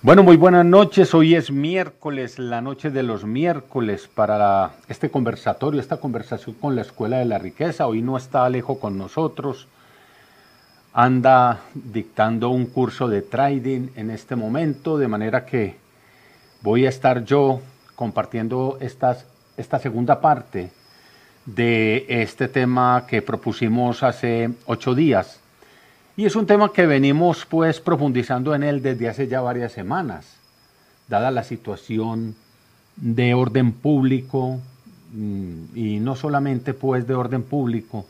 Bueno, 0.00 0.22
muy 0.22 0.36
buenas 0.36 0.64
noches. 0.64 1.12
Hoy 1.12 1.34
es 1.34 1.50
miércoles, 1.50 2.38
la 2.38 2.60
noche 2.60 2.90
de 2.90 3.02
los 3.02 3.24
miércoles 3.24 4.06
para 4.06 4.70
este 4.86 5.10
conversatorio, 5.10 5.80
esta 5.80 5.96
conversación 5.96 6.54
con 6.54 6.76
la 6.76 6.82
Escuela 6.82 7.18
de 7.18 7.24
la 7.24 7.38
Riqueza. 7.38 7.88
Hoy 7.88 8.00
no 8.00 8.16
está 8.16 8.44
Alejo 8.44 8.78
con 8.78 8.96
nosotros. 8.96 9.66
Anda 10.92 11.62
dictando 11.74 12.50
un 12.50 12.66
curso 12.66 13.08
de 13.08 13.22
trading 13.22 13.88
en 13.96 14.10
este 14.10 14.36
momento, 14.36 14.98
de 14.98 15.08
manera 15.08 15.44
que 15.44 15.74
voy 16.62 16.86
a 16.86 16.90
estar 16.90 17.24
yo 17.24 17.60
compartiendo 17.96 18.78
esta 18.80 19.78
segunda 19.80 20.20
parte 20.20 20.70
de 21.44 22.06
este 22.08 22.46
tema 22.46 23.04
que 23.08 23.20
propusimos 23.20 24.04
hace 24.04 24.50
ocho 24.66 24.94
días 24.94 25.40
y 26.18 26.26
es 26.26 26.34
un 26.34 26.46
tema 26.46 26.72
que 26.72 26.84
venimos 26.84 27.46
pues 27.46 27.78
profundizando 27.78 28.52
en 28.52 28.64
él 28.64 28.82
desde 28.82 29.08
hace 29.08 29.28
ya 29.28 29.40
varias 29.40 29.70
semanas, 29.70 30.26
dada 31.06 31.30
la 31.30 31.44
situación 31.44 32.34
de 32.96 33.34
orden 33.34 33.70
público, 33.70 34.58
mm, 35.12 35.76
y 35.76 36.00
no 36.00 36.16
solamente 36.16 36.74
pues 36.74 37.06
de 37.06 37.14
orden 37.14 37.44
público, 37.44 38.04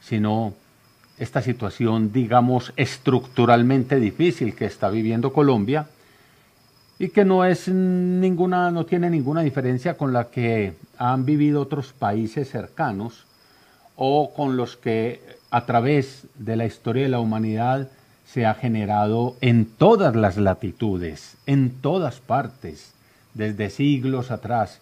sino 0.00 0.54
esta 1.18 1.42
situación, 1.42 2.12
digamos, 2.12 2.72
estructuralmente 2.76 3.98
difícil 3.98 4.54
que 4.54 4.66
está 4.66 4.88
viviendo 4.88 5.32
Colombia 5.32 5.88
y 7.00 7.08
que 7.08 7.24
no 7.24 7.44
es 7.44 7.66
ninguna, 7.66 8.70
no 8.70 8.86
tiene 8.86 9.10
ninguna 9.10 9.40
diferencia 9.40 9.96
con 9.96 10.12
la 10.12 10.28
que 10.30 10.74
han 10.96 11.24
vivido 11.24 11.62
otros 11.62 11.92
países 11.92 12.48
cercanos 12.48 13.26
o 13.96 14.32
con 14.32 14.56
los 14.56 14.76
que 14.76 15.41
a 15.52 15.66
través 15.66 16.26
de 16.34 16.56
la 16.56 16.64
historia 16.64 17.02
de 17.02 17.10
la 17.10 17.20
humanidad 17.20 17.90
se 18.26 18.46
ha 18.46 18.54
generado 18.54 19.36
en 19.42 19.66
todas 19.66 20.16
las 20.16 20.38
latitudes, 20.38 21.36
en 21.44 21.70
todas 21.70 22.20
partes, 22.20 22.94
desde 23.34 23.68
siglos 23.68 24.30
atrás. 24.30 24.80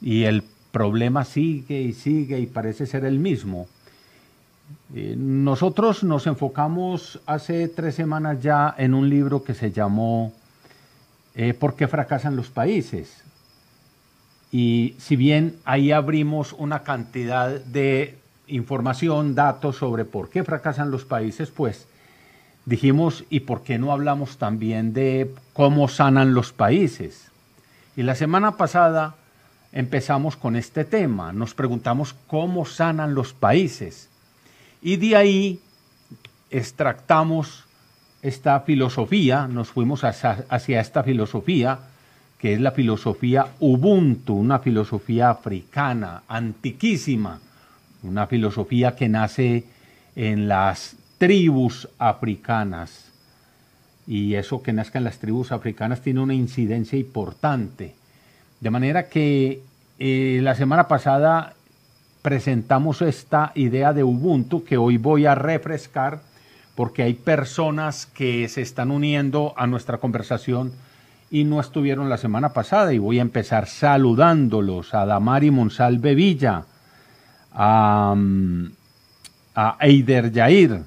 Y 0.00 0.24
el 0.24 0.42
problema 0.72 1.24
sigue 1.24 1.80
y 1.80 1.92
sigue 1.92 2.40
y 2.40 2.46
parece 2.46 2.86
ser 2.86 3.04
el 3.04 3.20
mismo. 3.20 3.68
Eh, 4.92 5.14
nosotros 5.16 6.02
nos 6.02 6.26
enfocamos 6.26 7.20
hace 7.24 7.68
tres 7.68 7.94
semanas 7.94 8.42
ya 8.42 8.74
en 8.76 8.94
un 8.94 9.08
libro 9.08 9.44
que 9.44 9.54
se 9.54 9.70
llamó 9.70 10.32
eh, 11.34 11.54
¿Por 11.54 11.76
qué 11.76 11.86
fracasan 11.86 12.34
los 12.34 12.50
países? 12.50 13.22
Y 14.50 14.96
si 14.98 15.14
bien 15.14 15.56
ahí 15.64 15.92
abrimos 15.92 16.52
una 16.52 16.82
cantidad 16.82 17.48
de 17.48 18.18
información, 18.52 19.34
datos 19.34 19.76
sobre 19.76 20.04
por 20.04 20.28
qué 20.28 20.44
fracasan 20.44 20.90
los 20.90 21.04
países, 21.04 21.50
pues 21.50 21.86
dijimos, 22.66 23.24
¿y 23.30 23.40
por 23.40 23.62
qué 23.62 23.78
no 23.78 23.92
hablamos 23.92 24.36
también 24.36 24.92
de 24.92 25.34
cómo 25.52 25.88
sanan 25.88 26.34
los 26.34 26.52
países? 26.52 27.30
Y 27.96 28.02
la 28.02 28.14
semana 28.14 28.56
pasada 28.56 29.16
empezamos 29.72 30.36
con 30.36 30.56
este 30.56 30.84
tema, 30.84 31.32
nos 31.32 31.54
preguntamos 31.54 32.14
cómo 32.26 32.64
sanan 32.64 33.14
los 33.14 33.32
países. 33.32 34.08
Y 34.80 34.96
de 34.96 35.16
ahí 35.16 35.60
extractamos 36.50 37.64
esta 38.20 38.60
filosofía, 38.60 39.48
nos 39.48 39.70
fuimos 39.70 40.04
hacia, 40.04 40.44
hacia 40.48 40.80
esta 40.80 41.02
filosofía, 41.02 41.78
que 42.38 42.54
es 42.54 42.60
la 42.60 42.72
filosofía 42.72 43.46
Ubuntu, 43.60 44.34
una 44.34 44.58
filosofía 44.58 45.30
africana, 45.30 46.22
antiquísima, 46.28 47.40
una 48.02 48.26
filosofía 48.26 48.96
que 48.96 49.08
nace 49.08 49.64
en 50.16 50.48
las 50.48 50.96
tribus 51.18 51.88
africanas. 51.98 53.10
Y 54.06 54.34
eso 54.34 54.62
que 54.62 54.72
nazca 54.72 54.98
en 54.98 55.04
las 55.04 55.18
tribus 55.18 55.52
africanas 55.52 56.00
tiene 56.00 56.20
una 56.20 56.34
incidencia 56.34 56.98
importante. 56.98 57.94
De 58.60 58.70
manera 58.70 59.08
que 59.08 59.62
eh, 59.98 60.40
la 60.42 60.54
semana 60.54 60.88
pasada 60.88 61.54
presentamos 62.22 63.02
esta 63.02 63.52
idea 63.54 63.92
de 63.92 64.04
Ubuntu 64.04 64.64
que 64.64 64.76
hoy 64.76 64.96
voy 64.96 65.26
a 65.26 65.34
refrescar 65.34 66.20
porque 66.74 67.02
hay 67.02 67.14
personas 67.14 68.06
que 68.06 68.48
se 68.48 68.62
están 68.62 68.90
uniendo 68.90 69.52
a 69.56 69.66
nuestra 69.66 69.98
conversación 69.98 70.72
y 71.30 71.44
no 71.44 71.60
estuvieron 71.60 72.08
la 72.08 72.18
semana 72.18 72.50
pasada 72.50 72.92
y 72.92 72.98
voy 72.98 73.18
a 73.18 73.22
empezar 73.22 73.66
saludándolos 73.66 74.94
a 74.94 75.06
Damari 75.06 75.50
Monsalve 75.50 76.14
Villa, 76.14 76.64
a, 77.54 78.14
a 79.54 79.76
Eider 79.80 80.32
Yair 80.32 80.82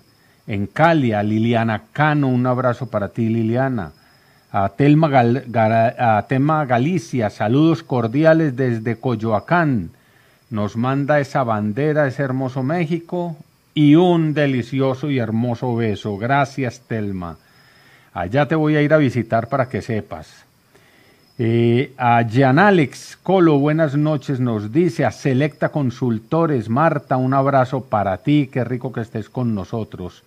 en 0.48 0.68
Cali, 0.68 1.14
a 1.14 1.24
Liliana 1.24 1.84
Cano, 1.92 2.28
un 2.28 2.46
abrazo 2.46 2.88
para 2.88 3.10
ti 3.10 3.30
Liliana, 3.30 3.92
a 4.52 4.70
Telma, 4.70 5.10
a 5.10 6.26
Tema 6.28 6.66
Galicia, 6.66 7.30
saludos 7.30 7.84
cordiales 7.84 8.56
desde 8.56 8.98
Coyoacán, 8.98 9.92
nos 10.50 10.78
manda 10.78 11.20
esa 11.20 11.44
bandera, 11.44 12.08
ese 12.08 12.24
hermoso 12.24 12.64
México 12.64 13.36
y 13.74 13.96
un 13.96 14.34
delicioso 14.34 15.10
y 15.10 15.20
hermoso 15.20 15.76
beso. 15.76 16.18
Gracias 16.18 16.82
Telma. 16.88 17.38
Allá 18.14 18.48
te 18.48 18.56
voy 18.56 18.78
a 18.78 18.82
ir 18.82 18.94
a 18.94 18.98
visitar 18.98 19.50
para 19.50 19.68
que 19.68 19.82
sepas. 19.82 20.45
Eh, 21.38 21.94
a 21.98 22.24
Jan 22.24 22.60
Alex 22.60 23.18
Colo, 23.22 23.60
buenas 23.60 23.98
noches, 23.98 24.40
nos 24.40 24.72
dice 24.72 25.04
a 25.04 25.12
Selecta 25.12 25.68
Consultores, 25.68 26.70
Marta, 26.70 27.18
un 27.18 27.34
abrazo 27.34 27.84
para 27.84 28.20
ti, 28.20 28.50
qué 28.50 28.64
rico 28.64 28.94
que 28.94 29.02
estés 29.02 29.30
con 29.30 29.54
nosotros. 29.54 30.24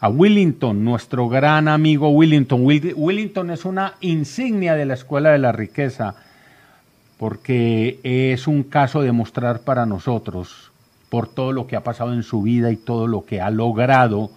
A 0.00 0.08
Willington, 0.08 0.84
nuestro 0.84 1.28
gran 1.28 1.68
amigo 1.68 2.08
Willington. 2.08 2.64
Willington 2.64 3.52
es 3.52 3.64
una 3.64 3.94
insignia 4.00 4.74
de 4.74 4.84
la 4.84 4.94
Escuela 4.94 5.30
de 5.30 5.38
la 5.38 5.52
Riqueza, 5.52 6.16
porque 7.18 8.00
es 8.02 8.48
un 8.48 8.64
caso 8.64 9.00
de 9.00 9.12
mostrar 9.12 9.60
para 9.60 9.86
nosotros, 9.86 10.72
por 11.08 11.28
todo 11.28 11.52
lo 11.52 11.68
que 11.68 11.76
ha 11.76 11.84
pasado 11.84 12.14
en 12.14 12.24
su 12.24 12.42
vida 12.42 12.72
y 12.72 12.76
todo 12.76 13.06
lo 13.06 13.24
que 13.24 13.40
ha 13.40 13.50
logrado 13.50 14.32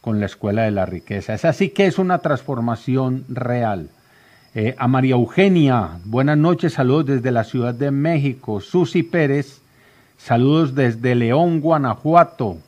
con 0.00 0.18
la 0.18 0.26
Escuela 0.26 0.62
de 0.62 0.72
la 0.72 0.84
Riqueza. 0.84 1.32
Es 1.32 1.44
así 1.44 1.68
que 1.68 1.86
es 1.86 2.00
una 2.00 2.18
transformación 2.18 3.24
real. 3.28 3.90
Eh, 4.56 4.76
a 4.78 4.86
María 4.86 5.16
Eugenia, 5.16 5.98
buenas 6.04 6.38
noches, 6.38 6.74
saludos 6.74 7.06
desde 7.06 7.32
la 7.32 7.42
Ciudad 7.42 7.74
de 7.74 7.90
México. 7.90 8.60
Susi 8.60 9.02
Pérez, 9.02 9.60
saludos 10.16 10.76
desde 10.76 11.16
León, 11.16 11.60
Guanajuato. 11.60 12.58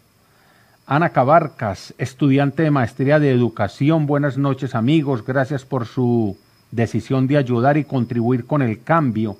Ana 0.84 1.10
Cabarcas, 1.10 1.94
estudiante 1.96 2.64
de 2.64 2.72
maestría 2.72 3.20
de 3.20 3.30
educación, 3.30 4.06
buenas 4.06 4.36
noches 4.36 4.74
amigos, 4.74 5.24
gracias 5.24 5.64
por 5.64 5.86
su 5.86 6.36
decisión 6.72 7.28
de 7.28 7.36
ayudar 7.36 7.76
y 7.76 7.84
contribuir 7.84 8.46
con 8.46 8.62
el 8.62 8.82
cambio 8.82 9.36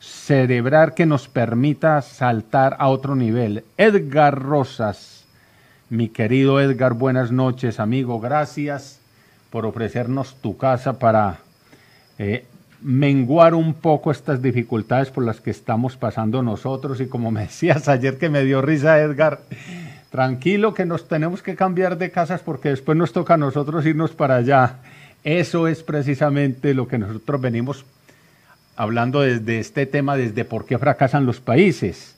cerebral 0.00 0.94
que 0.94 1.06
nos 1.06 1.28
permita 1.28 2.02
saltar 2.02 2.74
a 2.80 2.88
otro 2.88 3.14
nivel. 3.14 3.62
Edgar 3.78 4.42
Rosas, 4.42 5.26
mi 5.90 6.08
querido 6.08 6.60
Edgar, 6.60 6.94
buenas 6.94 7.30
noches 7.30 7.78
amigo, 7.78 8.18
gracias 8.18 8.98
por 9.50 9.64
ofrecernos 9.64 10.34
tu 10.42 10.56
casa 10.56 10.98
para 10.98 11.43
eh, 12.18 12.44
menguar 12.82 13.54
un 13.54 13.74
poco 13.74 14.10
estas 14.10 14.42
dificultades 14.42 15.10
por 15.10 15.24
las 15.24 15.40
que 15.40 15.50
estamos 15.50 15.96
pasando 15.96 16.42
nosotros 16.42 17.00
y 17.00 17.06
como 17.06 17.30
me 17.32 17.42
decías 17.42 17.88
ayer 17.88 18.18
que 18.18 18.28
me 18.28 18.44
dio 18.44 18.62
risa 18.62 19.00
Edgar, 19.00 19.40
tranquilo 20.10 20.74
que 20.74 20.84
nos 20.84 21.08
tenemos 21.08 21.42
que 21.42 21.56
cambiar 21.56 21.98
de 21.98 22.10
casas 22.10 22.42
porque 22.42 22.68
después 22.68 22.96
nos 22.96 23.12
toca 23.12 23.34
a 23.34 23.38
nosotros 23.38 23.86
irnos 23.86 24.12
para 24.12 24.36
allá. 24.36 24.76
Eso 25.24 25.68
es 25.68 25.82
precisamente 25.82 26.74
lo 26.74 26.86
que 26.86 26.98
nosotros 26.98 27.40
venimos 27.40 27.86
hablando 28.76 29.20
desde 29.22 29.58
este 29.58 29.86
tema, 29.86 30.16
desde 30.16 30.44
por 30.44 30.66
qué 30.66 30.78
fracasan 30.78 31.26
los 31.26 31.40
países. 31.40 32.14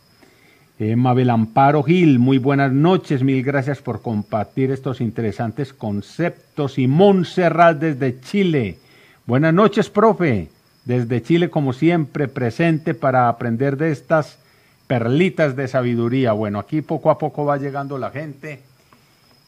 Eh, 0.79 0.95
Mabel 0.95 1.31
Amparo 1.31 1.83
Gil, 1.83 2.19
muy 2.19 2.39
buenas 2.39 2.71
noches, 2.71 3.23
mil 3.23 3.43
gracias 3.43 3.79
por 3.79 4.03
compartir 4.03 4.71
estos 4.71 5.01
interesantes 5.01 5.73
conceptos. 5.73 6.79
Y 6.79 6.87
Montserrat 6.87 7.79
desde 7.79 8.21
Chile, 8.21 8.79
Buenas 9.27 9.53
noches, 9.53 9.91
profe. 9.91 10.51
Desde 10.85 11.21
Chile, 11.21 11.51
como 11.51 11.73
siempre, 11.73 12.29
presente 12.29 12.95
para 12.95 13.29
aprender 13.29 13.77
de 13.77 13.91
estas 13.91 14.39
perlitas 14.87 15.57
de 15.57 15.67
sabiduría. 15.67 16.31
Bueno, 16.31 16.61
aquí 16.61 16.81
poco 16.81 17.11
a 17.11 17.19
poco 17.19 17.45
va 17.45 17.57
llegando 17.57 17.99
la 17.99 18.13
gente. 18.13 18.61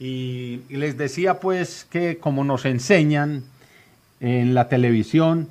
Y, 0.01 0.63
les 0.69 0.99
decía 0.99 1.39
pues 1.39 1.87
que 1.89 2.19
como 2.19 2.43
nos 2.43 2.65
enseñan 2.65 3.45
en 4.19 4.53
la 4.53 4.69
televisión, 4.69 5.47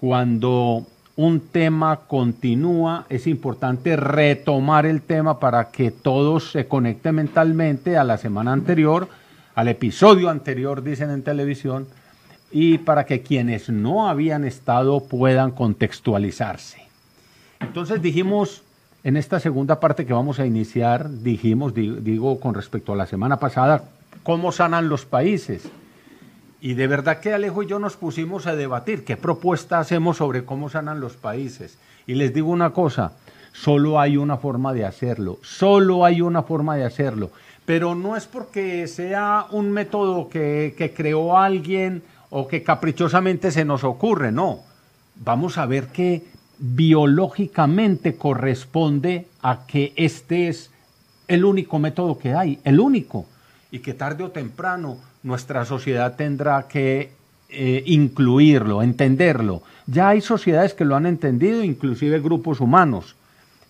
cuando 0.00 0.84
un 1.14 1.38
tema 1.38 2.00
continúa, 2.08 3.06
es 3.08 3.28
importante 3.28 3.94
retomar 3.94 4.84
el 4.84 5.00
tema 5.00 5.38
para 5.38 5.70
que 5.70 5.92
todos 5.92 6.50
se 6.50 6.66
conecten 6.66 7.14
mentalmente 7.14 7.96
a 7.96 8.02
la 8.02 8.18
semana 8.18 8.52
anterior, 8.52 9.08
al 9.54 9.68
episodio 9.68 10.28
anterior, 10.28 10.82
dicen 10.82 11.10
en 11.10 11.22
televisión, 11.22 11.86
y 12.50 12.78
para 12.78 13.04
que 13.04 13.22
quienes 13.22 13.68
no 13.68 14.08
habían 14.08 14.44
estado 14.44 15.00
puedan 15.00 15.50
contextualizarse. 15.50 16.82
Entonces 17.60 18.00
dijimos, 18.02 18.62
en 19.02 19.16
esta 19.16 19.40
segunda 19.40 19.80
parte 19.80 20.06
que 20.06 20.12
vamos 20.12 20.38
a 20.38 20.46
iniciar, 20.46 21.10
dijimos, 21.10 21.74
digo, 21.74 22.40
con 22.40 22.54
respecto 22.54 22.92
a 22.92 22.96
la 22.96 23.06
semana 23.06 23.38
pasada, 23.38 23.84
cómo 24.22 24.52
sanan 24.52 24.88
los 24.88 25.04
países. 25.04 25.68
Y 26.60 26.74
de 26.74 26.86
verdad 26.86 27.20
que 27.20 27.34
Alejo 27.34 27.62
y 27.62 27.66
yo 27.66 27.78
nos 27.78 27.96
pusimos 27.96 28.46
a 28.46 28.56
debatir 28.56 29.04
qué 29.04 29.18
propuesta 29.18 29.78
hacemos 29.78 30.16
sobre 30.16 30.46
cómo 30.46 30.70
sanan 30.70 31.00
los 31.00 31.14
países. 31.16 31.76
Y 32.06 32.14
les 32.14 32.32
digo 32.32 32.48
una 32.48 32.70
cosa, 32.70 33.12
solo 33.52 34.00
hay 34.00 34.16
una 34.16 34.38
forma 34.38 34.72
de 34.72 34.86
hacerlo, 34.86 35.38
solo 35.42 36.06
hay 36.06 36.22
una 36.22 36.42
forma 36.42 36.76
de 36.76 36.84
hacerlo. 36.84 37.30
Pero 37.66 37.94
no 37.94 38.16
es 38.16 38.26
porque 38.26 38.86
sea 38.86 39.46
un 39.50 39.70
método 39.72 40.28
que, 40.30 40.74
que 40.78 40.94
creó 40.94 41.36
alguien 41.36 42.02
o 42.36 42.48
que 42.48 42.64
caprichosamente 42.64 43.52
se 43.52 43.64
nos 43.64 43.84
ocurre, 43.84 44.32
no. 44.32 44.58
Vamos 45.14 45.56
a 45.56 45.66
ver 45.66 45.86
que 45.86 46.24
biológicamente 46.58 48.16
corresponde 48.16 49.28
a 49.40 49.66
que 49.68 49.92
este 49.94 50.48
es 50.48 50.72
el 51.28 51.44
único 51.44 51.78
método 51.78 52.18
que 52.18 52.34
hay, 52.34 52.58
el 52.64 52.80
único, 52.80 53.26
y 53.70 53.78
que 53.78 53.94
tarde 53.94 54.24
o 54.24 54.32
temprano 54.32 54.98
nuestra 55.22 55.64
sociedad 55.64 56.16
tendrá 56.16 56.66
que 56.66 57.12
eh, 57.50 57.84
incluirlo, 57.86 58.82
entenderlo. 58.82 59.62
Ya 59.86 60.08
hay 60.08 60.20
sociedades 60.20 60.74
que 60.74 60.84
lo 60.84 60.96
han 60.96 61.06
entendido, 61.06 61.62
inclusive 61.62 62.18
grupos 62.18 62.58
humanos. 62.58 63.14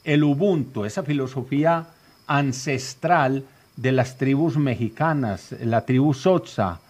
El 0.05 0.25
Ubuntu, 0.25 0.87
esa 0.87 1.03
filosofía 1.03 1.89
ancestral 2.27 3.45
de 3.77 3.93
las 3.93 4.17
tribus 4.17 4.57
mexicanas, 4.57 5.55
la 5.61 5.85
tribu 5.85 6.15
Sotza, 6.15 6.81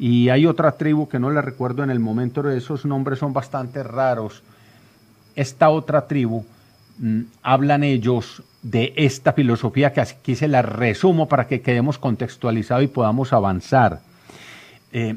y 0.00 0.30
hay 0.30 0.46
otra 0.46 0.72
tribu 0.72 1.10
que 1.10 1.18
no 1.18 1.28
la 1.28 1.42
recuerdo 1.42 1.84
en 1.84 1.90
el 1.90 1.98
momento, 1.98 2.48
esos 2.48 2.86
nombres 2.86 3.18
son 3.18 3.34
bastante 3.34 3.82
raros. 3.82 4.42
Esta 5.36 5.68
otra 5.68 6.06
tribu, 6.06 6.46
mm, 6.96 7.20
hablan 7.42 7.84
ellos 7.84 8.42
de 8.62 8.94
esta 8.96 9.34
filosofía 9.34 9.92
que 9.92 10.00
aquí 10.00 10.36
se 10.36 10.48
la 10.48 10.62
resumo 10.62 11.28
para 11.28 11.46
que 11.46 11.60
quedemos 11.60 11.98
contextualizados 11.98 12.84
y 12.84 12.86
podamos 12.86 13.34
avanzar. 13.34 14.00
Eh, 14.90 15.16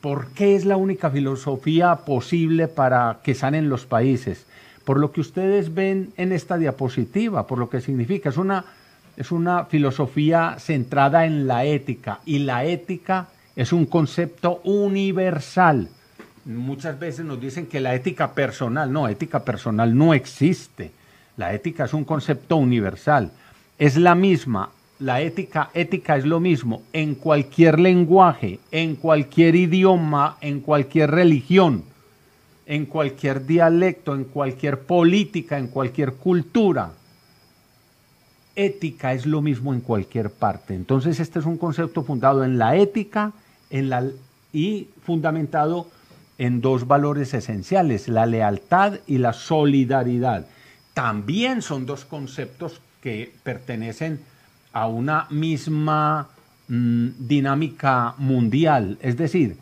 ¿Por 0.00 0.28
qué 0.28 0.56
es 0.56 0.64
la 0.64 0.78
única 0.78 1.10
filosofía 1.10 1.96
posible 1.96 2.68
para 2.68 3.18
que 3.22 3.34
sanen 3.34 3.68
los 3.68 3.84
países? 3.84 4.46
Por 4.86 4.98
lo 4.98 5.12
que 5.12 5.20
ustedes 5.20 5.74
ven 5.74 6.14
en 6.16 6.32
esta 6.32 6.56
diapositiva, 6.56 7.46
por 7.46 7.58
lo 7.58 7.68
que 7.68 7.82
significa. 7.82 8.30
Es 8.30 8.38
una, 8.38 8.64
es 9.18 9.30
una 9.30 9.66
filosofía 9.66 10.56
centrada 10.58 11.26
en 11.26 11.46
la 11.46 11.66
ética 11.66 12.20
y 12.24 12.38
la 12.38 12.64
ética 12.64 13.28
es 13.56 13.72
un 13.72 13.86
concepto 13.86 14.60
universal. 14.62 15.88
Muchas 16.44 16.98
veces 16.98 17.24
nos 17.24 17.40
dicen 17.40 17.66
que 17.66 17.80
la 17.80 17.94
ética 17.94 18.32
personal, 18.32 18.92
no, 18.92 19.08
ética 19.08 19.44
personal 19.44 19.96
no 19.96 20.14
existe. 20.14 20.92
La 21.36 21.52
ética 21.52 21.86
es 21.86 21.94
un 21.94 22.04
concepto 22.04 22.56
universal. 22.56 23.32
Es 23.78 23.96
la 23.96 24.14
misma 24.14 24.70
la 24.98 25.20
ética, 25.20 25.70
ética 25.74 26.16
es 26.16 26.24
lo 26.24 26.40
mismo 26.40 26.82
en 26.92 27.14
cualquier 27.16 27.78
lenguaje, 27.78 28.60
en 28.70 28.96
cualquier 28.96 29.54
idioma, 29.54 30.38
en 30.40 30.60
cualquier 30.60 31.10
religión, 31.10 31.84
en 32.64 32.86
cualquier 32.86 33.44
dialecto, 33.46 34.14
en 34.14 34.24
cualquier 34.24 34.80
política, 34.80 35.58
en 35.58 35.68
cualquier 35.68 36.14
cultura. 36.14 36.92
Ética 38.54 39.12
es 39.12 39.26
lo 39.26 39.42
mismo 39.42 39.74
en 39.74 39.82
cualquier 39.82 40.30
parte. 40.30 40.74
Entonces 40.74 41.20
este 41.20 41.40
es 41.40 41.44
un 41.44 41.58
concepto 41.58 42.02
fundado 42.02 42.42
en 42.42 42.56
la 42.56 42.76
ética 42.76 43.32
en 43.70 43.90
la, 43.90 44.04
y 44.52 44.88
fundamentado 45.02 45.88
en 46.38 46.60
dos 46.60 46.86
valores 46.86 47.34
esenciales, 47.34 48.08
la 48.08 48.26
lealtad 48.26 48.94
y 49.06 49.18
la 49.18 49.32
solidaridad. 49.32 50.46
También 50.94 51.62
son 51.62 51.86
dos 51.86 52.04
conceptos 52.04 52.80
que 53.00 53.32
pertenecen 53.42 54.20
a 54.72 54.86
una 54.86 55.26
misma 55.30 56.28
mm, 56.68 57.08
dinámica 57.18 58.14
mundial. 58.18 58.98
Es 59.00 59.16
decir, 59.16 59.56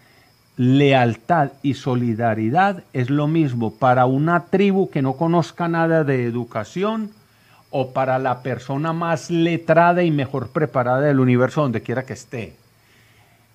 lealtad 0.57 1.53
y 1.63 1.75
solidaridad 1.75 2.85
es 2.93 3.11
lo 3.11 3.27
mismo 3.27 3.75
para 3.75 4.07
una 4.07 4.47
tribu 4.47 4.91
que 4.91 5.03
no 5.03 5.15
conozca 5.15 5.69
nada 5.69 6.05
de 6.05 6.25
educación 6.25 7.11
o 7.71 7.93
para 7.93 8.19
la 8.19 8.43
persona 8.43 8.93
más 8.93 9.31
letrada 9.31 10.05
y 10.05 10.11
mejor 10.11 10.49
preparada 10.49 11.01
del 11.01 11.19
universo 11.19 11.63
donde 11.63 11.83
quiera 11.83 12.05
que 12.05 12.13
esté. 12.13 12.57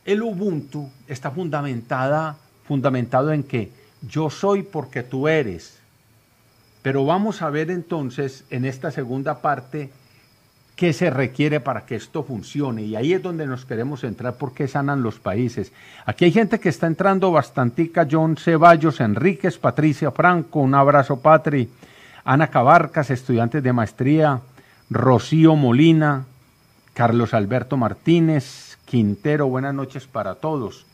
El 0.09 0.23
Ubuntu 0.23 0.89
está 1.07 1.29
fundamentada, 1.29 2.35
fundamentado 2.63 3.31
en 3.31 3.43
que 3.43 3.71
yo 4.01 4.31
soy 4.31 4.63
porque 4.63 5.03
tú 5.03 5.27
eres. 5.27 5.77
Pero 6.81 7.05
vamos 7.05 7.43
a 7.43 7.51
ver 7.51 7.69
entonces 7.69 8.43
en 8.49 8.65
esta 8.65 8.89
segunda 8.89 9.39
parte 9.39 9.91
qué 10.75 10.93
se 10.93 11.11
requiere 11.11 11.59
para 11.59 11.85
que 11.85 11.95
esto 11.95 12.23
funcione. 12.23 12.81
Y 12.81 12.95
ahí 12.95 13.13
es 13.13 13.21
donde 13.21 13.45
nos 13.45 13.65
queremos 13.65 14.03
entrar 14.03 14.33
porque 14.33 14.67
sanan 14.67 15.03
los 15.03 15.19
países. 15.19 15.71
Aquí 16.07 16.25
hay 16.25 16.31
gente 16.31 16.59
que 16.59 16.69
está 16.69 16.87
entrando 16.87 17.31
bastantica, 17.31 18.07
John 18.09 18.35
Ceballos, 18.35 19.01
Enríquez, 19.01 19.59
Patricia 19.59 20.09
Franco, 20.09 20.59
un 20.61 20.73
abrazo 20.73 21.19
Patri, 21.19 21.69
Ana 22.25 22.47
Cabarcas, 22.47 23.11
estudiantes 23.11 23.61
de 23.61 23.73
maestría, 23.73 24.41
Rocío 24.89 25.55
Molina, 25.55 26.25
Carlos 26.95 27.35
Alberto 27.35 27.77
Martínez, 27.77 28.68
Quintero, 28.89 29.47
buenas 29.47 29.75
noches 29.75 30.07
para 30.07 30.33
todos. 30.33 30.87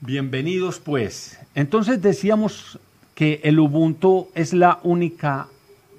Bienvenidos 0.00 0.80
pues. 0.80 1.38
Entonces 1.54 2.00
decíamos 2.00 2.78
que 3.14 3.42
el 3.44 3.60
Ubuntu 3.60 4.28
es 4.34 4.54
la 4.54 4.80
única, 4.82 5.48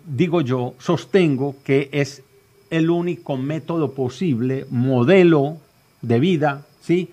digo 0.07 0.41
yo, 0.41 0.73
sostengo 0.79 1.55
que 1.63 1.89
es 1.91 2.23
el 2.71 2.89
único 2.89 3.37
método 3.37 3.91
posible, 3.91 4.65
modelo 4.71 5.57
de 6.01 6.19
vida, 6.19 6.65
¿sí? 6.81 7.11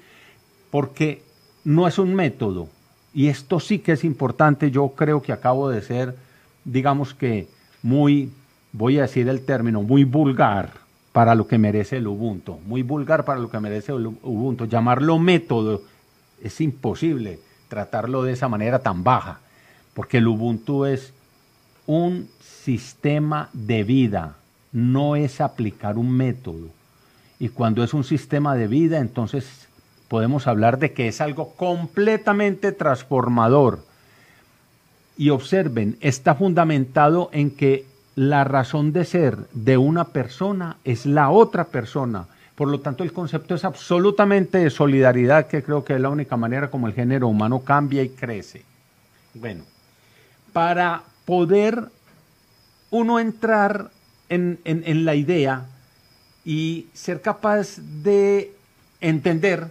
Porque 0.71 1.21
no 1.63 1.87
es 1.87 1.99
un 1.99 2.15
método. 2.15 2.69
Y 3.13 3.27
esto 3.27 3.61
sí 3.61 3.81
que 3.81 3.93
es 3.93 4.03
importante. 4.03 4.71
Yo 4.71 4.95
creo 4.97 5.21
que 5.21 5.33
acabo 5.33 5.69
de 5.69 5.83
ser, 5.83 6.17
digamos 6.65 7.13
que 7.13 7.49
muy, 7.83 8.31
voy 8.73 8.99
a 8.99 9.03
decir 9.03 9.29
el 9.29 9.45
término, 9.45 9.83
muy 9.83 10.05
vulgar 10.05 10.82
para 11.13 11.35
lo 11.35 11.47
que 11.47 11.59
merece 11.59 11.99
el 11.99 12.07
Ubuntu. 12.07 12.59
Muy 12.67 12.83
vulgar 12.83 13.25
para 13.25 13.41
lo 13.41 13.51
que 13.51 13.61
merece 13.61 13.93
el 13.93 14.07
Ubuntu. 14.07 14.65
Llamarlo 14.65 15.19
método 15.19 15.83
es 16.43 16.61
imposible 16.61 17.39
tratarlo 17.69 18.23
de 18.23 18.33
esa 18.33 18.49
manera 18.49 18.81
tan 18.81 19.05
baja. 19.05 19.41
Porque 19.95 20.19
el 20.19 20.29
Ubuntu 20.29 20.87
es 20.87 21.13
un 21.87 22.29
sistema 22.41 23.51
de 23.53 23.85
vida, 23.85 24.37
no 24.73 25.17
es 25.17 25.41
aplicar 25.41 25.99
un 25.99 26.11
método. 26.13 26.69
Y 27.39 27.51
cuando 27.51 27.83
es 27.85 27.93
un 27.93 28.05
sistema 28.05 28.55
de 28.55 28.69
vida, 28.69 28.99
entonces 28.99 29.69
podemos 30.09 30.47
hablar 30.47 30.79
de 30.79 30.93
que 30.93 31.09
es 31.09 31.21
algo 31.21 31.55
completamente 31.55 32.73
transformador. 32.73 33.85
Y 35.19 35.31
observen, 35.31 35.99
está 36.01 36.35
fundamentado 36.35 37.29
en 37.33 37.51
que 37.51 37.85
la 38.15 38.45
razón 38.45 38.93
de 38.93 39.05
ser 39.05 39.39
de 39.53 39.79
una 39.79 40.05
persona 40.05 40.77
es 40.85 41.07
la 41.07 41.31
otra 41.31 41.65
persona. 41.65 42.27
Por 42.55 42.69
lo 42.69 42.81
tanto, 42.81 43.03
el 43.03 43.13
concepto 43.13 43.55
es 43.55 43.65
absolutamente 43.65 44.59
de 44.59 44.71
solidaridad, 44.71 45.47
que 45.47 45.63
creo 45.63 45.85
que 45.85 45.95
es 45.95 46.01
la 46.01 46.11
única 46.11 46.37
manera 46.37 46.71
como 46.71 46.87
el 46.87 46.93
género 46.93 47.29
humano 47.29 47.61
cambia 47.61 48.03
y 48.03 48.11
crece. 48.11 48.63
Bueno, 49.35 49.65
para 50.53 51.03
poder 51.25 51.89
uno 52.91 53.19
entrar 53.19 53.91
en, 54.29 55.05
la 55.05 55.15
idea 55.15 55.67
y 56.45 56.87
ser 56.93 57.21
capaz 57.21 57.79
de 57.79 58.53
entender 59.01 59.69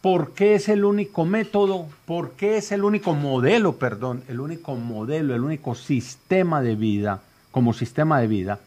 por 0.00 0.32
qué 0.32 0.54
es 0.54 0.68
el 0.68 0.84
único 0.84 1.24
método, 1.24 1.86
por 2.06 2.32
qué 2.32 2.56
es 2.56 2.72
el 2.72 2.84
único 2.84 3.14
modelo, 3.14 3.76
perdón, 3.76 4.22
el 4.28 4.40
único 4.40 4.74
modelo, 4.76 5.34
el 5.34 5.42
único 5.42 5.74
sistema 5.74 6.62
de 6.62 6.74
vida, 6.76 7.22
como 7.50 7.72
sistema 7.72 8.20
de 8.20 8.26
vida, 8.26 8.60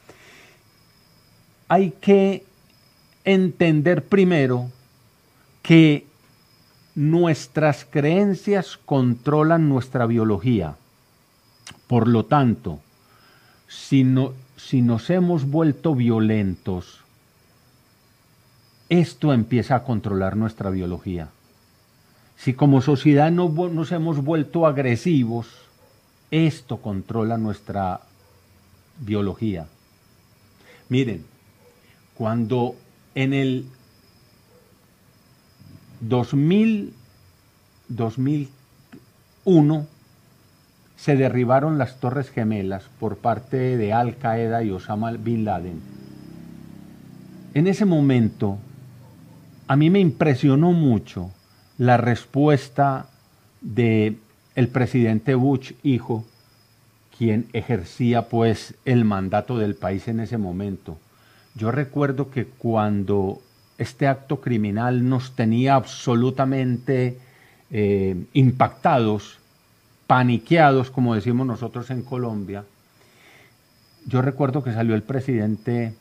hay 1.68 1.92
que 1.92 2.44
entender 3.24 4.04
primero 4.06 4.70
que 5.62 6.06
nuestras 6.96 7.86
creencias 7.86 8.78
controlan 8.86 9.70
nuestra 9.70 10.06
biología. 10.06 10.75
Por 11.88 12.08
lo 12.08 12.25
tanto, 12.25 12.80
si, 13.68 14.04
no, 14.04 14.34
si 14.58 14.82
nos 14.82 15.10
hemos 15.10 15.46
vuelto 15.46 15.96
violentos, 15.96 17.00
esto 18.90 19.34
empieza 19.34 19.75
a 19.75 19.84
controlar 19.84 20.36
nuestra 20.36 20.70
biología. 20.70 21.30
Si 22.38 22.54
como 22.54 22.82
sociedad 22.82 23.32
no, 23.32 23.50
nos 23.50 23.92
hemos 23.92 24.24
vuelto 24.24 24.68
agresivos, 24.68 25.48
esto 26.30 26.78
controla 26.78 27.38
nuestra 27.38 28.02
biología. 29.00 29.68
Miren, 30.90 31.26
cuando 32.16 32.76
en 33.16 33.34
el 33.34 33.66
2000, 36.02 36.94
2001 37.88 39.88
se 40.96 41.16
derribaron 41.16 41.78
las 41.78 42.00
Torres 42.00 42.30
Gemelas 42.30 42.84
por 43.00 43.18
parte 43.18 43.78
de 43.78 43.94
Al 43.94 44.18
Qaeda 44.18 44.64
y 44.64 44.72
Osama 44.72 45.12
Bin 45.12 45.46
Laden, 45.46 45.82
en 47.54 47.68
ese 47.68 47.86
momento 47.86 48.58
a 49.68 49.76
mí 49.76 49.90
me 49.90 50.00
impresionó 50.00 50.72
mucho 50.72 51.32
la 51.78 51.98
respuesta 51.98 53.08
de 53.62 54.18
el 54.56 54.68
presidente 54.68 55.36
Bush 55.36 55.74
hijo, 55.84 56.26
quien 57.24 57.48
ejercía 57.53 58.27
pues 58.27 58.75
el 58.84 59.06
mandato 59.06 59.58
del 59.58 59.75
país 59.75 60.10
en 60.10 60.20
ese 60.20 60.38
momento. 60.38 60.98
Yo 61.56 61.72
recuerdo 61.72 62.30
que 62.30 62.44
cuando 62.44 63.42
este 63.77 64.08
acto 64.08 64.42
criminal 64.42 65.08
nos 65.08 65.34
tenía 65.34 65.75
absolutamente 65.75 67.18
eh, 67.72 68.25
impactados, 68.34 69.39
paniqueados, 70.06 70.92
como 70.92 71.15
decimos 71.15 71.48
nosotros 71.48 71.89
en 71.92 72.01
Colombia, 72.01 72.65
yo 74.06 74.22
recuerdo 74.22 74.62
que 74.62 74.74
salió 74.74 74.94
el 74.94 75.03
presidente 75.03 75.94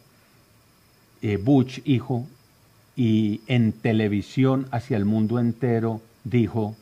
eh, 1.23 1.37
Bush, 1.37 1.83
hijo, 1.85 2.26
y 2.97 3.43
en 3.47 3.71
televisión 3.71 4.67
hacia 4.73 4.97
el 4.97 5.05
mundo 5.05 5.38
entero 5.38 6.00
dijo, 6.25 6.75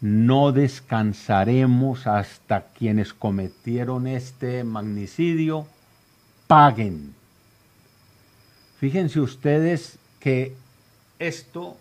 no 0.00 0.52
descansaremos 0.52 2.06
hasta 2.06 2.66
quienes 2.78 3.12
cometieron 3.12 4.06
este 4.06 4.62
magnicidio 4.62 5.66
paguen. 6.46 7.14
Fíjense 8.78 9.20
ustedes 9.20 9.98
que 10.20 10.54
esto 11.18 11.76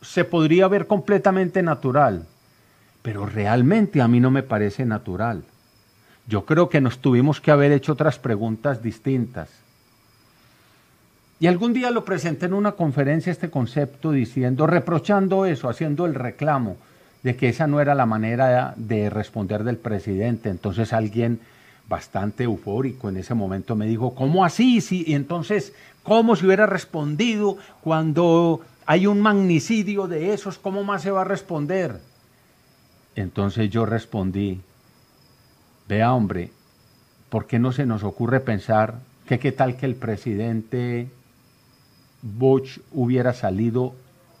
se 0.00 0.24
podría 0.24 0.66
ver 0.68 0.86
completamente 0.86 1.62
natural, 1.62 2.26
pero 3.02 3.26
realmente 3.26 4.00
a 4.00 4.08
mí 4.08 4.18
no 4.18 4.30
me 4.30 4.42
parece 4.42 4.86
natural. 4.86 5.44
Yo 6.26 6.46
creo 6.46 6.68
que 6.70 6.80
nos 6.80 6.98
tuvimos 6.98 7.40
que 7.40 7.50
haber 7.50 7.72
hecho 7.72 7.92
otras 7.92 8.18
preguntas 8.18 8.82
distintas. 8.82 9.50
Y 11.40 11.46
algún 11.46 11.72
día 11.72 11.90
lo 11.90 12.04
presenté 12.04 12.46
en 12.46 12.54
una 12.54 12.72
conferencia 12.72 13.30
este 13.30 13.50
concepto 13.50 14.10
diciendo, 14.10 14.66
reprochando 14.66 15.46
eso, 15.46 15.68
haciendo 15.68 16.06
el 16.06 16.14
reclamo 16.14 16.76
de 17.28 17.36
que 17.36 17.50
esa 17.50 17.66
no 17.66 17.78
era 17.82 17.94
la 17.94 18.06
manera 18.06 18.72
de 18.76 19.10
responder 19.10 19.62
del 19.62 19.76
presidente. 19.76 20.48
Entonces 20.48 20.94
alguien 20.94 21.40
bastante 21.86 22.44
eufórico 22.44 23.10
en 23.10 23.18
ese 23.18 23.34
momento 23.34 23.76
me 23.76 23.86
dijo, 23.86 24.14
¿cómo 24.14 24.46
así? 24.46 24.80
Sí, 24.80 25.04
y 25.06 25.12
entonces, 25.12 25.74
¿cómo 26.02 26.36
se 26.36 26.46
hubiera 26.46 26.64
respondido 26.64 27.58
cuando 27.82 28.62
hay 28.86 29.06
un 29.06 29.20
magnicidio 29.20 30.08
de 30.08 30.32
esos? 30.32 30.56
¿Cómo 30.56 30.84
más 30.84 31.02
se 31.02 31.10
va 31.10 31.20
a 31.20 31.24
responder? 31.24 32.00
Entonces 33.14 33.68
yo 33.68 33.84
respondí, 33.84 34.62
vea 35.86 36.14
hombre, 36.14 36.50
¿por 37.28 37.46
qué 37.46 37.58
no 37.58 37.72
se 37.72 37.84
nos 37.84 38.04
ocurre 38.04 38.40
pensar 38.40 39.00
que 39.26 39.38
qué 39.38 39.52
tal 39.52 39.76
que 39.76 39.84
el 39.84 39.96
presidente 39.96 41.10
Bush 42.22 42.78
hubiera 42.90 43.34
salido 43.34 43.94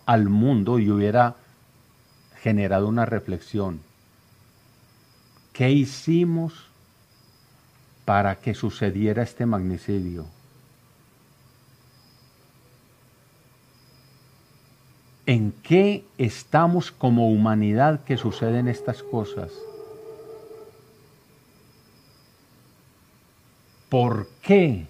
al 0.06 0.30
mundo 0.30 0.78
y 0.78 0.88
hubiera 0.88 1.34
generado 2.42 2.88
una 2.88 3.06
reflexión? 3.06 3.80
¿Qué 5.52 5.70
hicimos 5.70 6.68
para 8.08 8.36
que 8.36 8.54
sucediera 8.54 9.22
este 9.22 9.44
magnicidio. 9.44 10.24
¿En 15.26 15.52
qué 15.52 16.06
estamos 16.16 16.90
como 16.90 17.28
humanidad 17.28 18.02
que 18.04 18.16
suceden 18.16 18.66
estas 18.66 19.02
cosas? 19.02 19.52
¿Por 23.90 24.26
qué 24.40 24.86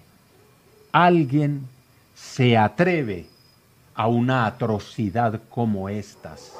alguien 0.93 1.67
se 2.15 2.57
atreve 2.57 3.27
a 3.95 4.07
una 4.07 4.45
atrocidad 4.45 5.41
como 5.49 5.89
estas? 5.89 6.53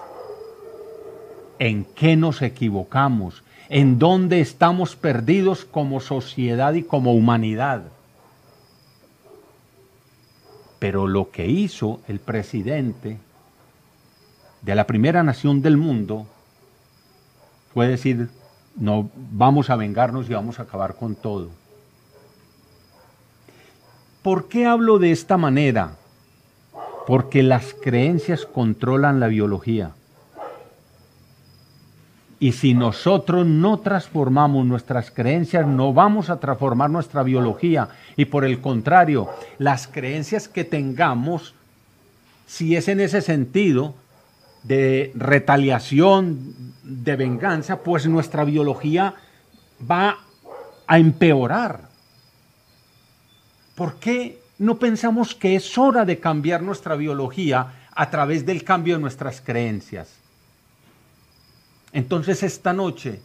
¿En 1.59 1.85
qué 1.85 2.15
nos 2.15 2.41
equivocamos? 2.41 3.43
en 3.69 3.99
dónde 3.99 4.41
estamos 4.41 4.95
perdidos 4.95 5.63
como 5.63 5.99
sociedad 5.99 6.73
y 6.73 6.83
como 6.83 7.13
humanidad. 7.13 7.83
Pero 10.79 11.07
lo 11.07 11.29
que 11.29 11.47
hizo 11.47 12.01
el 12.07 12.19
presidente 12.19 13.19
de 14.63 14.75
la 14.75 14.87
primera 14.87 15.23
nación 15.23 15.61
del 15.61 15.77
mundo 15.77 16.25
fue 17.73 17.87
decir, 17.87 18.29
no 18.75 19.09
vamos 19.15 19.69
a 19.69 19.75
vengarnos 19.75 20.27
y 20.29 20.33
vamos 20.33 20.59
a 20.59 20.63
acabar 20.63 20.95
con 20.95 21.15
todo. 21.15 21.49
¿Por 24.23 24.49
qué 24.49 24.65
hablo 24.65 24.97
de 24.97 25.11
esta 25.11 25.37
manera? 25.37 25.95
Porque 27.05 27.43
las 27.43 27.75
creencias 27.75 28.45
controlan 28.45 29.19
la 29.19 29.27
biología. 29.27 29.93
Y 32.39 32.53
si 32.53 32.73
nosotros 32.73 33.45
no 33.45 33.79
transformamos 33.79 34.65
nuestras 34.65 35.11
creencias, 35.11 35.67
no 35.67 35.93
vamos 35.93 36.29
a 36.29 36.39
transformar 36.39 36.89
nuestra 36.89 37.21
biología. 37.21 37.89
Y 38.15 38.25
por 38.25 38.45
el 38.45 38.61
contrario, 38.61 39.29
las 39.57 39.87
creencias 39.87 40.47
que 40.47 40.63
tengamos, 40.63 41.53
si 42.47 42.77
es 42.77 42.87
en 42.87 43.01
ese 43.01 43.21
sentido 43.21 43.93
de 44.63 45.11
retaliación, 45.15 46.73
de 46.83 47.15
venganza, 47.17 47.79
pues 47.79 48.07
nuestra 48.07 48.45
biología 48.45 49.15
va 49.89 50.19
a 50.87 50.97
empeorar. 50.97 51.89
¿Por 53.75 53.95
qué 53.95 54.41
no 54.57 54.79
pensamos 54.79 55.35
que 55.35 55.55
es 55.55 55.77
hora 55.77 56.05
de 56.05 56.19
cambiar 56.19 56.61
nuestra 56.61 56.95
biología 56.95 57.73
a 57.93 58.09
través 58.09 58.45
del 58.45 58.63
cambio 58.63 58.95
de 58.95 59.01
nuestras 59.01 59.41
creencias? 59.41 60.19
Entonces 61.91 62.43
esta 62.43 62.73
noche 62.73 63.19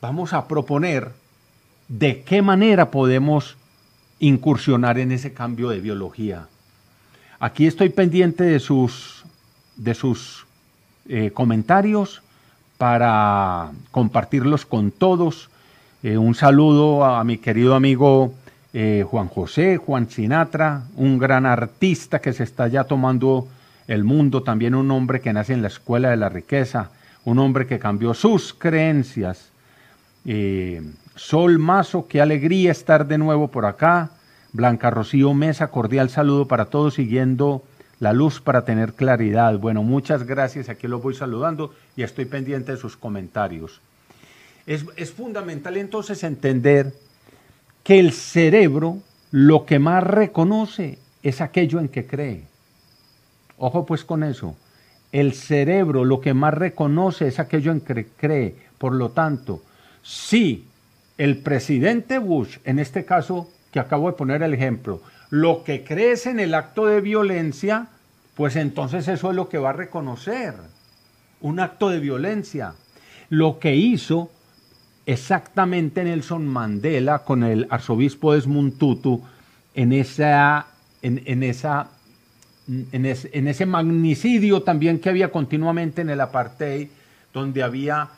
vamos 0.00 0.32
a 0.32 0.46
proponer 0.46 1.12
de 1.88 2.22
qué 2.22 2.40
manera 2.40 2.90
podemos 2.90 3.56
incursionar 4.20 4.98
en 4.98 5.12
ese 5.12 5.32
cambio 5.32 5.70
de 5.70 5.80
biología. 5.80 6.46
Aquí 7.40 7.66
estoy 7.66 7.88
pendiente 7.88 8.44
de 8.44 8.60
sus, 8.60 9.24
de 9.76 9.94
sus 9.94 10.46
eh, 11.08 11.30
comentarios 11.32 12.22
para 12.78 13.72
compartirlos 13.90 14.66
con 14.66 14.90
todos. 14.90 15.50
Eh, 16.02 16.16
un 16.16 16.34
saludo 16.34 17.04
a, 17.04 17.24
mi 17.24 17.38
querido 17.38 17.74
amigo 17.74 18.34
eh, 18.72 19.04
Juan 19.06 19.28
José, 19.28 19.78
Juan 19.78 20.08
Sinatra, 20.08 20.84
un 20.96 21.18
gran 21.18 21.44
artista 21.44 22.20
que 22.20 22.32
se 22.32 22.44
está 22.44 22.68
ya 22.68 22.84
tomando 22.84 23.48
el 23.88 24.04
mundo, 24.04 24.42
también 24.42 24.74
un 24.74 24.90
hombre 24.92 25.20
que 25.20 25.32
nace 25.32 25.54
en 25.54 25.62
la 25.62 25.68
escuela 25.68 26.10
de 26.10 26.16
la 26.16 26.28
riqueza 26.28 26.90
un 27.24 27.38
hombre 27.38 27.66
que 27.66 27.78
cambió 27.78 28.14
sus 28.14 28.54
creencias. 28.54 29.50
Eh, 30.24 30.82
Sol 31.16 31.58
Mazo, 31.58 32.06
qué 32.08 32.20
alegría 32.20 32.72
estar 32.72 33.06
de 33.06 33.18
nuevo 33.18 33.48
por 33.48 33.66
acá. 33.66 34.10
Blanca 34.52 34.90
Rocío 34.90 35.32
Mesa, 35.34 35.68
cordial 35.68 36.10
saludo 36.10 36.46
para 36.48 36.66
todos, 36.66 36.94
siguiendo 36.94 37.62
la 38.00 38.12
luz 38.12 38.40
para 38.40 38.64
tener 38.64 38.94
claridad. 38.94 39.58
Bueno, 39.58 39.82
muchas 39.82 40.24
gracias, 40.24 40.68
aquí 40.68 40.88
los 40.88 41.02
voy 41.02 41.14
saludando 41.14 41.74
y 41.96 42.02
estoy 42.02 42.24
pendiente 42.24 42.72
de 42.72 42.78
sus 42.78 42.96
comentarios. 42.96 43.80
Es, 44.66 44.84
es 44.96 45.12
fundamental 45.12 45.76
entonces 45.76 46.22
entender 46.24 46.92
que 47.84 48.00
el 48.00 48.12
cerebro 48.12 48.98
lo 49.30 49.66
que 49.66 49.78
más 49.78 50.02
reconoce 50.02 50.98
es 51.22 51.40
aquello 51.40 51.78
en 51.78 51.88
que 51.88 52.06
cree. 52.06 52.44
Ojo 53.58 53.84
pues 53.86 54.04
con 54.04 54.24
eso. 54.24 54.56
El 55.12 55.34
cerebro 55.34 56.04
lo 56.04 56.20
que 56.20 56.34
más 56.34 56.54
reconoce 56.54 57.26
es 57.26 57.38
aquello 57.38 57.72
en 57.72 57.80
que 57.80 58.06
cree. 58.16 58.56
Por 58.78 58.94
lo 58.94 59.10
tanto, 59.10 59.62
si 60.02 60.66
el 61.18 61.38
presidente 61.38 62.18
Bush, 62.18 62.58
en 62.64 62.78
este 62.78 63.04
caso 63.04 63.50
que 63.72 63.80
acabo 63.80 64.10
de 64.10 64.16
poner 64.16 64.42
el 64.42 64.54
ejemplo, 64.54 65.02
lo 65.30 65.64
que 65.64 65.84
cree 65.84 66.12
es 66.12 66.26
en 66.26 66.40
el 66.40 66.54
acto 66.54 66.86
de 66.86 67.00
violencia, 67.00 67.88
pues 68.34 68.56
entonces 68.56 69.06
eso 69.08 69.30
es 69.30 69.36
lo 69.36 69.48
que 69.48 69.58
va 69.58 69.70
a 69.70 69.74
reconocer, 69.74 70.54
un 71.40 71.60
acto 71.60 71.90
de 71.90 72.00
violencia. 72.00 72.74
Lo 73.28 73.58
que 73.58 73.76
hizo 73.76 74.30
exactamente 75.06 76.04
Nelson 76.04 76.46
Mandela 76.46 77.20
con 77.20 77.42
el 77.42 77.66
arzobispo 77.70 78.34
Desmond 78.34 78.78
Tutu 78.78 79.22
en 79.74 79.92
esa, 79.92 80.66
en, 81.02 81.22
en 81.26 81.42
esa 81.42 81.88
en, 82.92 83.06
ese 83.48 83.66
magnicidio 83.66 84.62
también 84.62 85.00
que 85.00 85.08
había 85.08 85.32
continuamente 85.32 86.02
en 86.02 86.10
el 86.10 86.20
apartheid, 86.20 86.88
donde 87.32 87.62
había 87.62 88.08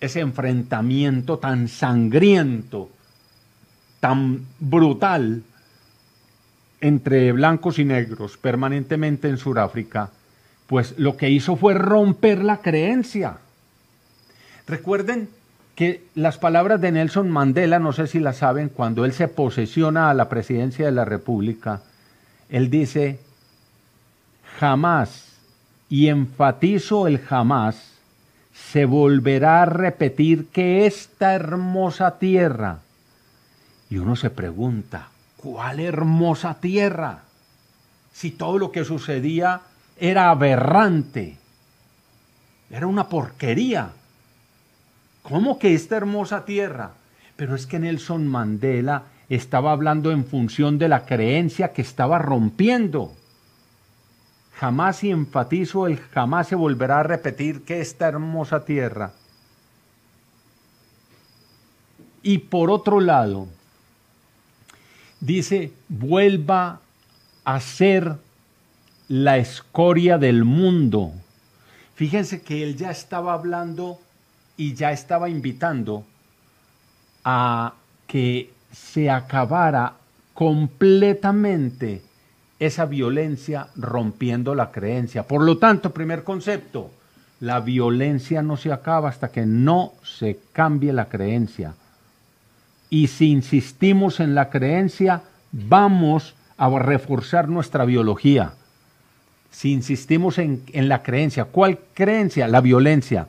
ese 0.00 0.20
enfrentamiento 0.20 1.38
tan 1.38 1.68
sangriento, 1.68 2.90
tan 4.00 4.46
brutal 4.60 5.42
entre 6.80 7.32
blancos 7.32 7.78
y 7.80 7.84
negros 7.84 8.36
permanentemente 8.36 9.28
en 9.28 9.38
Sudáfrica, 9.38 10.10
pues 10.68 10.94
lo 10.98 11.16
que 11.16 11.30
hizo 11.30 11.56
fue 11.56 11.74
romper 11.74 12.44
la 12.44 12.58
creencia. 12.58 13.38
Recuerden 14.68 15.28
que 15.74 16.04
las 16.14 16.38
palabras 16.38 16.80
de 16.80 16.92
Nelson 16.92 17.30
Mandela, 17.30 17.78
no 17.78 17.92
sé 17.92 18.06
si 18.06 18.20
las 18.20 18.36
saben, 18.36 18.68
cuando 18.68 19.04
él 19.04 19.12
se 19.12 19.28
posesiona 19.28 20.10
a 20.10 20.14
la 20.14 20.28
presidencia 20.28 20.86
de 20.86 20.92
la 20.92 21.04
República, 21.04 21.82
él 22.48 22.70
dice, 22.70 23.18
jamás 24.58 25.28
y 25.88 26.08
enfatizo 26.08 27.06
el 27.06 27.18
jamás, 27.18 27.92
se 28.52 28.84
volverá 28.84 29.62
a 29.62 29.66
repetir 29.66 30.48
que 30.48 30.86
esta 30.86 31.34
hermosa 31.34 32.18
tierra, 32.18 32.80
y 33.88 33.98
uno 33.98 34.16
se 34.16 34.30
pregunta, 34.30 35.08
¿cuál 35.36 35.80
hermosa 35.80 36.60
tierra? 36.60 37.20
Si 38.12 38.32
todo 38.32 38.58
lo 38.58 38.72
que 38.72 38.84
sucedía 38.84 39.60
era 39.96 40.30
aberrante, 40.30 41.36
era 42.70 42.86
una 42.86 43.08
porquería. 43.08 43.92
¿Cómo 45.22 45.58
que 45.58 45.74
esta 45.74 45.96
hermosa 45.96 46.44
tierra? 46.44 46.92
Pero 47.36 47.54
es 47.54 47.66
que 47.66 47.78
Nelson 47.78 48.26
Mandela 48.26 49.04
estaba 49.28 49.72
hablando 49.72 50.10
en 50.10 50.24
función 50.24 50.78
de 50.78 50.88
la 50.88 51.06
creencia 51.06 51.72
que 51.72 51.82
estaba 51.82 52.18
rompiendo. 52.18 53.12
Jamás 54.58 55.04
y 55.04 55.10
enfatizo 55.10 55.86
el 55.86 55.98
jamás 55.98 56.48
se 56.48 56.56
volverá 56.56 56.98
a 56.98 57.04
repetir 57.04 57.62
que 57.62 57.80
esta 57.80 58.08
hermosa 58.08 58.64
tierra. 58.64 59.12
Y 62.24 62.38
por 62.38 62.68
otro 62.72 62.98
lado, 62.98 63.46
dice, 65.20 65.72
vuelva 65.88 66.80
a 67.44 67.60
ser 67.60 68.16
la 69.06 69.38
escoria 69.38 70.18
del 70.18 70.44
mundo. 70.44 71.12
Fíjense 71.94 72.42
que 72.42 72.64
él 72.64 72.76
ya 72.76 72.90
estaba 72.90 73.34
hablando 73.34 74.00
y 74.56 74.74
ya 74.74 74.90
estaba 74.90 75.30
invitando 75.30 76.04
a 77.22 77.74
que 78.08 78.50
se 78.72 79.08
acabara 79.08 79.94
completamente 80.34 82.07
esa 82.58 82.86
violencia 82.86 83.68
rompiendo 83.76 84.54
la 84.54 84.70
creencia. 84.70 85.24
Por 85.24 85.42
lo 85.42 85.58
tanto, 85.58 85.92
primer 85.92 86.24
concepto, 86.24 86.90
la 87.40 87.60
violencia 87.60 88.42
no 88.42 88.56
se 88.56 88.72
acaba 88.72 89.08
hasta 89.08 89.30
que 89.30 89.46
no 89.46 89.92
se 90.02 90.38
cambie 90.52 90.92
la 90.92 91.08
creencia. 91.08 91.74
Y 92.90 93.08
si 93.08 93.30
insistimos 93.30 94.18
en 94.18 94.34
la 94.34 94.50
creencia, 94.50 95.22
vamos 95.52 96.34
a 96.56 96.68
reforzar 96.78 97.48
nuestra 97.48 97.84
biología. 97.84 98.54
Si 99.50 99.72
insistimos 99.72 100.38
en, 100.38 100.62
en 100.72 100.88
la 100.88 101.02
creencia, 101.02 101.44
¿cuál 101.44 101.78
creencia? 101.94 102.48
La 102.48 102.60
violencia. 102.60 103.28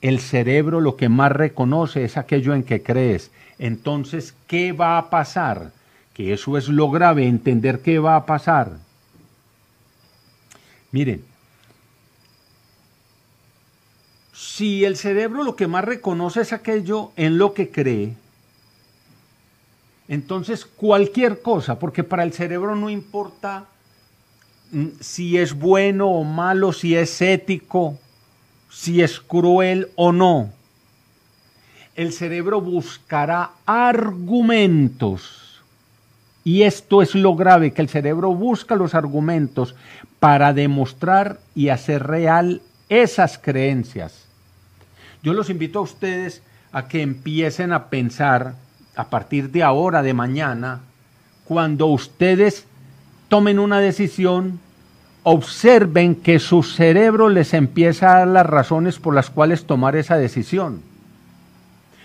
El 0.00 0.18
cerebro 0.18 0.80
lo 0.80 0.96
que 0.96 1.08
más 1.08 1.30
reconoce 1.32 2.04
es 2.04 2.16
aquello 2.16 2.54
en 2.54 2.64
que 2.64 2.82
crees. 2.82 3.30
Entonces, 3.58 4.34
¿qué 4.48 4.72
va 4.72 4.98
a 4.98 5.10
pasar? 5.10 5.70
Que 6.14 6.32
eso 6.32 6.56
es 6.56 6.68
lo 6.68 6.90
grave, 6.90 7.26
entender 7.26 7.80
qué 7.80 7.98
va 7.98 8.16
a 8.16 8.24
pasar. 8.24 8.78
Miren, 10.92 11.24
si 14.32 14.84
el 14.84 14.96
cerebro 14.96 15.42
lo 15.42 15.56
que 15.56 15.66
más 15.66 15.84
reconoce 15.84 16.40
es 16.40 16.52
aquello 16.52 17.10
en 17.16 17.36
lo 17.36 17.52
que 17.52 17.70
cree, 17.70 18.14
entonces 20.06 20.64
cualquier 20.64 21.42
cosa, 21.42 21.78
porque 21.78 22.04
para 22.04 22.22
el 22.22 22.32
cerebro 22.32 22.76
no 22.76 22.90
importa 22.90 23.66
mm, 24.70 24.86
si 25.00 25.36
es 25.38 25.54
bueno 25.54 26.08
o 26.08 26.22
malo, 26.22 26.72
si 26.72 26.94
es 26.94 27.20
ético, 27.20 27.98
si 28.70 29.02
es 29.02 29.18
cruel 29.18 29.90
o 29.96 30.12
no 30.12 30.52
el 31.96 32.12
cerebro 32.12 32.60
buscará 32.60 33.52
argumentos. 33.66 35.43
Y 36.44 36.62
esto 36.62 37.00
es 37.00 37.14
lo 37.14 37.34
grave, 37.34 37.72
que 37.72 37.80
el 37.80 37.88
cerebro 37.88 38.34
busca 38.34 38.76
los 38.76 38.94
argumentos 38.94 39.74
para 40.20 40.52
demostrar 40.52 41.40
y 41.54 41.70
hacer 41.70 42.06
real 42.06 42.60
esas 42.90 43.38
creencias. 43.38 44.26
Yo 45.22 45.32
los 45.32 45.48
invito 45.48 45.78
a 45.78 45.82
ustedes 45.82 46.42
a 46.70 46.86
que 46.86 47.00
empiecen 47.00 47.72
a 47.72 47.86
pensar 47.88 48.56
a 48.94 49.08
partir 49.08 49.50
de 49.50 49.62
ahora, 49.62 50.02
de 50.02 50.12
mañana, 50.12 50.80
cuando 51.44 51.86
ustedes 51.86 52.66
tomen 53.28 53.58
una 53.58 53.80
decisión, 53.80 54.60
observen 55.22 56.14
que 56.14 56.38
su 56.38 56.62
cerebro 56.62 57.30
les 57.30 57.54
empieza 57.54 58.14
a 58.14 58.18
dar 58.20 58.28
las 58.28 58.46
razones 58.46 58.98
por 58.98 59.14
las 59.14 59.30
cuales 59.30 59.64
tomar 59.64 59.96
esa 59.96 60.16
decisión. 60.16 60.82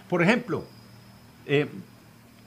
Por 0.10 0.24
ejemplo, 0.24 0.64
eh, 1.46 1.68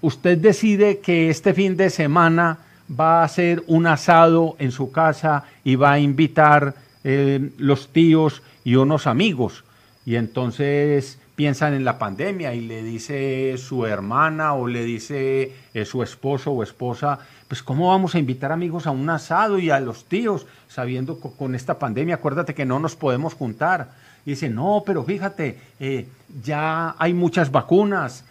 usted 0.03 0.37
decide 0.37 0.99
que 0.99 1.31
este 1.31 1.55
fin 1.55 1.77
de 1.77 1.89
semana 1.89 2.59
va 2.89 3.21
a 3.21 3.25
hacer 3.25 3.63
un 3.67 3.87
asado 3.87 4.57
en 4.59 4.73
su 4.73 4.93
casa 4.93 5.45
y 5.65 5.77
va 5.77 5.93
a 5.93 5.99
invitar 5.99 6.75
eh, 7.05 7.51
los 7.57 7.89
tíos 7.89 8.43
y 8.65 8.75
unos 8.75 9.07
amigos. 9.07 9.65
Y 10.05 10.17
entonces 10.17 11.19
piensan 11.37 11.75
en 11.75 11.85
la 11.85 11.99
pandemia 11.99 12.55
y 12.55 12.61
le 12.61 12.83
dice 12.83 13.57
su 13.57 13.87
hermana 13.87 14.55
o 14.55 14.67
le 14.67 14.85
dice 14.85 15.53
eh, 15.73 15.85
su 15.85 16.03
esposo 16.03 16.51
o 16.51 16.63
esposa, 16.63 17.21
pues 17.49 17.63
¿cómo 17.63 17.89
vamos 17.89 18.15
a 18.15 18.19
invitar 18.19 18.53
amigos 18.53 18.87
a 18.87 18.91
un 18.91 19.09
asado 19.09 19.59
y 19.59 19.71
a 19.71 19.81
los 19.81 20.05
tíos 20.05 20.47
sabiendo 20.69 21.19
con 21.19 21.55
esta 21.55 21.79
pandemia? 21.79 22.17
Acuérdate 22.17 22.55
que 22.55 22.67
no 22.67 22.79
nos 22.81 22.97
podemos 22.97 23.35
juntar. 23.35 23.91
Y 24.27 24.31
dice, 24.31 24.49
no, 24.49 24.83
pero 24.85 25.03
fíjate, 25.05 25.59
eh, 25.81 26.07
ya 26.43 26.95
hay 26.99 27.15
muchas 27.15 27.51
vacunas. 27.51 28.25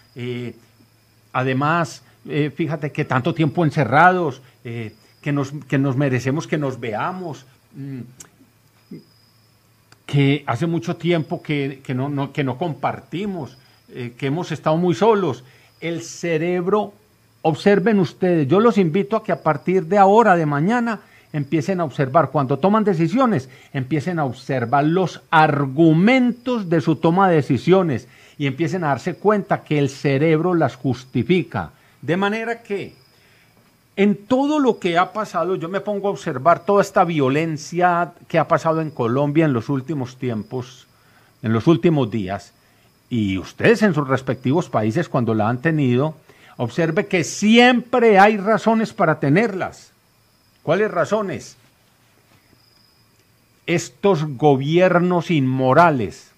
Además, 1.33 2.03
eh, 2.27 2.51
fíjate 2.55 2.91
que 2.91 3.05
tanto 3.05 3.33
tiempo 3.33 3.63
encerrados, 3.65 4.41
que, 4.63 5.31
nos, 5.31 5.51
que 5.67 5.77
nos 5.77 5.95
merecemos 5.95 6.47
que 6.47 6.57
nos 6.57 6.79
veamos. 6.79 7.45
Mm, 7.75 8.01
que 10.05 10.43
hace 10.45 10.67
mucho 10.67 10.97
tiempo 10.97 11.41
que, 11.41 11.81
que, 11.83 11.93
no, 11.93 12.33
que 12.33 12.43
no 12.43 12.57
compartimos, 12.57 13.57
que 13.87 14.25
hemos 14.27 14.51
estado 14.51 14.75
muy 14.75 14.93
solos. 14.93 15.45
El 15.79 16.01
cerebro, 16.01 16.93
observen 17.41 17.97
ustedes, 17.99 18.45
yo 18.47 18.59
los 18.59 18.77
invito 18.77 19.15
a 19.15 19.23
que 19.23 19.31
a 19.31 19.41
partir 19.41 19.85
de 19.85 19.97
ahora, 19.97 20.35
de 20.35 20.45
mañana, 20.45 20.99
empiecen 21.33 21.79
a 21.79 21.85
observar, 21.85 22.29
cuando 22.31 22.59
toman 22.59 22.83
decisiones, 22.83 23.49
empiecen 23.73 24.19
a 24.19 24.25
observar 24.25 24.85
los 24.85 25.21
argumentos 25.29 26.69
de 26.69 26.81
su 26.81 26.97
toma 26.97 27.29
de 27.29 27.35
decisiones 27.35 28.07
y 28.37 28.47
empiecen 28.47 28.83
a 28.83 28.89
darse 28.89 29.15
cuenta 29.15 29.63
que 29.63 29.79
el 29.79 29.89
cerebro 29.89 30.53
las 30.53 30.75
justifica. 30.75 31.71
De 32.01 32.17
manera 32.17 32.61
que 32.61 32.95
en 33.95 34.15
todo 34.15 34.59
lo 34.59 34.79
que 34.79 34.97
ha 34.97 35.13
pasado, 35.13 35.55
yo 35.55 35.69
me 35.69 35.81
pongo 35.81 36.07
a 36.07 36.11
observar 36.11 36.65
toda 36.65 36.81
esta 36.81 37.03
violencia 37.03 38.13
que 38.27 38.39
ha 38.39 38.47
pasado 38.47 38.81
en 38.81 38.89
Colombia 38.89 39.45
en 39.45 39.53
los 39.53 39.69
últimos 39.69 40.17
tiempos, 40.17 40.87
en 41.43 41.53
los 41.53 41.67
últimos 41.67 42.09
días, 42.09 42.53
y 43.09 43.37
ustedes 43.37 43.83
en 43.83 43.93
sus 43.93 44.07
respectivos 44.07 44.69
países 44.69 45.09
cuando 45.09 45.33
la 45.33 45.49
han 45.49 45.61
tenido, 45.61 46.15
observe 46.57 47.07
que 47.07 47.23
siempre 47.23 48.17
hay 48.17 48.37
razones 48.37 48.93
para 48.93 49.19
tenerlas 49.19 49.90
¿Cuáles 50.63 50.91
razones? 50.91 51.57
Estos 53.65 54.25
gobiernos 54.25 55.31
inmorales, 55.31 56.31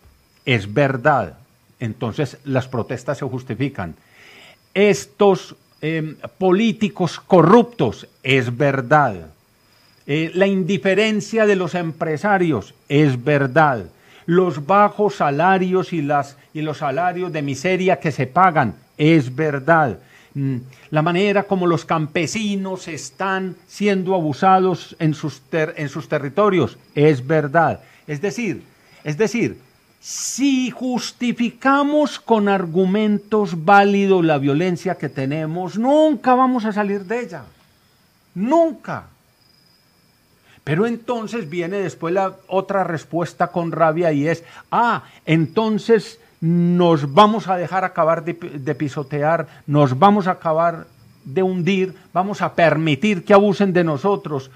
es 0.46 0.74
verdad, 0.74 1.38
entonces 1.80 2.38
las 2.44 2.68
protestas 2.68 3.18
se 3.18 3.26
justifican. 3.26 3.96
Estos 4.74 5.56
em, 5.82 6.16
políticos 6.38 7.20
corruptos, 7.20 8.08
es 8.24 8.56
verdad. 8.56 9.28
Eh, 10.06 10.32
la 10.34 10.48
indiferencia 10.48 11.46
de 11.46 11.56
los 11.56 11.76
empresarios, 11.76 12.74
es 12.88 13.24
verdad. 13.24 13.86
Los 14.26 14.66
bajos 14.66 15.16
salarios 15.16 15.92
y, 15.92 16.02
las, 16.02 16.38
y 16.54 16.62
los 16.62 16.78
salarios 16.78 17.34
de 17.34 17.42
miseria 17.42 18.00
que 18.00 18.12
se 18.12 18.28
pagan, 18.28 18.76
es 18.98 19.36
verdad 19.36 20.00
la 20.90 21.02
manera 21.02 21.44
como 21.44 21.68
los 21.68 21.86
campesinos 21.86 22.88
están 22.88 23.56
siendo 23.68 24.16
abusados 24.16 24.96
en 25.00 25.14
sus, 25.14 25.42
en 25.52 25.90
sus 25.90 26.10
territorios. 26.10 26.78
Es 26.96 27.26
verdad. 27.26 27.82
Es 28.08 28.22
decir, 28.22 28.64
es 29.04 29.18
decir, 29.18 29.60
si 30.00 30.72
justificamos 30.72 32.20
con 32.20 32.50
argumentos 32.50 33.64
válidos 33.64 34.26
la 34.26 34.38
violencia 34.38 34.96
que 34.96 35.10
tenemos, 35.10 35.78
nunca 35.78 36.36
vamos 36.36 36.66
a 36.66 36.74
salir 36.74 37.06
de 37.06 37.22
ella. 37.22 37.44
Nunca. 38.36 39.08
Pero 40.64 40.86
entonces 40.86 41.50
viene 41.50 41.78
después 41.78 42.14
la 42.14 42.38
otra 42.48 42.84
respuesta 42.84 43.48
con 43.48 43.72
rabia 43.72 44.12
y 44.14 44.28
es, 44.28 44.44
ah, 44.72 45.04
entonces 45.26 46.20
nos 46.44 47.14
vamos 47.14 47.48
a 47.48 47.56
dejar 47.56 47.86
acabar 47.86 48.26
de, 48.26 48.76
pisotear, 48.76 49.48
nos 49.66 49.98
vamos 49.98 50.28
a 50.28 50.32
acabar 50.32 50.88
de 51.24 51.42
hundir, 51.42 51.96
vamos 52.12 52.42
a 52.42 52.54
permitir 52.54 53.24
que 53.24 53.34
abusen 53.34 53.72
de 53.72 53.86
nosotros. 53.86 54.52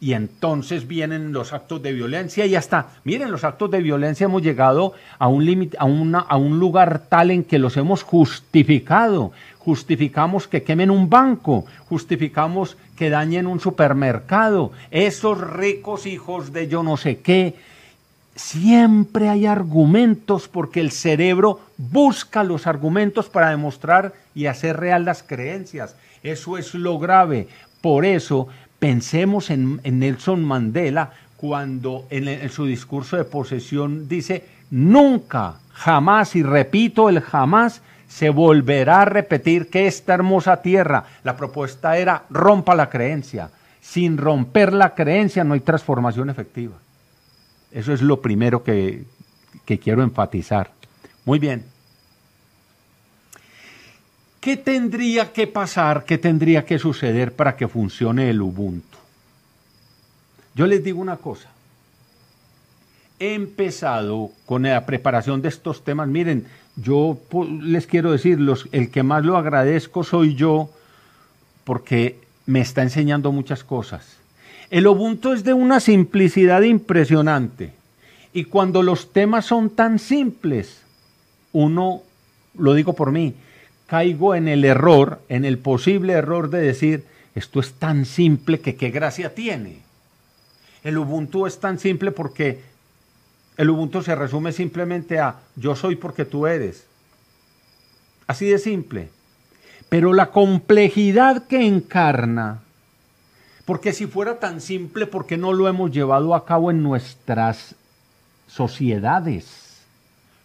y 0.00 0.14
entonces 0.14 0.88
vienen 0.88 1.32
los 1.32 1.52
actos 1.52 1.80
de 1.82 1.92
violencia 1.92 2.46
y 2.46 2.56
hasta, 2.56 2.88
miren, 3.04 3.30
los 3.30 3.44
actos 3.44 3.70
de 3.70 3.80
violencia 3.80 4.24
hemos 4.24 4.42
llegado 4.42 4.94
a 5.20 5.28
un 5.28 5.44
límite, 5.44 5.76
a, 5.78 5.82
a 5.84 6.36
un 6.36 6.58
lugar 6.58 7.02
tal 7.08 7.30
en 7.30 7.44
que 7.44 7.60
los 7.60 7.76
hemos 7.76 8.02
justificado. 8.02 9.30
Justificamos 9.60 10.48
que 10.48 10.64
quemen 10.64 10.90
un 10.90 11.08
banco, 11.10 11.64
justificamos 11.88 12.76
que 12.96 13.08
dañen 13.08 13.46
un 13.46 13.60
supermercado. 13.60 14.72
Esos 14.90 15.38
ricos 15.38 16.06
hijos 16.06 16.52
de 16.52 16.66
yo 16.66 16.82
no 16.82 16.96
sé 16.96 17.20
qué. 17.20 17.54
Siempre 18.40 19.28
hay 19.28 19.46
argumentos 19.46 20.48
porque 20.48 20.80
el 20.80 20.90
cerebro 20.90 21.60
busca 21.76 22.42
los 22.44 22.66
argumentos 22.66 23.28
para 23.28 23.50
demostrar 23.50 24.14
y 24.34 24.46
hacer 24.46 24.78
real 24.78 25.04
las 25.04 25.22
creencias. 25.22 25.94
Eso 26.22 26.58
es 26.58 26.74
lo 26.74 26.98
grave. 26.98 27.48
Por 27.80 28.04
eso 28.04 28.48
Pensemos 28.80 29.50
en, 29.50 29.78
Nelson 29.84 30.42
Mandela 30.42 31.10
cuando 31.36 32.06
en, 32.08 32.48
su 32.48 32.64
discurso 32.64 33.18
de 33.18 33.24
posesión 33.24 34.08
dice, 34.08 34.46
nunca, 34.70 35.56
jamás, 35.72 36.34
y 36.34 36.42
repito 36.42 37.10
el 37.10 37.20
jamás, 37.20 37.82
se 38.08 38.30
volverá 38.30 39.02
a 39.02 39.04
repetir 39.04 39.68
que 39.68 39.86
esta 39.86 40.14
hermosa 40.14 40.62
tierra, 40.62 41.04
la 41.24 41.36
propuesta 41.36 41.98
era 41.98 42.24
rompa 42.30 42.74
la 42.74 42.88
creencia. 42.88 43.50
Sin 43.82 44.16
romper 44.16 44.72
la 44.72 44.94
creencia 44.94 45.44
no 45.44 45.52
hay 45.52 45.60
transformación 45.60 46.30
efectiva. 46.30 46.76
Eso 47.72 47.92
es 47.92 48.02
lo 48.02 48.20
primero 48.20 48.62
que, 48.64 49.04
que 49.64 49.78
quiero 49.78 50.02
enfatizar. 50.02 50.72
Muy 51.24 51.38
bien. 51.38 51.64
¿Qué 54.40 54.56
tendría 54.56 55.32
que 55.32 55.46
pasar, 55.46 56.04
qué 56.04 56.16
tendría 56.16 56.64
que 56.64 56.78
suceder 56.78 57.34
para 57.34 57.56
que 57.56 57.68
funcione 57.68 58.30
el 58.30 58.40
Ubuntu? 58.40 58.96
Yo 60.54 60.66
les 60.66 60.82
digo 60.82 61.00
una 61.00 61.18
cosa. 61.18 61.50
He 63.18 63.34
empezado 63.34 64.30
con 64.46 64.62
la 64.62 64.86
preparación 64.86 65.42
de 65.42 65.50
estos 65.50 65.84
temas. 65.84 66.08
Miren, 66.08 66.46
yo 66.76 67.18
les 67.60 67.86
quiero 67.86 68.12
decir, 68.12 68.38
el 68.72 68.90
que 68.90 69.02
más 69.02 69.24
lo 69.24 69.36
agradezco 69.36 70.04
soy 70.04 70.34
yo 70.34 70.70
porque 71.64 72.18
me 72.46 72.60
está 72.60 72.82
enseñando 72.82 73.30
muchas 73.30 73.62
cosas. 73.62 74.19
El 74.70 74.86
Ubuntu 74.86 75.32
es 75.32 75.42
de 75.42 75.52
una 75.52 75.80
simplicidad 75.80 76.62
impresionante. 76.62 77.72
Y 78.32 78.44
cuando 78.44 78.84
los 78.84 79.12
temas 79.12 79.46
son 79.46 79.70
tan 79.70 79.98
simples, 79.98 80.82
uno, 81.52 82.02
lo 82.56 82.74
digo 82.74 82.92
por 82.92 83.10
mí, 83.10 83.34
caigo 83.88 84.36
en 84.36 84.46
el 84.46 84.64
error, 84.64 85.20
en 85.28 85.44
el 85.44 85.58
posible 85.58 86.12
error 86.12 86.48
de 86.50 86.60
decir, 86.60 87.04
esto 87.34 87.58
es 87.58 87.72
tan 87.74 88.04
simple 88.04 88.60
que 88.60 88.76
qué 88.76 88.90
gracia 88.90 89.34
tiene. 89.34 89.78
El 90.84 90.98
Ubuntu 90.98 91.46
es 91.46 91.58
tan 91.58 91.80
simple 91.80 92.12
porque 92.12 92.60
el 93.56 93.70
Ubuntu 93.70 94.02
se 94.02 94.14
resume 94.14 94.52
simplemente 94.52 95.18
a 95.18 95.40
yo 95.56 95.74
soy 95.74 95.96
porque 95.96 96.24
tú 96.24 96.46
eres. 96.46 96.86
Así 98.28 98.46
de 98.46 98.58
simple. 98.58 99.08
Pero 99.88 100.12
la 100.12 100.30
complejidad 100.30 101.48
que 101.48 101.66
encarna, 101.66 102.62
porque 103.70 103.92
si 103.92 104.08
fuera 104.08 104.40
tan 104.40 104.60
simple, 104.60 105.06
¿por 105.06 105.26
qué 105.26 105.36
no 105.36 105.52
lo 105.52 105.68
hemos 105.68 105.92
llevado 105.92 106.34
a 106.34 106.44
cabo 106.44 106.72
en 106.72 106.82
nuestras 106.82 107.76
sociedades? 108.48 109.84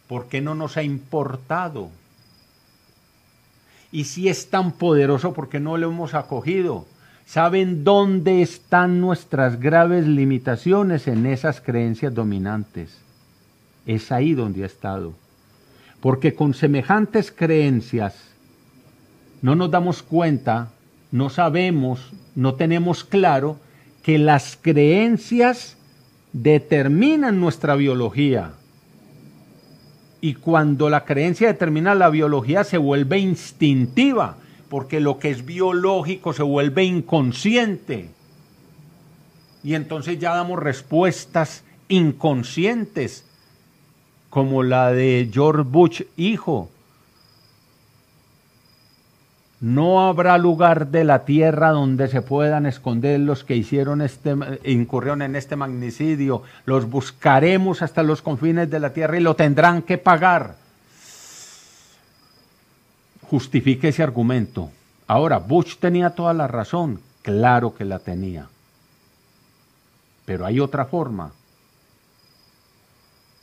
¿Por 0.08 0.28
qué 0.28 0.42
no 0.42 0.54
nos 0.54 0.78
ha 0.78 0.84
importado? 0.84 1.90
Y 3.92 4.04
si 4.04 4.30
es 4.30 4.52
tan 4.52 4.74
poderoso, 4.74 5.34
¿por 5.34 5.50
qué 5.50 5.60
no 5.60 5.76
lo 5.76 5.88
hemos 5.88 6.14
acogido? 6.14 6.86
¿Saben 7.26 7.84
dónde 7.84 8.44
están 8.44 9.02
nuestras 9.02 9.60
graves 9.60 10.06
limitaciones 10.06 11.08
en 11.08 11.26
esas 11.26 11.62
creencias 11.62 12.14
dominantes? 12.14 12.96
Es 13.88 14.12
ahí 14.12 14.36
donde 14.36 14.62
ha 14.62 14.68
estado. 14.68 15.14
Porque 16.00 16.36
con 16.36 16.54
semejantes 16.54 17.32
creencias 17.32 18.14
no 19.42 19.56
nos 19.56 19.72
damos 19.72 20.04
cuenta, 20.04 20.70
no 21.16 21.30
sabemos, 21.30 22.12
no 22.36 22.56
tenemos 22.56 23.06
claro 23.06 23.58
que 24.04 24.18
las 24.18 24.58
creencias 24.62 25.78
determinan 26.34 27.40
nuestra 27.40 27.76
biología 27.76 28.52
y 30.20 30.34
cuando 30.34 30.90
la 30.90 31.06
creencia 31.06 31.48
determina 31.48 31.96
la 31.96 32.10
biología 32.10 32.66
se 32.66 32.78
vuelve 32.78 33.20
instintiva, 33.20 34.36
porque 34.68 35.00
lo 35.00 35.18
que 35.18 35.30
es 35.30 35.46
biológico 35.46 36.34
se 36.34 36.44
vuelve 36.44 36.84
inconsciente. 36.84 38.10
Y 39.64 39.76
entonces 39.76 40.20
ya 40.20 40.36
damos 40.36 40.60
respuestas 40.60 41.64
inconscientes, 41.88 43.24
como 44.30 44.64
la 44.64 44.92
de 44.92 45.30
George 45.32 45.64
Bush 45.64 46.02
hijo, 46.18 46.70
no 49.66 50.08
habrá 50.08 50.38
lugar 50.38 50.90
de 50.90 51.04
la 51.04 51.26
tierra 51.26 51.72
donde 51.72 52.08
se 52.08 52.22
puedan 52.22 52.68
esconder 52.68 53.20
los 53.20 53.44
que 53.44 53.56
hicieron 53.56 54.04
este, 54.04 54.36
incurrieron 54.64 55.24
en 55.24 55.36
este 55.36 55.56
magnicidio. 55.56 56.44
Los 56.66 56.88
buscaremos 56.88 57.82
hasta 57.82 58.04
los 58.04 58.22
confines 58.22 58.70
de 58.70 58.80
la 58.80 58.94
tierra 58.94 59.18
y 59.18 59.22
lo 59.22 59.36
tendrán 59.36 59.82
que 59.82 59.98
pagar. 59.98 60.56
Justifique 63.24 63.88
ese 63.88 64.04
argumento. 64.04 64.70
Ahora, 65.08 65.40
Bush 65.40 65.78
tenía 65.80 66.12
toda 66.12 66.36
la 66.36 66.46
razón. 66.46 67.02
Claro 67.24 67.74
que 67.74 67.86
la 67.86 67.98
tenía. 67.98 68.48
Pero 70.26 70.46
hay 70.46 70.60
otra 70.60 70.86
forma. 70.86 71.32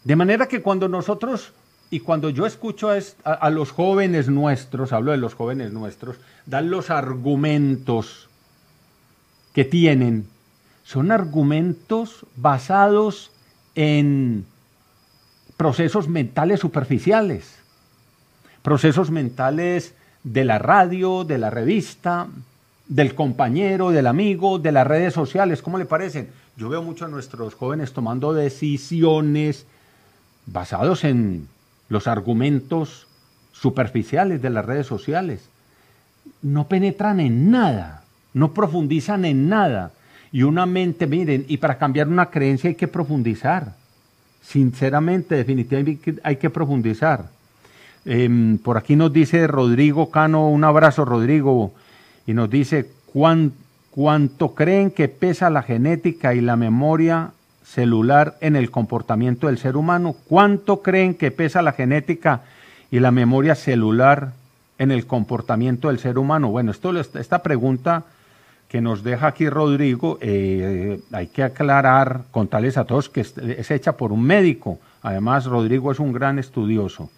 De 0.04 0.14
manera 0.14 0.46
que 0.46 0.62
cuando 0.62 0.88
nosotros 0.88 1.52
y 1.92 2.00
cuando 2.00 2.31
yo 2.31 2.46
escucho 2.46 2.88
a, 3.22 3.50
los 3.50 3.70
jóvenes 3.70 4.31
nuestros, 4.31 4.94
hablo 4.94 5.11
de 5.11 5.18
los 5.18 5.35
jóvenes 5.35 5.74
nuestros, 5.74 6.16
dan 6.46 6.70
los 6.70 6.88
argumentos 6.88 8.31
que 9.52 9.66
tienen, 9.66 10.26
son 10.85 11.12
argumentos 11.12 12.24
basados 12.35 13.31
en 13.74 14.46
procesos 15.59 16.09
mentales 16.09 16.61
superficiales, 16.61 17.59
procesos 18.62 19.11
mentales 19.11 19.94
de 20.24 20.46
la 20.46 20.59
radio, 20.59 21.24
de 21.24 21.37
la 21.37 21.50
revista, 21.50 22.26
del 22.88 23.14
compañero, 23.14 23.90
del 23.90 24.07
amigo, 24.07 24.59
de 24.59 24.72
las 24.72 24.87
redes 24.87 25.12
sociales, 25.12 25.61
¿cómo 25.61 25.76
le 25.76 25.85
parecen? 25.85 26.31
Yo 26.57 26.70
veo 26.70 26.83
mucho 26.83 27.05
a 27.05 27.09
nuestros 27.09 27.52
jóvenes 27.52 27.92
tomando 27.92 28.33
decisiones 28.33 29.66
basados 30.46 31.05
en 31.05 31.48
los 31.88 32.07
argumentos 32.07 33.07
superficiales 33.53 34.42
de 34.42 34.51
las 34.51 34.64
redes 34.64 34.87
sociales. 34.87 35.49
No 36.40 36.68
penetran 36.68 37.21
en 37.21 37.51
nada, 37.51 38.05
no 38.35 38.53
profundizan 38.53 39.25
en 39.25 39.49
nada. 39.49 39.92
Y 40.33 40.42
una 40.42 40.66
mente, 40.66 41.07
miren, 41.07 41.45
y 41.49 41.59
para 41.59 41.79
cambiar 41.79 42.09
una 42.09 42.31
creencia 42.31 42.68
hay 42.68 42.75
que 42.75 42.88
profundizar. 42.88 43.75
Sinceramente, 44.40 45.37
definitivamente 45.37 46.21
hay 46.23 46.37
que 46.37 46.51
profundizar. 46.51 47.29
Em, 48.05 48.59
por 48.59 48.77
aquí 48.77 48.97
nos 48.97 49.12
dice 49.12 49.47
Rodrigo 49.47 50.11
Cano, 50.11 50.49
un 50.49 50.64
abrazo 50.64 51.05
Rodrigo, 51.05 51.73
y 52.27 52.35
nos 52.35 52.51
dice, 52.51 52.90
¿cuánto 53.12 54.55
creen 54.55 54.90
que 54.90 55.09
pesa 55.09 55.51
la 55.51 55.62
genética 55.62 56.35
y 56.35 56.40
la 56.40 56.57
memoria 56.57 57.33
celular 57.64 58.37
en 58.40 58.57
el 58.57 58.70
comportamiento 58.70 59.46
del 59.46 59.59
ser 59.59 59.77
humano? 59.77 60.14
¿Cuánto 60.29 60.83
creen 60.83 61.14
que 61.14 61.31
pesa 61.31 61.62
la 61.62 61.72
genética 61.72 62.42
y 62.90 63.01
la 63.01 63.11
memoria 63.11 63.55
celular 63.55 64.33
en 64.79 64.90
el 64.90 65.07
comportamiento 65.07 65.88
del 65.88 65.98
ser 65.98 66.18
humano? 66.18 66.51
Bueno, 66.51 66.70
esto, 66.70 66.98
esta 66.98 67.42
pregunta 67.42 68.05
que 68.72 68.81
nos 68.81 69.03
deja 69.03 69.27
aquí 69.27 69.51
Rodrigo, 69.51 70.16
eh, 70.22 70.98
hay 71.12 71.27
que 71.27 71.42
aclarar, 71.42 72.22
contarles 72.31 72.79
a 72.79 72.87
todos 72.87 73.11
que 73.11 73.20
es, 73.20 73.70
hecha 73.70 73.98
por 73.98 74.12
un 74.12 74.22
médico. 74.22 74.79
Además, 75.03 75.44
Rodrigo 75.44 75.92
es 75.92 76.01
un 76.01 76.14
gran 76.14 76.38
estudioso. 76.38 77.11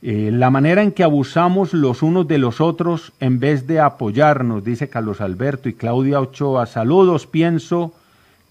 Eh, 0.00 0.30
la 0.32 0.48
manera 0.48 0.82
en 0.82 0.92
que 0.92 1.02
abusamos 1.02 1.74
los 1.74 2.02
unos 2.02 2.26
de 2.28 2.38
los 2.38 2.62
otros 2.62 3.12
en 3.20 3.40
vez 3.40 3.66
de 3.66 3.80
apoyarnos, 3.80 4.64
dice 4.64 4.88
Carlos 4.88 5.20
Alberto 5.20 5.68
y 5.68 5.74
Claudia 5.74 6.18
Ochoa. 6.18 6.64
Saludos, 6.64 7.26
pienso 7.26 7.92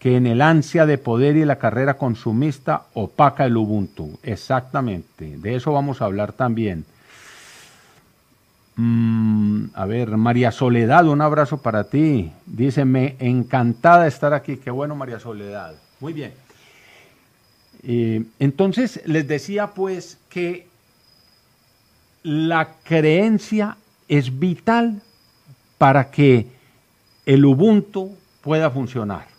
que 0.07 0.15
en 0.15 0.25
el 0.25 0.41
ansia 0.41 0.85
de 0.85 0.97
poder 0.97 1.35
y 1.35 1.43
la 1.43 1.57
carrera 1.57 1.95
consumista 1.95 2.83
opaca 2.93 3.43
el 3.43 3.57
Ubuntu. 3.57 4.17
Exactamente, 4.23 5.37
de 5.37 5.55
eso 5.55 5.73
vamos 5.73 6.01
a 6.01 6.05
hablar 6.05 6.31
también. 6.31 6.85
Mm, 8.77 9.65
a 9.73 9.85
ver, 9.85 10.15
María 10.15 10.53
Soledad, 10.53 11.09
un 11.09 11.19
abrazo 11.19 11.57
para 11.57 11.89
ti. 11.89 12.31
Dice, 12.45 12.85
me 12.85 13.17
encantada 13.19 14.07
estar 14.07 14.33
aquí. 14.33 14.55
Qué 14.55 14.71
bueno, 14.71 14.95
María 14.95 15.19
Soledad. 15.19 15.75
Muy 15.99 16.13
bien. 16.13 16.31
Eh, 17.83 18.23
entonces, 18.39 19.01
les 19.03 19.27
decía 19.27 19.67
pues 19.67 20.17
que 20.29 20.69
la 22.23 22.75
creencia 22.85 23.75
es 24.07 24.39
vital 24.39 25.01
para 25.77 26.11
que 26.11 26.47
el 27.25 27.43
Ubuntu 27.43 28.15
pueda 28.41 28.71
funcionar. 28.71 29.35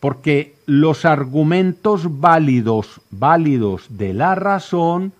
Porque 0.00 0.54
los 0.66 1.04
argumentos 1.04 2.20
válidos, 2.20 3.00
válidos 3.10 3.86
de 3.90 4.14
la 4.14 4.34
razón 4.34 5.12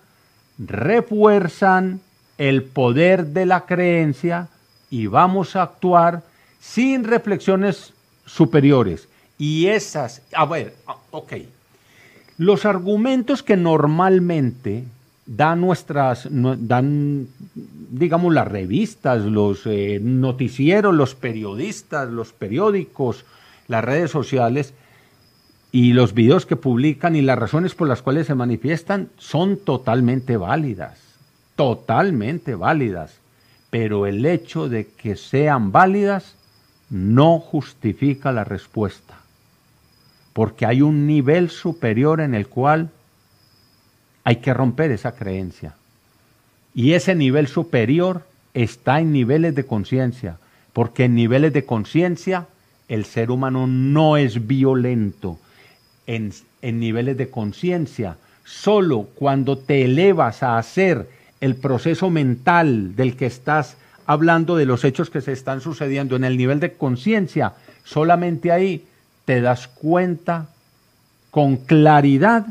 refuerzan 0.57 2.01
el 2.37 2.63
poder 2.63 3.27
de 3.27 3.45
la 3.45 3.65
creencia 3.65 4.47
y 4.89 5.07
vamos 5.07 5.55
a 5.55 5.63
actuar 5.63 6.23
sin 6.59 7.03
reflexiones 7.03 7.93
superiores. 8.25 9.07
Y 9.37 9.67
esas, 9.67 10.21
a 10.33 10.45
ver, 10.45 10.75
ah, 10.87 10.97
ok, 11.11 11.33
los 12.37 12.65
argumentos 12.65 13.43
que 13.43 13.57
normalmente 13.57 14.83
dan 15.25 15.61
nuestras, 15.61 16.27
dan, 16.31 17.27
digamos, 17.53 18.33
las 18.33 18.47
revistas, 18.47 19.23
los 19.23 19.61
eh, 19.65 19.99
noticieros, 20.01 20.93
los 20.93 21.15
periodistas, 21.15 22.09
los 22.09 22.33
periódicos, 22.33 23.25
las 23.71 23.83
redes 23.83 24.11
sociales 24.11 24.73
y 25.71 25.93
los 25.93 26.13
videos 26.13 26.45
que 26.45 26.57
publican 26.57 27.15
y 27.15 27.21
las 27.21 27.39
razones 27.39 27.73
por 27.73 27.87
las 27.87 28.01
cuales 28.01 28.27
se 28.27 28.35
manifiestan 28.35 29.09
son 29.17 29.57
totalmente 29.57 30.35
válidas, 30.35 30.99
totalmente 31.55 32.53
válidas. 32.55 33.19
Pero 33.69 34.05
el 34.05 34.25
hecho 34.25 34.67
de 34.67 34.87
que 34.87 35.15
sean 35.15 35.71
válidas 35.71 36.35
no 36.89 37.39
justifica 37.39 38.33
la 38.33 38.43
respuesta, 38.43 39.15
porque 40.33 40.65
hay 40.65 40.81
un 40.81 41.07
nivel 41.07 41.49
superior 41.49 42.19
en 42.19 42.35
el 42.35 42.47
cual 42.47 42.89
hay 44.25 44.35
que 44.37 44.53
romper 44.53 44.91
esa 44.91 45.15
creencia. 45.15 45.75
Y 46.75 46.91
ese 46.91 47.15
nivel 47.15 47.47
superior 47.47 48.27
está 48.53 48.99
en 48.99 49.13
niveles 49.13 49.55
de 49.55 49.65
conciencia, 49.65 50.37
porque 50.73 51.05
en 51.05 51.15
niveles 51.15 51.53
de 51.53 51.65
conciencia 51.65 52.47
el 52.91 53.05
ser 53.05 53.31
humano 53.31 53.67
no 53.67 54.17
es 54.17 54.47
violento. 54.47 55.39
En, 56.07 56.33
niveles 56.61 57.17
de 57.17 57.29
conciencia, 57.29 58.17
solo 58.43 59.07
cuando 59.15 59.57
te 59.57 59.85
elevas 59.85 60.43
a 60.43 60.57
hacer 60.57 61.09
el 61.39 61.55
proceso 61.55 62.09
mental 62.09 62.97
del 62.97 63.15
que 63.15 63.27
estás 63.27 63.77
hablando 64.05 64.57
de 64.57 64.65
los 64.65 64.83
hechos 64.83 65.09
que 65.09 65.21
se 65.21 65.31
están 65.31 65.61
sucediendo 65.61 66.17
en 66.17 66.25
el 66.25 66.37
nivel 66.37 66.59
de 66.59 66.73
conciencia, 66.73 67.53
solamente 67.85 68.51
ahí 68.51 68.85
te 69.23 69.39
das 69.39 69.69
cuenta 69.69 70.49
con 71.31 71.55
claridad 71.55 72.47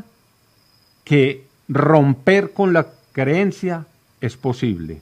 que 1.03 1.45
romper 1.69 2.51
con 2.51 2.73
la 2.73 2.87
creencia 3.11 3.85
es 4.19 4.37
posible. 4.37 5.01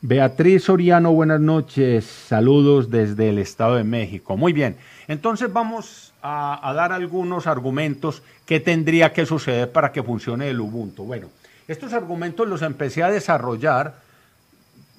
Beatriz 0.00 0.64
Soriano, 0.64 1.10
buenas 1.12 1.40
noches, 1.40 2.04
saludos 2.04 2.88
desde 2.88 3.30
el 3.30 3.38
Estado 3.38 3.74
de 3.74 3.82
México. 3.82 4.36
Muy 4.36 4.52
bien, 4.52 4.76
entonces 5.08 5.52
vamos 5.52 6.12
a, 6.22 6.72
dar 6.72 6.92
algunos 6.92 7.48
argumentos 7.48 8.22
que 8.46 8.60
tendría 8.60 9.12
que 9.12 9.26
suceder 9.26 9.72
para 9.72 9.90
que 9.90 10.04
funcione 10.04 10.50
el 10.50 10.60
Ubuntu. 10.60 11.02
Bueno, 11.02 11.26
estos 11.66 11.92
argumentos 11.94 12.46
los 12.46 12.62
empecé 12.62 13.02
a 13.02 13.10
desarrollar 13.10 13.96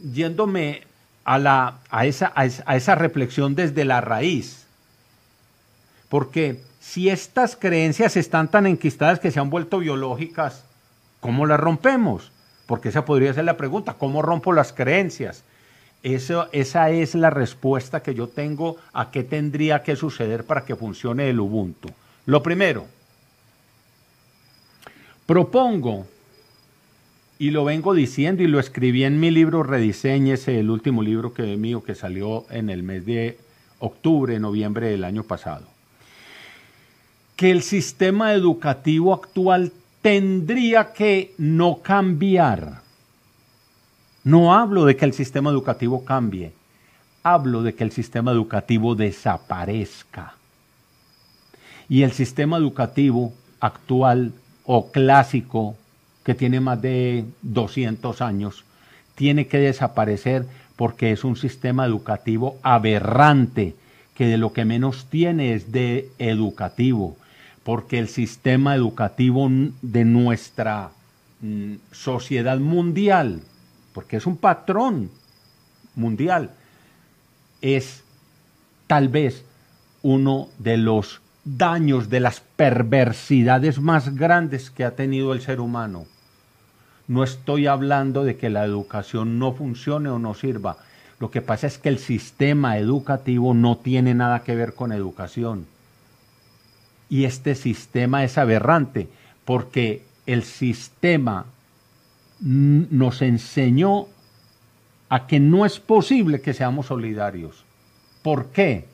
yéndome 0.04 0.84
a, 1.24 1.40
la, 1.40 1.78
a, 1.90 2.06
esa, 2.06 2.34
a 2.36 2.76
esa 2.76 2.96
reflexión 2.96 3.56
desde 3.56 3.86
la 3.86 4.02
raíz, 4.02 4.66
porque 6.10 6.62
si 6.82 7.08
estas 7.08 7.56
creencias 7.56 8.18
están 8.18 8.50
tan 8.50 8.68
enquistadas 8.68 9.22
que 9.22 9.32
se 9.32 9.40
han 9.40 9.50
vuelto 9.50 9.80
biológicas, 9.80 10.66
¿cómo 11.22 11.46
las 11.46 11.60
rompemos? 11.60 12.34
Porque 12.70 12.90
esa 12.90 13.04
podría 13.04 13.34
ser 13.34 13.46
la 13.46 13.58
pregunta, 13.58 13.96
¿cómo 13.96 14.22
rompo 14.22 14.54
las 14.54 14.74
creencias? 14.74 15.44
Eso, 16.04 16.50
esa 16.52 16.92
es 16.92 17.16
la 17.16 17.32
respuesta 17.32 18.04
que 18.04 18.14
yo 18.14 18.28
tengo 18.28 18.78
a 18.94 19.10
qué 19.10 19.24
tendría 19.24 19.82
que 19.82 19.96
suceder 19.96 20.44
para 20.44 20.64
que 20.66 20.76
funcione 20.76 21.32
el 21.32 21.40
Ubuntu. 21.40 21.90
Lo 22.28 22.44
primero, 22.44 22.86
propongo, 25.26 26.06
y 27.40 27.50
lo 27.50 27.66
vengo 27.66 27.96
diciendo 27.96 28.44
y 28.44 28.48
lo 28.48 28.60
escribí 28.60 29.04
en 29.04 29.20
mi 29.20 29.32
libro 29.32 29.64
Rediseñese, 29.64 30.60
el 30.60 30.70
último 30.70 31.02
libro 31.02 31.34
que 31.34 31.58
mío 31.58 31.84
que 31.84 31.96
salió 31.96 32.46
en 32.52 32.70
el 32.70 32.84
mes 32.84 33.04
de 33.04 33.40
octubre, 33.80 34.40
noviembre 34.40 34.92
del 34.92 35.06
año 35.06 35.24
pasado 35.24 35.66
que 37.40 37.52
el 37.52 37.64
sistema 37.64 38.34
educativo 38.34 39.14
actual 39.14 39.72
tendría 40.10 40.92
que 40.92 41.36
no 41.38 41.84
cambiar. 41.84 42.82
No 44.24 44.56
hablo 44.56 44.86
de 44.86 44.96
que 44.96 45.06
el 45.06 45.14
sistema 45.14 45.52
educativo 45.52 46.04
cambie, 46.04 46.52
hablo 47.22 47.62
de 47.62 47.76
que 47.76 47.84
el 47.84 47.92
sistema 47.92 48.32
educativo 48.32 48.96
desaparezca. 48.96 50.34
Y 51.88 52.02
el 52.02 52.12
sistema 52.12 52.58
educativo 52.58 53.34
actual 53.60 54.34
o 54.66 54.92
clásico, 54.92 55.76
que 56.24 56.34
tiene 56.34 56.60
más 56.60 56.82
de 56.82 57.26
200 57.44 58.20
años, 58.24 58.64
tiene 59.14 59.46
que 59.46 59.60
desaparecer 59.60 60.48
porque 60.76 61.12
es 61.12 61.24
un 61.24 61.36
sistema 61.36 61.86
educativo 61.86 62.58
aberrante, 62.64 63.76
que 64.16 64.26
de 64.26 64.40
lo 64.40 64.54
que 64.54 64.66
menos 64.66 65.06
tiene 65.12 65.54
es 65.54 65.72
de 65.72 66.10
educativo 66.18 67.16
porque 67.70 68.00
el 68.00 68.08
sistema 68.08 68.74
educativo 68.74 69.48
de 69.84 70.04
nuestra 70.04 70.90
mm, 71.40 71.76
sociedad 71.92 72.58
mundial, 72.58 73.44
porque 73.94 74.18
es 74.18 74.26
un 74.26 74.38
patrón 74.38 75.12
mundial, 75.94 76.50
es 77.62 78.04
tal 78.88 79.10
vez 79.10 79.46
uno 80.02 80.48
de 80.58 80.78
los 80.78 81.22
daños, 81.46 82.10
de 82.10 82.20
las 82.20 82.40
perversidades 82.40 83.80
más 83.80 84.16
grandes 84.16 84.72
que 84.72 84.84
ha 84.84 84.96
tenido 84.96 85.32
el 85.32 85.42
ser 85.42 85.60
humano. 85.60 86.08
No 87.08 87.24
estoy 87.24 87.68
hablando 87.68 88.24
de 88.24 88.36
que 88.36 88.50
la 88.50 88.66
educación 88.66 89.38
no 89.38 89.54
funcione 89.54 90.10
o 90.10 90.18
no 90.18 90.34
sirva. 90.34 90.78
Lo 91.20 91.30
que 91.30 91.44
pasa 91.44 91.68
es 91.68 91.78
que 91.78 91.90
el 91.90 92.00
sistema 92.00 92.80
educativo 92.80 93.54
no 93.54 93.78
tiene 93.78 94.16
nada 94.16 94.42
que 94.42 94.56
ver 94.56 94.74
con 94.74 94.92
educación 94.92 95.68
y 97.10 97.26
este 97.26 97.56
sistema 97.56 98.24
es 98.24 98.38
aberrante 98.38 99.08
porque 99.46 100.04
el 100.26 100.44
sistema 100.44 101.46
nos 102.40 103.22
enseñó 103.22 104.08
a 105.10 105.26
que 105.26 105.40
no 105.40 105.66
es 105.66 105.80
posible 105.80 106.40
que 106.40 106.54
seamos 106.54 106.86
solidarios. 106.86 107.66
¿Por 108.22 108.48
qué? 108.48 108.86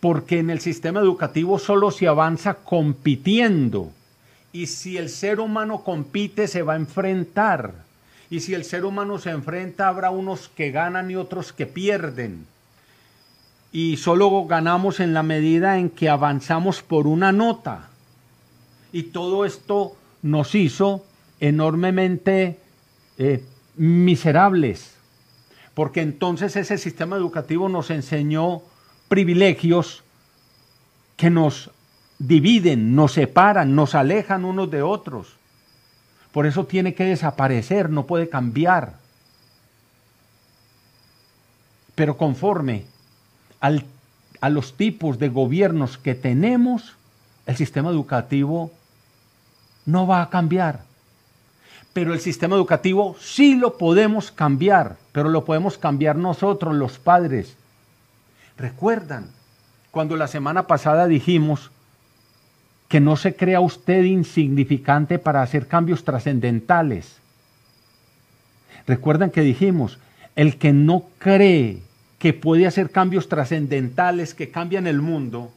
Porque 0.00 0.38
en 0.38 0.50
el 0.50 0.60
sistema 0.60 1.00
educativo 1.00 1.58
solo 1.58 1.90
se 1.90 2.08
avanza 2.08 2.54
compitiendo. 2.54 3.92
Y 4.52 4.66
si 4.66 4.96
el 4.96 5.10
ser 5.10 5.40
humano 5.40 5.84
compite, 5.84 6.48
se 6.48 6.62
va 6.62 6.72
a 6.72 6.76
enfrentar. 6.76 7.74
Y 8.30 8.40
si 8.40 8.54
el 8.54 8.64
ser 8.64 8.84
humano 8.84 9.18
se 9.18 9.30
enfrenta, 9.30 9.88
habrá 9.88 10.10
unos 10.10 10.48
que 10.48 10.70
ganan 10.70 11.10
y 11.10 11.16
otros 11.16 11.52
que 11.52 11.66
pierden 11.66 12.46
y 13.74 13.96
solo 13.96 14.46
ganamos 14.46 15.00
en 15.00 15.14
la 15.14 15.24
medida 15.24 15.78
en 15.78 15.90
que 15.90 16.08
avanzamos 16.08 16.80
por 16.80 17.08
una 17.08 17.32
nota. 17.32 17.88
Y 18.92 19.02
todo 19.02 19.44
esto 19.44 19.96
nos 20.22 20.54
hizo 20.54 21.04
enormemente 21.40 22.60
eh, 23.18 23.42
miserables, 23.74 24.94
porque 25.74 26.02
entonces 26.02 26.54
ese 26.54 26.78
sistema 26.78 27.16
educativo 27.16 27.68
nos 27.68 27.90
enseñó 27.90 28.62
privilegios 29.08 30.04
que 31.16 31.30
nos 31.30 31.72
dividen, 32.20 32.94
nos 32.94 33.14
separan, 33.14 33.74
nos 33.74 33.96
alejan 33.96 34.44
unos 34.44 34.70
de 34.70 34.82
otros. 34.82 35.34
Por 36.30 36.46
eso 36.46 36.64
tiene 36.64 36.94
que 36.94 37.06
desaparecer, 37.06 37.90
no 37.90 38.06
puede 38.06 38.28
cambiar. 38.28 38.98
Pero 41.96 42.16
conforme 42.16 42.93
a 44.40 44.50
los 44.50 44.76
tipos 44.76 45.18
de 45.18 45.28
gobiernos 45.28 45.96
que 45.96 46.14
tenemos, 46.14 46.96
el 47.46 47.56
sistema 47.56 47.90
educativo 47.90 48.70
no 49.86 50.06
va 50.06 50.22
a 50.22 50.30
cambiar. 50.30 50.80
Pero 51.92 52.12
el 52.12 52.20
sistema 52.20 52.56
educativo 52.56 53.16
sí 53.20 53.54
lo 53.54 53.78
podemos 53.78 54.32
cambiar, 54.32 54.96
pero 55.12 55.28
lo 55.28 55.44
podemos 55.44 55.78
cambiar 55.78 56.16
nosotros, 56.16 56.74
los 56.74 56.98
padres. 56.98 57.56
¿Recuerdan 58.58 59.30
cuando 59.90 60.16
la 60.16 60.26
semana 60.26 60.66
pasada 60.66 61.06
dijimos 61.06 61.70
que 62.88 63.00
no 63.00 63.16
se 63.16 63.34
crea 63.36 63.60
usted 63.60 64.02
insignificante 64.04 65.18
para 65.18 65.42
hacer 65.42 65.68
cambios 65.68 66.04
trascendentales? 66.04 67.18
Recuerdan 68.86 69.30
que 69.30 69.40
dijimos, 69.40 69.98
el 70.36 70.58
que 70.58 70.72
no 70.72 71.04
cree 71.18 71.80
que 72.24 72.32
puede 72.32 72.66
hacer 72.66 72.88
cambios 72.88 73.28
trascendentales 73.28 74.32
que 74.32 74.50
cambian 74.50 74.86
el 74.86 75.02
mundo, 75.02 75.52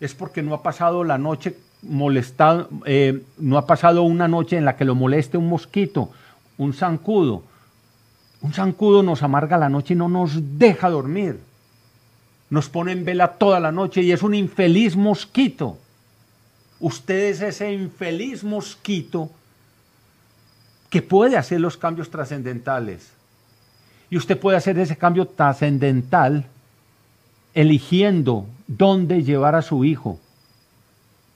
es 0.00 0.16
porque 0.16 0.42
no 0.42 0.52
ha 0.52 0.60
pasado 0.60 1.04
la 1.04 1.16
noche 1.16 1.56
molestado, 1.80 2.68
eh, 2.86 3.22
no 3.38 3.56
ha 3.56 3.68
pasado 3.68 4.02
una 4.02 4.26
noche 4.26 4.56
en 4.56 4.64
la 4.64 4.74
que 4.74 4.84
lo 4.84 4.96
moleste 4.96 5.38
un 5.38 5.48
mosquito, 5.48 6.10
un 6.58 6.74
zancudo. 6.74 7.44
Un 8.40 8.52
zancudo 8.52 9.04
nos 9.04 9.22
amarga 9.22 9.56
la 9.56 9.68
noche 9.68 9.94
y 9.94 9.96
no 9.96 10.08
nos 10.08 10.58
deja 10.58 10.90
dormir. 10.90 11.38
nos 12.50 12.68
pone 12.68 12.90
en 12.90 13.04
vela 13.04 13.34
toda 13.34 13.60
la 13.60 13.70
noche 13.70 14.02
y 14.02 14.10
es 14.10 14.24
un 14.24 14.34
infeliz 14.34 14.96
mosquito. 14.96 15.78
Usted 16.80 17.30
es 17.30 17.42
ese 17.42 17.72
infeliz 17.72 18.42
mosquito 18.42 19.30
que 20.90 21.00
puede 21.00 21.36
hacer 21.36 21.60
los 21.60 21.76
cambios 21.76 22.10
trascendentales. 22.10 23.21
Y 24.12 24.18
usted 24.18 24.38
puede 24.38 24.58
hacer 24.58 24.78
ese 24.78 24.98
cambio 24.98 25.24
trascendental 25.24 26.44
eligiendo 27.54 28.44
dónde 28.66 29.22
llevar 29.22 29.54
a 29.54 29.62
su 29.62 29.86
hijo, 29.86 30.20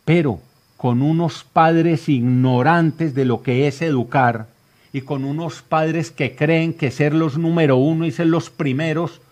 pero 0.04 0.40
con 0.76 1.00
unos 1.00 1.42
padres 1.42 2.06
ignorantes 2.10 3.14
de 3.14 3.24
lo 3.24 3.42
que 3.42 3.66
es 3.66 3.80
educar 3.80 4.48
y 4.92 5.00
con 5.00 5.24
unos 5.24 5.62
padres 5.62 6.10
que 6.10 6.36
creen 6.36 6.74
que 6.74 6.90
ser 6.90 7.14
los 7.14 7.38
número 7.38 7.78
uno 7.78 8.04
y 8.04 8.12
ser 8.12 8.26
los 8.26 8.50
primeros 8.50 9.22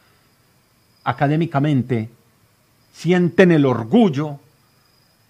académicamente 1.05 2.09
sienten 2.95 3.53
el 3.53 3.67
orgullo, 3.67 4.39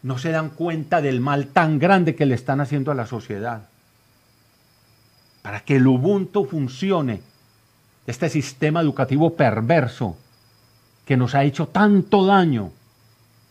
no 0.04 0.18
se 0.18 0.30
dan 0.30 0.50
cuenta 0.50 1.02
del 1.02 1.20
mal 1.20 1.48
tan 1.48 1.80
grande 1.80 2.14
que 2.14 2.26
le 2.26 2.36
están 2.36 2.60
haciendo 2.60 2.92
a 2.92 2.94
la 2.94 3.06
sociedad. 3.06 3.68
Para 5.42 5.64
que 5.64 5.74
el 5.74 5.86
Ubuntu 5.88 6.44
funcione, 6.44 7.33
este 8.06 8.28
sistema 8.28 8.80
educativo 8.80 9.34
perverso 9.34 10.16
que 11.04 11.16
nos 11.16 11.34
ha 11.34 11.44
hecho 11.44 11.68
tanto 11.68 12.26
daño, 12.26 12.70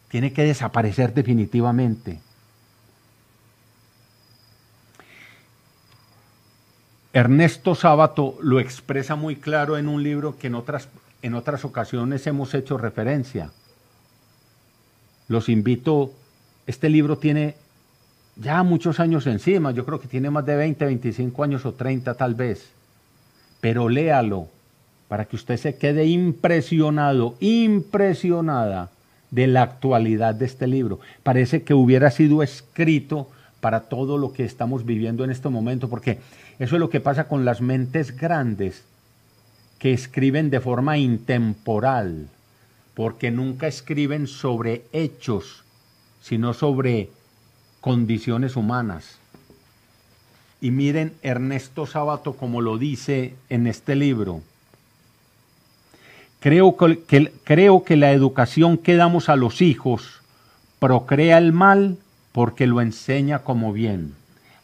tiene 0.10 0.34
que 0.34 0.44
desaparecer 0.44 1.14
definitivamente. 1.14 2.20
Ernesto 7.14 7.76
Sábato 7.76 8.38
lo 8.42 8.60
expresa 8.60 9.16
muy 9.16 9.36
claro 9.36 9.78
en 9.78 9.88
un 9.88 10.02
libro 10.02 10.38
que 10.38 10.48
en 10.48 10.56
otras 10.56 10.88
en 11.24 11.34
otras 11.34 11.66
ocasiones 11.66 12.28
hemos 12.28 12.54
hecho 12.54 12.78
referencia. 12.78 13.50
Los 15.30 15.48
invito, 15.50 16.12
este 16.68 16.90
libro 16.90 17.18
tiene 17.18 17.56
ya 18.36 18.62
muchos 18.62 19.00
años 19.00 19.26
encima, 19.26 19.72
yo 19.72 19.86
creo 19.86 20.02
que 20.02 20.10
tiene 20.10 20.30
más 20.30 20.46
de 20.46 20.58
20, 20.58 20.86
25 20.86 21.44
años 21.44 21.66
o 21.66 21.74
30 21.74 22.14
tal 22.16 22.36
vez, 22.36 22.70
pero 23.64 23.88
léalo 23.88 24.50
para 25.08 25.24
que 25.24 25.38
usted 25.38 25.56
se 25.56 25.78
quede 25.78 26.06
impresionado, 26.06 27.38
impresionada 27.40 28.90
de 29.32 29.48
la 29.48 29.62
actualidad 29.62 30.36
de 30.36 30.44
este 30.44 30.68
libro. 30.68 31.00
Parece 31.24 31.64
que 31.64 31.74
hubiera 31.74 32.12
sido 32.12 32.44
escrito 32.44 33.30
para 33.62 33.84
todo 33.84 34.18
lo 34.18 34.34
que 34.34 34.44
estamos 34.44 34.86
viviendo 34.86 35.24
en 35.24 35.32
este 35.32 35.48
momento, 35.48 35.88
porque 35.88 36.20
eso 36.60 36.76
es 36.76 36.80
lo 36.82 36.90
que 36.90 37.00
pasa 37.00 37.30
con 37.30 37.46
las 37.46 37.62
mentes 37.62 38.18
grandes 38.18 38.84
que 39.80 39.94
escriben 39.94 40.50
de 40.50 40.60
forma 40.60 40.98
intemporal, 40.98 42.28
porque 42.96 43.32
nunca 43.32 43.68
escriben 43.68 44.28
sobre 44.28 44.84
hechos, 44.92 45.64
sino 46.22 46.54
sobre 46.54 47.12
condiciones 47.80 48.58
humanas. 48.58 49.23
Y 50.64 50.72
miren 50.72 51.14
Ernesto 51.22 51.86
Sábato 51.86 52.34
como 52.34 52.62
lo 52.62 52.80
dice 52.80 53.36
en 53.50 53.68
este 53.68 53.96
libro. 53.96 54.42
Creo 56.40 56.76
que, 56.76 57.32
creo 57.44 57.84
que 57.84 57.98
la 57.98 58.14
educación 58.14 58.80
que 58.80 58.96
damos 58.96 59.30
a 59.30 59.36
los 59.36 59.62
hijos 59.62 60.22
procrea 60.80 61.38
el 61.38 61.54
mal 61.54 61.98
porque 62.32 62.66
lo 62.66 62.82
enseña 62.82 63.40
como 63.40 63.74
bien. 63.74 64.16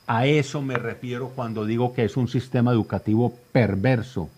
A 0.07 0.25
eso 0.25 0.61
me 0.61 0.77
refiero 0.77 1.29
cuando 1.35 1.65
digo 1.65 1.93
que 1.93 2.05
es 2.05 2.17
un 2.17 2.27
sistema 2.27 2.71
educativo 2.71 3.35
perverso 3.51 4.29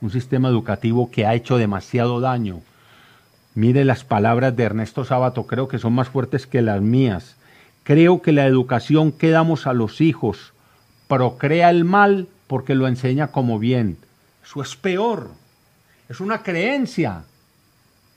un 0.00 0.10
sistema 0.10 0.48
educativo 0.48 1.10
que 1.10 1.26
ha 1.26 1.34
hecho 1.34 1.56
demasiado 1.58 2.20
daño. 2.20 2.60
Mire 3.54 3.84
las 3.84 4.04
palabras 4.04 4.56
de 4.56 4.64
Ernesto 4.64 5.04
Sábato, 5.04 5.46
creo 5.46 5.68
que 5.68 5.78
son 5.78 5.92
más 5.92 6.08
fuertes 6.08 6.46
que 6.46 6.62
las 6.62 6.80
mías. 6.80 7.36
Creo 7.82 8.22
que 8.22 8.32
la 8.32 8.46
educación 8.46 9.12
que 9.12 9.30
damos 9.30 9.66
a 9.66 9.72
los 9.72 10.00
hijos 10.00 10.52
procrea 11.10 11.70
el 11.70 11.84
mal 11.84 12.28
porque 12.46 12.76
lo 12.76 12.86
enseña 12.86 13.32
como 13.32 13.58
bien. 13.58 13.96
Eso 14.44 14.62
es 14.62 14.76
peor. 14.76 15.30
Es 16.08 16.20
una 16.20 16.44
creencia. 16.44 17.24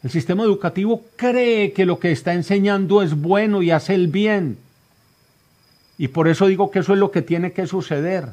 El 0.03 0.11
sistema 0.11 0.43
educativo 0.43 1.01
cree 1.15 1.73
que 1.73 1.87
lo 1.87 1.97
que 1.97 2.11
está 2.11 2.35
enseñando 2.35 3.01
es 3.01 3.15
bueno 3.19 3.63
y 3.63 3.71
hace 3.71 3.95
el 3.95 4.09
bien. 4.09 4.59
Y 5.97 6.09
por 6.09 6.27
eso 6.27 6.45
digo 6.45 6.69
que 6.69 6.79
eso 6.79 6.93
es 6.93 6.99
lo 6.99 7.09
que 7.09 7.23
tiene 7.23 7.51
que 7.51 7.65
suceder. 7.65 8.27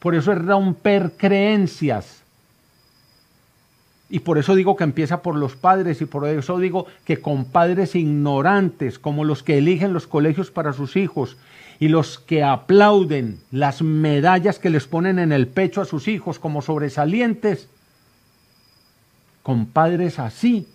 Por 0.00 0.16
eso 0.16 0.32
es 0.32 0.44
romper 0.44 1.12
creencias. 1.16 2.22
Y 4.08 4.20
por 4.20 4.38
eso 4.38 4.56
digo 4.56 4.74
que 4.74 4.82
empieza 4.82 5.22
por 5.22 5.36
los 5.36 5.54
padres 5.54 6.00
y 6.00 6.06
por 6.06 6.26
eso 6.26 6.58
digo 6.58 6.86
que 7.04 7.20
con 7.20 7.44
padres 7.44 7.94
ignorantes, 7.94 8.98
como 8.98 9.22
los 9.22 9.44
que 9.44 9.58
eligen 9.58 9.92
los 9.92 10.08
colegios 10.08 10.50
para 10.50 10.72
sus 10.72 10.96
hijos 10.96 11.36
y 11.80 11.88
los 11.88 12.18
que 12.18 12.44
aplauden 12.44 13.40
las 13.50 13.80
medallas 13.80 14.58
que 14.58 14.68
les 14.68 14.86
ponen 14.86 15.18
en 15.18 15.32
el 15.32 15.48
pecho 15.48 15.80
a 15.80 15.86
sus 15.86 16.08
hijos 16.08 16.38
como 16.38 16.60
sobresalientes, 16.60 17.68
con 19.42 19.64
padres 19.64 20.18
así 20.18 20.68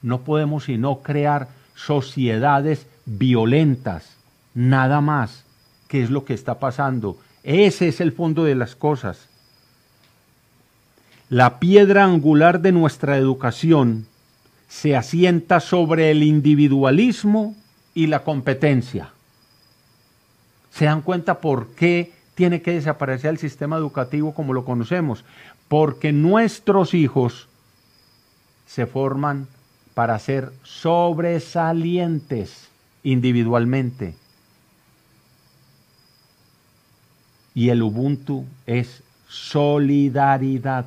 no 0.00 0.22
podemos 0.22 0.64
sino 0.64 1.00
crear 1.02 1.48
sociedades 1.74 2.86
violentas, 3.04 4.16
nada 4.54 5.02
más, 5.02 5.44
que 5.86 6.02
es 6.02 6.08
lo 6.08 6.24
que 6.24 6.32
está 6.32 6.58
pasando. 6.58 7.18
Ese 7.42 7.88
es 7.88 8.00
el 8.00 8.12
fondo 8.12 8.44
de 8.44 8.54
las 8.54 8.74
cosas. 8.74 9.28
La 11.28 11.60
piedra 11.60 12.04
angular 12.04 12.62
de 12.62 12.72
nuestra 12.72 13.18
educación 13.18 14.06
se 14.66 14.96
asienta 14.96 15.60
sobre 15.60 16.10
el 16.10 16.22
individualismo 16.22 17.54
y 17.94 18.06
la 18.06 18.24
competencia. 18.24 19.10
¿Se 20.78 20.84
dan 20.84 21.02
cuenta 21.02 21.40
por 21.40 21.70
qué 21.70 22.12
tiene 22.36 22.62
que 22.62 22.70
desaparecer 22.70 23.30
el 23.30 23.38
sistema 23.38 23.76
educativo 23.76 24.32
como 24.32 24.52
lo 24.52 24.64
conocemos? 24.64 25.24
Porque 25.66 26.12
nuestros 26.12 26.94
hijos 26.94 27.48
se 28.64 28.86
forman 28.86 29.48
para 29.94 30.16
ser 30.20 30.52
sobresalientes 30.62 32.68
individualmente. 33.02 34.14
Y 37.56 37.70
el 37.70 37.82
Ubuntu 37.82 38.44
es 38.64 39.02
solidaridad. 39.28 40.86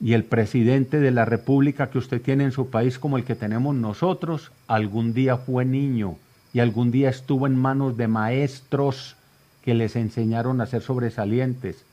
y 0.00 0.12
el 0.12 0.24
presidente 0.24 1.00
de 1.00 1.10
la 1.10 1.24
república 1.24 1.88
que 1.88 1.96
usted 1.96 2.20
tiene 2.20 2.44
en 2.44 2.52
su 2.52 2.68
país 2.68 2.98
como 2.98 3.16
el 3.16 3.24
que 3.24 3.34
tenemos 3.34 3.74
nosotros, 3.74 4.52
algún 4.66 5.14
día 5.14 5.38
fue 5.38 5.64
niño 5.64 6.18
y 6.54 6.60
algún 6.60 6.90
día 6.90 7.10
estuvo 7.10 7.46
en 7.46 7.56
manos 7.56 7.98
de 7.98 8.08
maestros 8.08 9.16
que 9.62 9.74
les 9.74 9.96
enseñaron 9.96 10.60
a 10.60 10.66
ser 10.66 10.80
sobresalientes. 10.80 11.84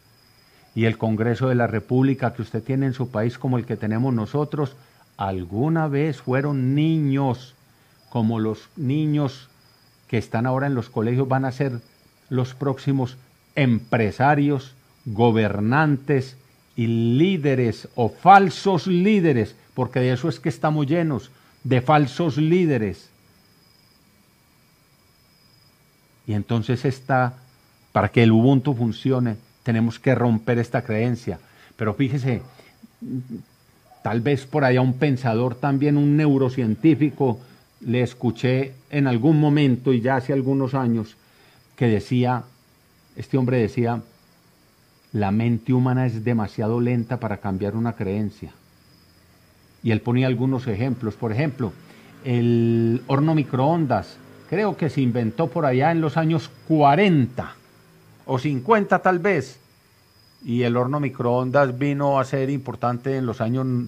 Y 0.76 0.86
el 0.86 0.98
Congreso 0.98 1.50
de 1.50 1.56
la 1.56 1.68
República 1.68 2.34
que 2.34 2.44
usted 2.44 2.64
tiene 2.64 2.86
en 2.86 2.94
su 2.94 3.10
país 3.10 3.38
como 3.38 3.58
el 3.58 3.66
que 3.66 3.76
tenemos 3.76 4.14
nosotros, 4.14 4.78
alguna 5.18 5.90
vez 5.90 6.22
fueron 6.22 6.76
niños, 6.76 7.56
como 8.10 8.40
los 8.40 8.70
niños 8.78 9.50
que 10.08 10.18
están 10.18 10.46
ahora 10.46 10.68
en 10.68 10.76
los 10.76 10.90
colegios 10.90 11.28
van 11.28 11.44
a 11.44 11.52
ser 11.52 11.82
los 12.30 12.54
próximos 12.54 13.18
empresarios, 13.56 14.76
gobernantes, 15.06 16.38
y 16.76 16.88
líderes 16.88 17.90
o 17.96 18.10
falsos 18.10 18.88
líderes, 18.88 19.56
porque 19.74 20.00
de 20.00 20.14
eso 20.14 20.30
es 20.30 20.40
que 20.40 20.50
estamos 20.50 20.88
llenos, 20.88 21.30
de 21.64 21.82
falsos 21.82 22.38
líderes. 22.38 23.11
Y 26.32 26.34
entonces 26.34 26.86
está, 26.86 27.34
para 27.92 28.08
que 28.08 28.24
el 28.24 28.32
Ubuntu 28.32 28.74
funcione, 28.74 29.36
tenemos 29.64 30.00
que 30.00 30.16
romper 30.16 30.60
esta 30.60 30.82
creencia. 30.82 31.42
Pero 31.76 31.94
fíjese, 31.94 32.42
tal 34.02 34.22
vez 34.22 34.46
por 34.46 34.64
allá 34.64 34.80
un 34.80 34.94
pensador 34.94 35.56
también, 35.56 35.98
un 35.98 36.16
neurocientífico, 36.16 37.42
le 37.82 38.02
escuché 38.02 38.76
en 38.90 39.08
algún 39.08 39.42
momento 39.42 39.92
y 39.92 40.00
ya 40.00 40.16
hace 40.16 40.32
algunos 40.32 40.74
años, 40.74 41.18
que 41.76 41.88
decía, 41.88 42.44
este 43.18 43.38
hombre 43.38 43.58
decía, 43.58 44.02
la 45.12 45.32
mente 45.32 45.74
humana 45.74 46.06
es 46.06 46.24
demasiado 46.24 46.80
lenta 46.80 47.20
para 47.20 47.42
cambiar 47.42 47.76
una 47.76 47.92
creencia. 47.98 48.54
Y 49.84 49.92
él 49.92 50.00
ponía 50.00 50.28
algunos 50.28 50.66
ejemplos. 50.68 51.16
Por 51.16 51.34
ejemplo, 51.34 51.74
el 52.24 53.02
horno 53.08 53.36
microondas, 53.36 54.16
creo 54.52 54.76
que 54.76 54.90
se 54.90 55.00
inventó 55.00 55.48
por 55.48 55.66
allá 55.66 55.92
en 55.92 56.02
los 56.02 56.18
años 56.18 56.52
40 56.68 57.56
o 58.26 58.38
50 58.38 59.00
tal 59.00 59.20
vez. 59.20 59.58
Y 60.44 60.64
el 60.64 60.76
horno 60.76 61.00
microondas 61.00 61.80
vino 61.80 62.20
a 62.20 62.26
ser 62.26 62.50
importante 62.50 63.16
en 63.16 63.26
los 63.26 63.40
años, 63.40 63.88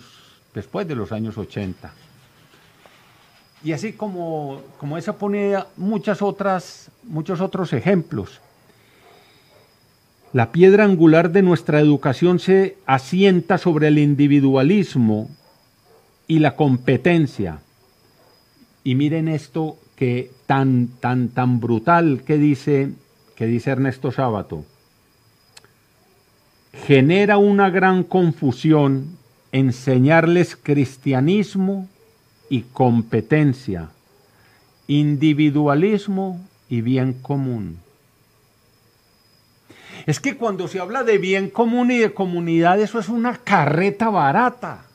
después 0.54 0.88
de 0.88 0.96
los 0.96 1.12
años 1.12 1.38
80. 1.38 1.92
Y 3.66 3.74
así 3.74 3.92
como, 3.92 4.62
como 4.80 4.98
esa 4.98 5.18
ponía 5.18 5.68
muchas 5.76 6.22
otras, 6.22 6.90
muchos 7.04 7.42
otros 7.42 7.74
ejemplos. 7.74 8.40
La 10.32 10.54
piedra 10.54 10.86
angular 10.86 11.32
de 11.32 11.42
nuestra 11.42 11.82
educación 11.82 12.40
se 12.40 12.78
asienta 12.86 13.58
sobre 13.58 13.90
el 13.90 13.98
individualismo 13.98 15.30
y 16.26 16.40
la 16.40 16.56
competencia. 16.56 17.60
Y 18.86 18.96
miren 18.96 19.28
esto 19.28 19.78
tan 20.46 20.90
tan 21.00 21.30
tan 21.30 21.60
brutal 21.60 22.24
que 22.26 22.38
dice 22.38 22.92
que 23.36 23.46
dice 23.46 23.72
Ernesto 23.72 24.12
Sábato. 24.12 24.66
Genera 26.88 27.38
una 27.38 27.70
gran 27.70 28.04
confusión 28.04 29.18
enseñarles 29.52 30.56
cristianismo 30.56 31.88
y 32.50 32.62
competencia, 32.62 33.90
individualismo 34.88 36.42
y 36.70 36.82
bien 36.82 37.14
común. 37.14 37.80
Es 40.06 40.20
que 40.20 40.36
cuando 40.36 40.68
se 40.68 40.80
habla 40.80 41.04
de 41.04 41.18
bien 41.18 41.50
común 41.50 41.92
y 41.92 42.00
de 42.00 42.14
comunidad, 42.14 42.80
eso 42.82 43.00
es 43.00 43.08
una 43.10 43.38
carreta 43.38 44.10
barata. 44.10 44.86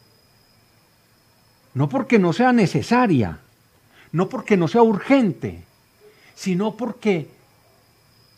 No 1.72 1.88
porque 1.88 2.18
no 2.18 2.32
sea 2.32 2.52
necesaria, 2.52 3.38
no 4.12 4.28
porque 4.28 4.56
no 4.56 4.68
sea 4.68 4.82
urgente, 4.82 5.62
sino 6.34 6.76
porque 6.76 7.28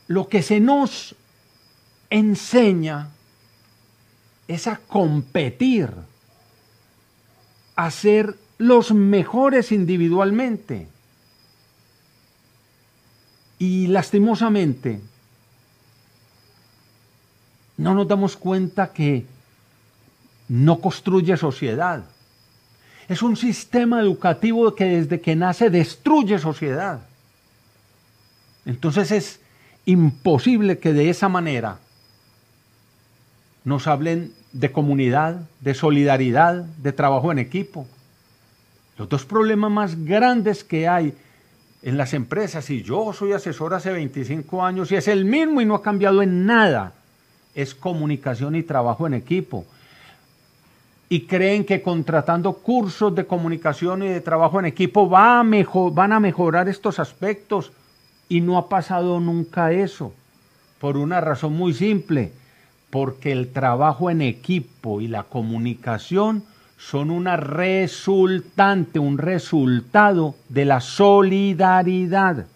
lo 0.08 0.28
que 0.28 0.42
se 0.42 0.60
nos 0.60 1.14
enseña 2.10 3.10
es 4.48 4.66
a 4.66 4.76
competir, 4.76 5.90
a 7.76 7.90
ser 7.90 8.36
los 8.58 8.92
mejores 8.92 9.70
individualmente. 9.70 10.88
Y 13.58 13.86
lastimosamente, 13.86 15.00
no 17.76 17.94
nos 17.94 18.08
damos 18.08 18.36
cuenta 18.36 18.92
que 18.92 19.24
no 20.48 20.80
construye 20.80 21.36
sociedad. 21.36 22.04
Es 23.10 23.22
un 23.22 23.36
sistema 23.36 24.00
educativo 24.00 24.72
que 24.72 24.84
desde 24.84 25.20
que 25.20 25.34
nace 25.34 25.68
destruye 25.68 26.38
sociedad. 26.38 27.00
Entonces 28.64 29.10
es 29.10 29.40
imposible 29.84 30.78
que 30.78 30.92
de 30.92 31.10
esa 31.10 31.28
manera 31.28 31.78
nos 33.64 33.88
hablen 33.88 34.32
de 34.52 34.70
comunidad, 34.70 35.40
de 35.60 35.74
solidaridad, 35.74 36.62
de 36.62 36.92
trabajo 36.92 37.32
en 37.32 37.40
equipo. 37.40 37.84
Los 38.96 39.08
dos 39.08 39.24
problemas 39.24 39.72
más 39.72 40.04
grandes 40.04 40.62
que 40.62 40.86
hay 40.86 41.12
en 41.82 41.96
las 41.96 42.14
empresas, 42.14 42.70
y 42.70 42.84
yo 42.84 43.12
soy 43.12 43.32
asesor 43.32 43.74
hace 43.74 43.90
25 43.90 44.64
años 44.64 44.92
y 44.92 44.94
es 44.94 45.08
el 45.08 45.24
mismo 45.24 45.60
y 45.60 45.64
no 45.64 45.74
ha 45.74 45.82
cambiado 45.82 46.22
en 46.22 46.46
nada, 46.46 46.92
es 47.56 47.74
comunicación 47.74 48.54
y 48.54 48.62
trabajo 48.62 49.08
en 49.08 49.14
equipo. 49.14 49.66
Y 51.10 51.26
creen 51.26 51.66
que 51.66 51.82
contratando 51.82 52.54
cursos 52.54 53.14
de 53.14 53.26
comunicación 53.26 54.02
y 54.02 54.08
de 54.08 54.22
trabajo 54.22 54.58
en 54.58 54.64
equipo 54.64 55.10
va 55.10 55.40
a 55.40 55.44
van 55.92 56.12
a 56.12 56.20
mejorar 56.20 56.70
estos 56.70 56.98
aspectos. 56.98 57.72
Y 58.30 58.40
no 58.40 58.56
ha 58.56 58.70
pasado 58.70 59.20
nunca 59.20 59.72
eso. 59.72 60.14
Por 60.80 60.96
una 60.96 61.20
razón 61.20 61.52
muy 61.52 61.74
simple. 61.74 62.32
Porque 62.88 63.32
el 63.32 63.52
trabajo 63.52 64.08
en 64.08 64.22
equipo 64.22 65.02
y 65.02 65.08
la 65.08 65.24
comunicación 65.24 66.44
son 66.78 67.10
una 67.10 67.36
resultante, 67.36 68.98
un 68.98 69.18
resultado 69.18 70.34
de 70.48 70.64
la 70.64 70.80
solidaridad 70.80 72.46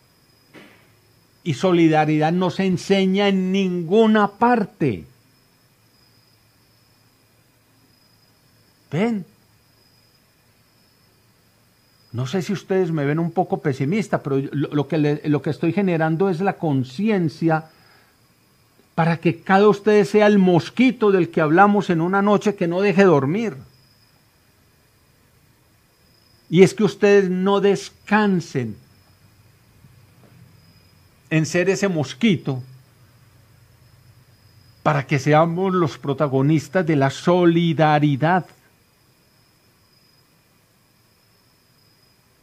y 1.45 1.55
solidaridad 1.55 2.33
no 2.33 2.51
se 2.51 2.65
enseña 2.65 3.29
en 3.29 3.53
ninguna 3.53 4.29
parte. 4.29 5.05
¿Ven? 8.95 9.27
No 12.13 12.29
sé 12.29 12.43
si 12.43 12.53
ustedes 12.53 12.93
me 12.93 13.05
ven 13.05 13.19
un 13.19 13.33
poco 13.33 13.61
pesimista, 13.61 14.23
pero 14.23 14.41
lo, 14.53 14.87
que, 14.87 15.21
lo 15.25 15.43
que 15.43 15.51
estoy 15.51 15.73
generando 15.73 16.31
es 16.31 16.41
la 16.41 16.59
conciencia 16.59 17.71
para 18.95 19.17
que 19.17 19.41
cada 19.41 19.67
ustedes 19.67 20.11
sea 20.11 20.29
el 20.29 20.39
mosquito 20.39 21.11
del 21.11 21.31
que 21.31 21.41
hablamos 21.41 21.91
en 21.91 22.01
una 22.01 22.23
noche 22.23 22.55
que 22.55 22.69
no 22.69 22.81
deje 22.83 23.03
dormir. 23.03 23.57
Y 26.49 26.63
es 26.63 26.73
que 26.73 26.85
ustedes 26.85 27.29
no 27.29 27.61
descansen 27.61 28.77
en 31.31 31.47
ser 31.47 31.69
ese 31.69 31.89
mosquito 31.89 32.63
para 34.85 35.05
que 35.05 35.19
seamos 35.19 35.75
los 35.75 35.99
protagonistas 35.99 36.87
de 36.87 36.95
la 36.95 37.11
solidaridad, 37.11 38.47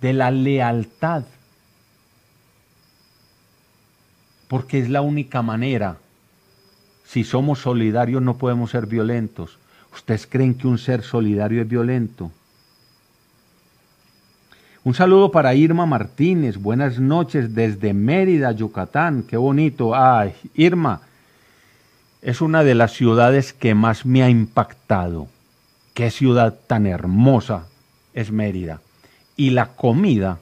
de 0.02 0.14
la 0.14 0.32
lealtad, 0.32 1.24
porque 4.47 4.80
es 4.80 4.89
la 4.89 5.02
única 5.02 5.41
manera. 5.41 5.97
Si 7.06 7.24
somos 7.24 7.60
solidarios 7.60 8.22
no 8.22 8.38
podemos 8.38 8.72
ser 8.72 8.88
violentos. 8.88 9.58
¿Ustedes 9.93 10.26
creen 10.26 10.56
que 10.56 10.68
un 10.68 10.78
ser 10.78 11.04
solidario 11.04 11.62
es 11.62 11.68
violento? 11.68 12.32
Un 14.84 14.93
saludo 14.95 15.32
para 15.32 15.54
Irma 15.54 15.86
Martínez. 15.86 16.58
Buenas 16.58 16.99
noches 16.99 17.54
desde 17.54 17.93
Mérida, 17.93 18.52
Yucatán. 18.52 19.24
Qué 19.24 19.38
bonito. 19.38 19.93
Ay, 19.93 20.34
Irma, 20.56 21.02
es 22.22 22.41
una 22.41 22.64
de 22.64 22.74
las 22.74 22.93
ciudades 22.93 23.54
que 23.54 23.76
más 23.76 24.06
me 24.06 24.24
ha 24.24 24.30
impactado. 24.30 25.28
Qué 25.93 26.10
ciudad 26.10 26.58
tan 26.66 26.88
hermosa 26.88 27.68
es 28.14 28.32
Mérida. 28.32 28.80
Y 29.42 29.50
la 29.50 29.70
comida 29.70 30.38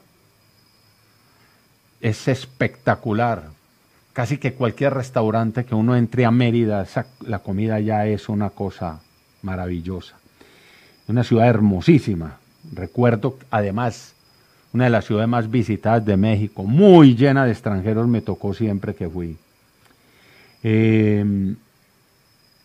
es 2.02 2.28
espectacular. 2.28 3.44
Casi 4.12 4.36
que 4.36 4.52
cualquier 4.52 4.92
restaurante 4.92 5.64
que 5.64 5.74
uno 5.74 5.96
entre 5.96 6.26
a 6.26 6.30
Mérida, 6.30 6.86
la 7.26 7.38
comida 7.38 7.80
ya 7.80 8.04
es 8.04 8.28
una 8.28 8.50
cosa 8.50 9.00
maravillosa. 9.40 10.16
Una 11.08 11.24
ciudad 11.24 11.48
hermosísima. 11.48 12.40
Recuerdo 12.74 13.38
además 13.50 14.12
una 14.74 14.84
de 14.84 14.90
las 14.90 15.06
ciudades 15.06 15.30
más 15.30 15.50
visitadas 15.50 16.04
de 16.04 16.18
México, 16.18 16.64
muy 16.64 17.16
llena 17.16 17.46
de 17.46 17.52
extranjeros, 17.52 18.06
me 18.06 18.20
tocó 18.20 18.52
siempre 18.52 18.94
que 18.94 19.08
fui. 19.08 19.38
Eh, 20.62 21.54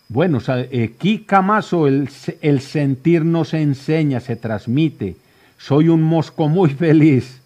bueno, 0.09 0.39
aquí 0.83 1.19
Camazo, 1.19 1.87
el, 1.87 2.09
el 2.41 2.59
sentir 2.59 3.23
no 3.23 3.45
se 3.45 3.61
enseña, 3.61 4.19
se 4.19 4.35
transmite. 4.35 5.15
Soy 5.57 5.89
un 5.89 6.03
mosco 6.03 6.47
muy 6.47 6.69
feliz. 6.69 7.41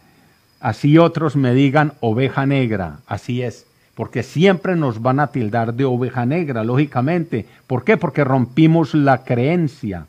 Así 0.60 0.98
otros 0.98 1.36
me 1.36 1.54
digan 1.54 1.94
oveja 2.00 2.46
negra. 2.46 3.00
Así 3.08 3.42
es. 3.42 3.66
Porque 3.96 4.24
siempre 4.24 4.76
nos 4.76 5.02
van 5.02 5.20
a 5.20 5.28
tildar 5.28 5.74
de 5.74 5.86
oveja 5.86 6.26
negra, 6.26 6.64
lógicamente. 6.64 7.46
¿Por 7.68 7.84
qué? 7.84 7.98
Porque 7.98 8.24
rompimos 8.24 8.94
la 8.94 9.24
creencia. 9.24 10.06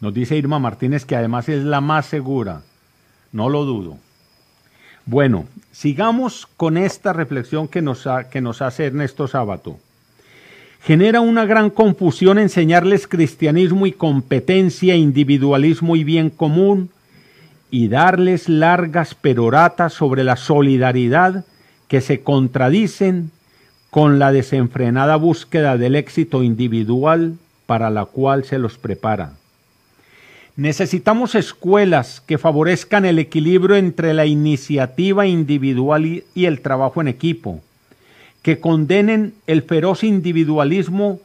Nos 0.00 0.14
dice 0.14 0.36
Irma 0.36 0.58
Martínez 0.58 1.04
que 1.04 1.16
además 1.16 1.48
es 1.48 1.62
la 1.62 1.80
más 1.80 2.06
segura. 2.06 2.62
No 3.30 3.48
lo 3.48 3.64
dudo. 3.64 3.98
Bueno, 5.06 5.46
sigamos 5.72 6.48
con 6.56 6.76
esta 6.76 7.12
reflexión 7.12 7.66
que 7.68 7.82
nos, 7.82 8.06
que 8.30 8.40
nos 8.40 8.62
hace 8.62 8.86
Ernesto 8.86 9.26
Sábato. 9.26 9.78
Genera 10.84 11.20
una 11.20 11.46
gran 11.46 11.70
confusión 11.70 12.38
enseñarles 12.38 13.06
cristianismo 13.06 13.86
y 13.86 13.92
competencia, 13.92 14.96
individualismo 14.96 15.94
y 15.94 16.02
bien 16.02 16.28
común, 16.28 16.90
y 17.70 17.86
darles 17.86 18.48
largas 18.48 19.14
peroratas 19.14 19.92
sobre 19.92 20.24
la 20.24 20.34
solidaridad 20.34 21.44
que 21.86 22.00
se 22.00 22.22
contradicen 22.22 23.30
con 23.90 24.18
la 24.18 24.32
desenfrenada 24.32 25.14
búsqueda 25.14 25.76
del 25.76 25.94
éxito 25.94 26.42
individual 26.42 27.36
para 27.66 27.88
la 27.88 28.04
cual 28.04 28.44
se 28.44 28.58
los 28.58 28.76
prepara. 28.76 29.34
Necesitamos 30.56 31.36
escuelas 31.36 32.20
que 32.20 32.38
favorezcan 32.38 33.04
el 33.04 33.20
equilibrio 33.20 33.76
entre 33.76 34.14
la 34.14 34.26
iniciativa 34.26 35.26
individual 35.26 36.24
y 36.34 36.44
el 36.44 36.60
trabajo 36.60 37.00
en 37.00 37.08
equipo, 37.08 37.60
que 38.42 38.58
condenen 38.58 39.34
el 39.46 39.62
feroz 39.62 40.04
individualismo 40.04 41.20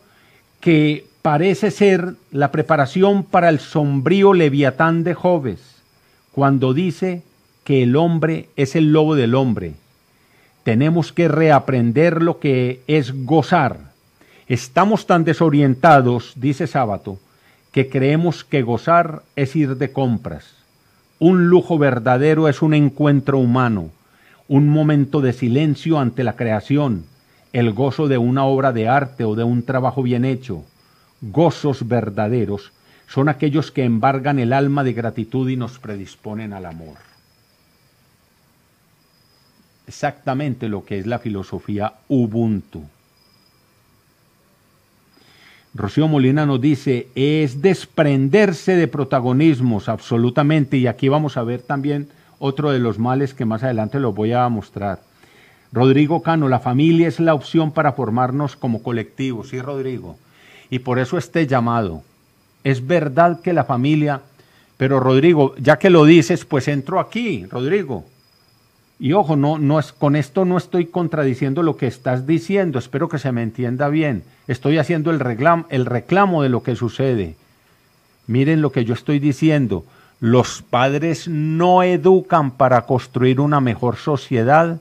que 0.59 1.05
parece 1.21 1.71
ser 1.71 2.13
la 2.31 2.51
preparación 2.51 3.23
para 3.23 3.49
el 3.49 3.59
sombrío 3.59 4.33
leviatán 4.33 5.03
de 5.03 5.13
Joves, 5.13 5.59
cuando 6.31 6.73
dice 6.73 7.23
que 7.63 7.83
el 7.83 7.95
hombre 7.95 8.49
es 8.55 8.75
el 8.75 8.93
lobo 8.93 9.15
del 9.15 9.35
hombre. 9.35 9.73
Tenemos 10.63 11.11
que 11.11 11.27
reaprender 11.27 12.21
lo 12.21 12.39
que 12.39 12.81
es 12.87 13.25
gozar. 13.25 13.91
Estamos 14.47 15.05
tan 15.05 15.23
desorientados, 15.23 16.33
dice 16.35 16.67
Sábato, 16.67 17.19
que 17.71 17.89
creemos 17.89 18.43
que 18.43 18.61
gozar 18.61 19.23
es 19.35 19.55
ir 19.55 19.77
de 19.77 19.91
compras. 19.91 20.45
Un 21.19 21.47
lujo 21.47 21.77
verdadero 21.77 22.47
es 22.47 22.61
un 22.61 22.73
encuentro 22.73 23.39
humano, 23.39 23.89
un 24.47 24.69
momento 24.69 25.21
de 25.21 25.33
silencio 25.33 25.99
ante 25.99 26.23
la 26.23 26.35
creación, 26.35 27.05
el 27.53 27.73
gozo 27.73 28.07
de 28.07 28.17
una 28.17 28.45
obra 28.45 28.71
de 28.71 28.87
arte 28.87 29.23
o 29.23 29.35
de 29.35 29.43
un 29.43 29.63
trabajo 29.63 30.03
bien 30.03 30.25
hecho. 30.25 30.63
Gozos 31.21 31.87
verdaderos 31.87 32.71
son 33.07 33.29
aquellos 33.29 33.71
que 33.71 33.83
embargan 33.83 34.39
el 34.39 34.53
alma 34.53 34.83
de 34.83 34.93
gratitud 34.93 35.49
y 35.49 35.55
nos 35.55 35.79
predisponen 35.79 36.53
al 36.53 36.65
amor. 36.65 36.97
Exactamente 39.87 40.67
lo 40.67 40.83
que 40.83 40.99
es 40.99 41.07
la 41.07 41.19
filosofía 41.19 41.93
Ubuntu. 42.09 42.83
Rocío 45.73 46.07
Molina 46.07 46.45
nos 46.45 46.59
dice, 46.59 47.07
es 47.15 47.61
desprenderse 47.61 48.75
de 48.75 48.87
protagonismos, 48.87 49.89
absolutamente, 49.89 50.77
y 50.77 50.87
aquí 50.87 51.07
vamos 51.07 51.37
a 51.37 51.43
ver 51.43 51.61
también 51.61 52.09
otro 52.39 52.71
de 52.71 52.79
los 52.79 52.99
males 52.99 53.33
que 53.33 53.45
más 53.45 53.63
adelante 53.63 53.99
los 53.99 54.13
voy 54.13 54.33
a 54.33 54.47
mostrar. 54.49 54.99
Rodrigo 55.71 56.21
Cano, 56.21 56.47
la 56.47 56.59
familia 56.59 57.07
es 57.07 57.19
la 57.19 57.33
opción 57.33 57.71
para 57.71 57.93
formarnos 57.93 58.55
como 58.55 58.81
colectivo, 58.81 59.43
sí, 59.43 59.61
Rodrigo. 59.61 60.17
Y 60.69 60.79
por 60.79 60.99
eso 60.99 61.17
este 61.17 61.47
llamado. 61.47 62.03
Es 62.63 62.85
verdad 62.85 63.41
que 63.41 63.53
la 63.53 63.63
familia, 63.63 64.21
pero 64.77 64.99
Rodrigo, 64.99 65.55
ya 65.57 65.77
que 65.77 65.89
lo 65.89 66.05
dices, 66.05 66.45
pues 66.45 66.67
entro 66.67 66.99
aquí, 66.99 67.45
Rodrigo. 67.45 68.05
Y 68.99 69.13
ojo, 69.13 69.35
no, 69.35 69.59
no 69.59 69.79
es, 69.79 69.91
con 69.91 70.15
esto 70.15 70.43
no 70.43 70.57
estoy 70.57 70.87
contradiciendo 70.87 71.61
lo 71.61 71.77
que 71.77 71.87
estás 71.87 72.25
diciendo, 72.25 72.79
espero 72.79 73.09
que 73.09 73.19
se 73.19 73.31
me 73.31 73.43
entienda 73.43 73.89
bien. 73.89 74.23
Estoy 74.47 74.79
haciendo 74.79 75.11
el 75.11 75.21
el 75.69 75.85
reclamo 75.85 76.41
de 76.41 76.49
lo 76.49 76.63
que 76.63 76.75
sucede. 76.75 77.35
Miren 78.25 78.61
lo 78.61 78.71
que 78.71 78.85
yo 78.85 78.93
estoy 78.93 79.19
diciendo. 79.19 79.85
Los 80.19 80.63
padres 80.63 81.27
no 81.27 81.83
educan 81.83 82.51
para 82.51 82.87
construir 82.87 83.39
una 83.39 83.61
mejor 83.61 83.97
sociedad, 83.97 84.79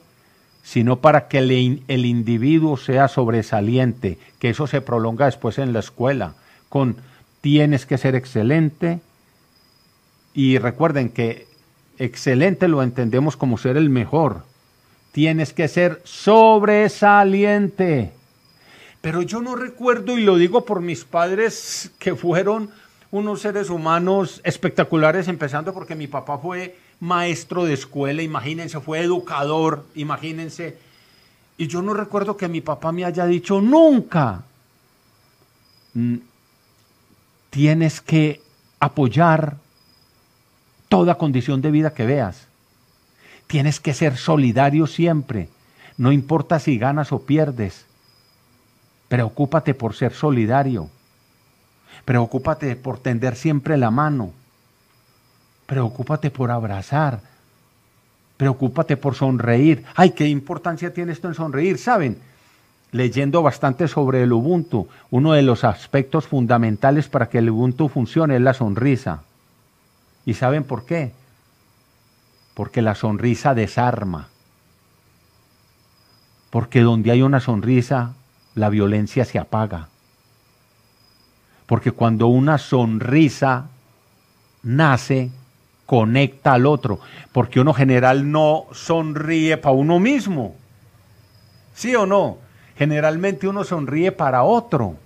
sino 0.62 1.00
para 1.00 1.28
que 1.28 1.38
el, 1.38 2.06
individuo 2.06 2.76
sea 2.76 3.08
sobresaliente, 3.08 4.18
que 4.38 4.50
eso 4.50 4.66
se 4.66 4.80
prolonga 4.80 5.26
después 5.26 5.58
en 5.58 5.72
la 5.72 5.80
escuela, 5.80 6.34
con 6.68 6.96
tienes 7.40 7.86
que 7.86 7.98
ser 7.98 8.14
excelente. 8.14 9.00
Y 10.34 10.58
recuerden 10.58 11.10
que 11.10 11.46
excelente 11.98 12.66
lo 12.66 12.82
entendemos 12.82 13.36
como 13.36 13.58
ser 13.58 13.76
el 13.76 13.90
mejor. 13.90 14.42
Tienes 15.12 15.52
que 15.52 15.68
ser 15.68 16.02
sobresaliente. 16.04 18.12
Pero 19.02 19.22
yo 19.22 19.40
no 19.40 19.54
recuerdo, 19.54 20.18
y 20.18 20.24
lo 20.24 20.36
digo 20.36 20.64
por 20.64 20.80
mis 20.80 21.04
padres, 21.04 21.92
que 22.00 22.16
fueron 22.16 22.70
unos 23.10 23.40
seres 23.40 23.70
humanos 23.70 24.40
espectaculares, 24.44 25.28
empezando 25.28 25.72
porque 25.72 25.94
mi 25.94 26.06
papá 26.06 26.38
fue 26.38 26.76
maestro 27.00 27.64
de 27.64 27.74
escuela, 27.74 28.22
imagínense, 28.22 28.80
fue 28.80 29.00
educador, 29.00 29.84
imagínense. 29.94 30.76
Y 31.58 31.68
yo 31.68 31.82
no 31.82 31.94
recuerdo 31.94 32.36
que 32.36 32.48
mi 32.48 32.60
papá 32.60 32.92
me 32.92 33.04
haya 33.04 33.26
dicho 33.26 33.60
nunca, 33.60 34.42
mm, 35.94 36.16
tienes 37.50 38.00
que 38.00 38.40
apoyar 38.80 39.56
toda 40.88 41.16
condición 41.16 41.62
de 41.62 41.70
vida 41.70 41.94
que 41.94 42.06
veas. 42.06 42.46
Tienes 43.46 43.80
que 43.80 43.94
ser 43.94 44.16
solidario 44.16 44.86
siempre, 44.86 45.48
no 45.96 46.12
importa 46.12 46.58
si 46.58 46.78
ganas 46.78 47.12
o 47.12 47.20
pierdes. 47.20 47.86
Preocúpate 49.08 49.72
por 49.72 49.94
ser 49.94 50.12
solidario. 50.12 50.90
Preocúpate 52.06 52.76
por 52.76 53.00
tender 53.00 53.34
siempre 53.34 53.76
la 53.76 53.90
mano. 53.90 54.30
Preocúpate 55.66 56.30
por 56.30 56.52
abrazar. 56.52 57.20
Preocúpate 58.36 58.96
por 58.96 59.16
sonreír. 59.16 59.84
Ay, 59.96 60.10
qué 60.12 60.28
importancia 60.28 60.94
tiene 60.94 61.12
esto 61.12 61.26
en 61.26 61.34
sonreír, 61.34 61.78
¿saben? 61.78 62.18
Leyendo 62.92 63.42
bastante 63.42 63.88
sobre 63.88 64.22
el 64.22 64.32
Ubuntu, 64.32 64.86
uno 65.10 65.32
de 65.32 65.42
los 65.42 65.64
aspectos 65.64 66.28
fundamentales 66.28 67.08
para 67.08 67.28
que 67.28 67.38
el 67.38 67.50
Ubuntu 67.50 67.88
funcione 67.88 68.36
es 68.36 68.42
la 68.42 68.54
sonrisa. 68.54 69.24
¿Y 70.24 70.34
saben 70.34 70.62
por 70.62 70.86
qué? 70.86 71.12
Porque 72.54 72.82
la 72.82 72.94
sonrisa 72.94 73.52
desarma. 73.52 74.28
Porque 76.50 76.82
donde 76.82 77.10
hay 77.10 77.22
una 77.22 77.40
sonrisa, 77.40 78.14
la 78.54 78.68
violencia 78.68 79.24
se 79.24 79.40
apaga. 79.40 79.88
Porque 81.66 81.92
cuando 81.92 82.28
una 82.28 82.58
sonrisa 82.58 83.68
nace, 84.62 85.30
conecta 85.84 86.52
al 86.54 86.66
otro. 86.66 87.00
Porque 87.32 87.60
uno 87.60 87.74
general 87.74 88.30
no 88.30 88.66
sonríe 88.72 89.56
para 89.56 89.74
uno 89.74 89.98
mismo. 89.98 90.54
¿Sí 91.74 91.94
o 91.94 92.06
no? 92.06 92.38
Generalmente 92.76 93.48
uno 93.48 93.64
sonríe 93.64 94.12
para 94.12 94.42
otro. 94.42 94.96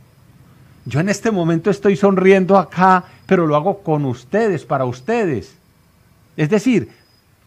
Yo 0.85 1.01
en 1.01 1.09
este 1.09 1.31
momento 1.31 1.71
estoy 1.71 1.97
sonriendo 1.97 2.59
acá, 2.59 3.05
pero 3.27 3.47
lo 3.47 3.57
hago 3.57 3.83
con 3.83 4.05
ustedes, 4.05 4.65
para 4.65 4.85
ustedes. 4.85 5.55
Es 6.37 6.49
decir, 6.51 6.91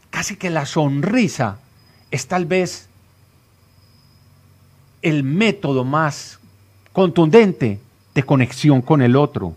casi 0.10 0.36
que 0.36 0.50
la 0.50 0.66
sonrisa 0.66 1.58
es 2.12 2.28
tal 2.28 2.46
vez 2.46 2.88
el 5.02 5.24
método 5.24 5.84
más 5.84 6.40
contundente 6.94 7.80
de 8.14 8.24
conexión 8.24 8.82
con 8.82 9.02
el 9.02 9.16
otro. 9.16 9.56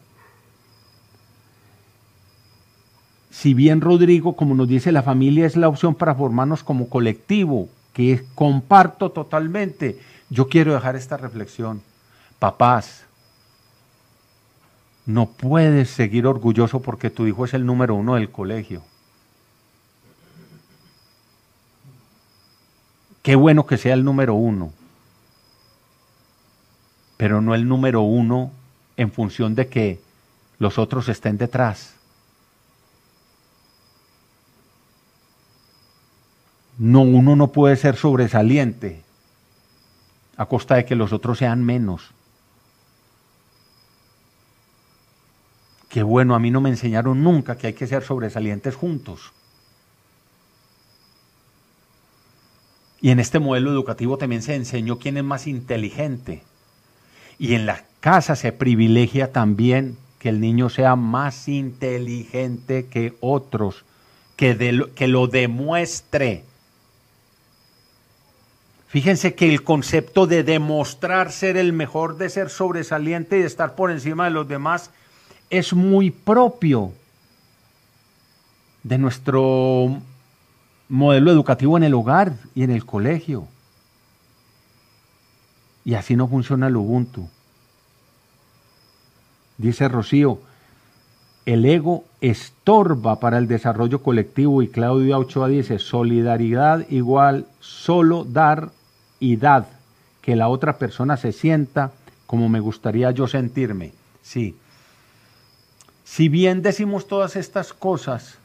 Si 3.31 3.53
bien 3.53 3.81
Rodrigo, 3.81 4.35
como 4.35 4.55
nos 4.55 4.67
dice 4.67 4.93
la 4.93 5.03
familia, 5.03 5.47
es 5.47 5.57
la 5.57 5.69
opción 5.69 5.95
para 5.95 6.15
formarnos 6.15 6.63
como 6.63 6.89
colectivo, 6.89 7.69
que 7.93 8.25
comparto 8.35 9.11
totalmente, 9.11 9.99
yo 10.31 10.49
quiero 10.49 10.73
dejar 10.73 10.97
esta 10.97 11.17
reflexión. 11.17 11.83
Papás, 12.39 13.05
no 15.05 15.27
puedes 15.27 15.91
seguir 15.91 16.27
orgulloso 16.27 16.81
porque 16.81 17.11
tu 17.11 17.27
hijo 17.27 17.45
es 17.45 17.55
el 17.55 17.65
número 17.65 17.95
uno 17.95 18.15
del 18.17 18.31
colegio. 18.31 18.83
Qué 23.23 23.37
bueno 23.37 23.67
que 23.67 23.77
sea 23.77 23.95
el 23.95 24.05
número 24.05 24.35
uno, 24.35 24.73
pero 27.17 27.41
no 27.41 27.55
el 27.55 27.67
número 27.69 28.03
uno 28.03 28.53
en 28.97 29.11
función 29.11 29.55
de 29.55 29.69
que 29.69 30.01
los 30.59 30.79
otros 30.79 31.09
estén 31.09 31.39
detrás. 31.39 31.95
No, 36.79 37.03
uno 37.03 37.37
no 37.37 37.53
puede 37.53 37.77
ser 37.77 37.97
sobresaliente 37.97 39.03
a 40.37 40.47
costa 40.47 40.75
de 40.77 40.85
que 40.85 40.95
los 40.95 41.13
otros 41.13 41.39
sean 41.39 41.65
menos. 41.65 42.11
Qué 45.89 46.03
bueno, 46.03 46.35
a 46.35 46.39
mí 46.39 46.51
no 46.51 46.61
me 46.61 46.69
enseñaron 46.69 47.23
nunca 47.25 47.57
que 47.57 47.69
hay 47.69 47.73
que 47.73 47.87
ser 47.87 48.03
sobresalientes 48.03 48.75
juntos. 48.75 49.33
Y 53.01 53.11
en 53.11 53.21
este 53.21 53.39
modelo 53.39 53.71
educativo 53.71 54.19
también 54.19 54.43
se 54.43 54.55
enseñó 54.55 54.99
quién 54.99 55.17
es 55.17 55.25
más 55.25 55.47
inteligente. 55.47 56.43
Y 57.39 57.55
en 57.55 57.67
la 57.67 57.85
casa 58.01 58.37
se 58.37 58.53
privilegia 58.53 59.33
también 59.33 59.97
que 60.19 60.31
el 60.31 60.41
niño 60.41 60.69
sea 60.69 60.97
más 60.97 61.49
inteligente 61.49 62.87
que 62.87 63.15
otros, 63.21 63.85
que, 64.37 64.87
que 64.95 65.09
lo 65.09 65.27
demuestre. 65.27 66.45
Fíjense 68.89 69.35
que 69.35 69.49
el 69.53 69.63
concepto 69.63 70.27
de 70.27 70.43
demostrar 70.43 71.33
ser 71.33 71.57
el 71.57 71.73
mejor, 71.73 72.17
de 72.17 72.31
ser 72.31 72.49
sobresaliente 72.49 73.37
y 73.37 73.41
de 73.41 73.47
estar 73.47 73.75
por 73.75 73.91
encima 73.91 74.25
de 74.25 74.31
los 74.31 74.49
demás, 74.49 74.91
es 75.51 75.75
muy 75.75 76.11
propio 76.11 76.93
de 78.83 78.99
nuestro 78.99 80.01
modelo 80.89 81.31
educativo 81.31 81.77
en 81.77 81.83
el 81.83 81.95
hogar 81.95 82.35
y 82.55 82.63
en 82.63 82.71
el 82.71 82.87
colegio. 82.87 83.49
Y 85.87 85.95
así 85.95 86.17
no 86.17 86.27
funciona 86.27 86.67
el 86.67 86.77
Ubuntu. 86.77 87.29
Dice 89.57 89.89
Rocío, 89.89 90.41
el 91.47 91.65
ego 91.65 92.05
estorba 92.21 93.21
para 93.21 93.39
el 93.39 93.47
desarrollo 93.47 94.03
colectivo 94.03 94.63
y 94.63 94.69
Claudia 94.69 95.17
Ochoa 95.17 95.47
dice, 95.47 95.79
solidaridad 95.79 96.85
igual 96.91 97.47
solo 97.61 98.25
dar 98.25 98.73
y 99.21 99.37
dad, 99.37 99.67
que 100.23 100.35
la 100.35 100.49
otra 100.49 100.77
persona 100.77 101.17
se 101.17 101.31
sienta 101.31 101.93
como 102.27 102.49
me 102.49 102.59
gustaría 102.59 103.13
yo 103.13 103.29
sentirme. 103.29 103.93
Sí, 104.23 104.57
si 106.05 106.29
bien 106.29 106.63
decimos 106.63 107.07
todas 107.07 107.37
estas 107.37 107.73
cosas, 107.73 108.39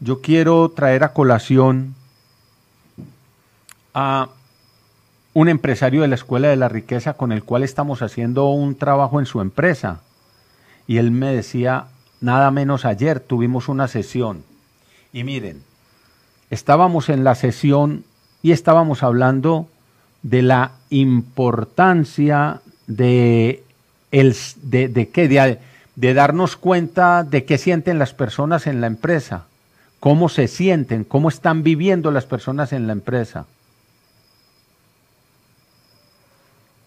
yo 0.00 0.22
quiero 0.22 0.70
traer 0.70 1.04
a 1.04 1.12
colación 1.12 1.94
a 3.92 4.30
un 5.32 5.48
empresario 5.48 6.02
de 6.02 6.08
la 6.08 6.16
Escuela 6.16 6.48
de 6.48 6.56
la 6.56 6.68
Riqueza 6.68 7.14
con 7.14 7.32
el 7.32 7.44
cual 7.44 7.62
estamos 7.62 8.02
haciendo 8.02 8.48
un 8.50 8.74
trabajo 8.74 9.20
en 9.20 9.26
su 9.26 9.40
empresa. 9.40 10.00
Y 10.86 10.96
él 10.96 11.12
me 11.12 11.32
decía, 11.32 11.86
nada 12.20 12.50
menos 12.50 12.84
ayer 12.84 13.20
tuvimos 13.20 13.68
una 13.68 13.86
sesión. 13.86 14.42
Y 15.12 15.24
miren, 15.24 15.62
estábamos 16.50 17.08
en 17.08 17.24
la 17.24 17.34
sesión 17.34 18.04
y 18.42 18.52
estábamos 18.52 19.02
hablando 19.02 19.68
de 20.22 20.42
la 20.42 20.72
importancia 20.90 22.60
de, 22.86 23.62
el, 24.10 24.36
de, 24.62 24.88
de, 24.88 25.58
de 25.94 26.14
darnos 26.14 26.56
cuenta 26.56 27.22
de 27.22 27.44
qué 27.44 27.56
sienten 27.56 27.98
las 27.98 28.14
personas 28.14 28.66
en 28.66 28.80
la 28.80 28.88
empresa, 28.88 29.44
cómo 30.00 30.28
se 30.28 30.48
sienten, 30.48 31.04
cómo 31.04 31.28
están 31.28 31.62
viviendo 31.62 32.10
las 32.10 32.26
personas 32.26 32.72
en 32.72 32.86
la 32.86 32.92
empresa. 32.92 33.46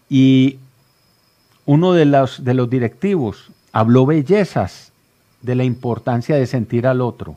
Y 0.08 0.58
uno 1.66 1.92
de 1.92 2.04
los, 2.04 2.44
de 2.44 2.54
los 2.54 2.68
directivos 2.68 3.50
habló 3.72 4.06
bellezas 4.06 4.92
de 5.42 5.54
la 5.54 5.64
importancia 5.64 6.36
de 6.36 6.46
sentir 6.46 6.86
al 6.86 7.00
otro. 7.00 7.36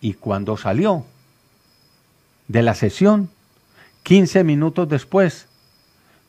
Y 0.00 0.14
cuando 0.14 0.56
salió 0.56 1.04
de 2.48 2.62
la 2.62 2.74
sesión, 2.74 3.28
15 4.02 4.44
minutos 4.44 4.88
después, 4.88 5.46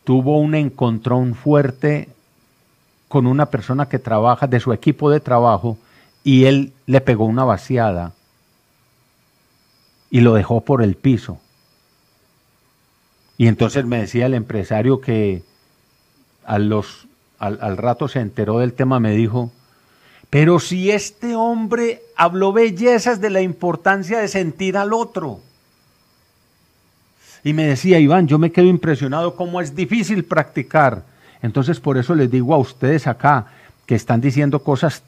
tuvo 0.03 0.39
un 0.39 0.55
encontrón 0.55 1.35
fuerte 1.35 2.09
con 3.07 3.27
una 3.27 3.47
persona 3.47 3.87
que 3.87 3.99
trabaja 3.99 4.47
de 4.47 4.59
su 4.59 4.73
equipo 4.73 5.09
de 5.09 5.19
trabajo 5.19 5.77
y 6.23 6.45
él 6.45 6.73
le 6.85 7.01
pegó 7.01 7.25
una 7.25 7.43
vaciada 7.43 8.13
y 10.09 10.21
lo 10.21 10.33
dejó 10.33 10.61
por 10.61 10.81
el 10.81 10.95
piso. 10.95 11.39
Y 13.41 13.47
entonces 13.47 13.85
me 13.85 14.01
decía 14.01 14.27
el 14.27 14.35
empresario 14.35 15.01
que 15.01 15.41
al, 16.45 16.71
al 17.39 17.77
rato 17.77 18.07
se 18.07 18.19
enteró 18.19 18.59
del 18.59 18.73
tema, 18.73 18.99
me 18.99 19.15
dijo, 19.15 19.51
pero 20.29 20.59
si 20.59 20.91
este 20.91 21.33
hombre 21.35 22.03
habló 22.15 22.53
bellezas 22.53 23.19
de 23.19 23.31
la 23.31 23.41
importancia 23.41 24.19
de 24.19 24.27
sentir 24.27 24.77
al 24.77 24.93
otro. 24.93 25.39
Y 27.43 27.53
me 27.53 27.65
decía, 27.65 27.97
Iván, 27.97 28.27
yo 28.27 28.37
me 28.37 28.51
quedo 28.51 28.67
impresionado 28.67 29.35
cómo 29.35 29.59
es 29.59 29.75
difícil 29.75 30.23
practicar. 30.23 31.03
Entonces 31.41 31.79
por 31.79 31.97
eso 31.97 32.13
les 32.13 32.29
digo 32.29 32.53
a 32.53 32.59
ustedes 32.59 33.07
acá 33.07 33.47
que 33.87 33.95
están 33.95 34.21
diciendo 34.21 34.61
cosas 34.61 35.01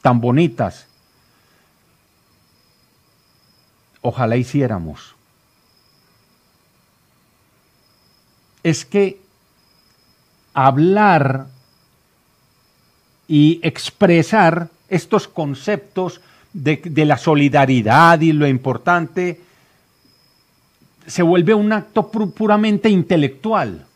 tan 0.00 0.22
bonitas. 0.22 0.86
Ojalá 4.00 4.38
hiciéramos. 4.38 5.15
Es 8.66 8.84
que 8.84 9.20
hablar 10.54 11.46
y 13.28 13.60
expresar 13.62 14.70
estos 14.88 15.28
conceptos 15.28 16.20
de, 16.52 17.04
la 17.04 17.16
solidaridad 17.16 18.20
y 18.22 18.32
lo 18.32 18.44
importante 18.48 19.40
se 21.06 21.22
vuelve 21.22 21.54
un 21.54 21.72
acto 21.72 22.10
puramente 22.10 22.88
intelectual, 22.88 23.86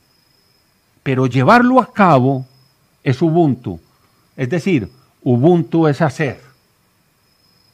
pero 1.03 1.27
llevarlo 1.27 1.81
a 1.81 1.93
cabo 1.93 2.47
es 3.03 3.21
Ubuntu. 3.21 3.81
Es 4.37 4.51
decir, 4.51 4.89
Ubuntu 5.25 5.89
es 5.89 6.01
hacer. 6.01 6.41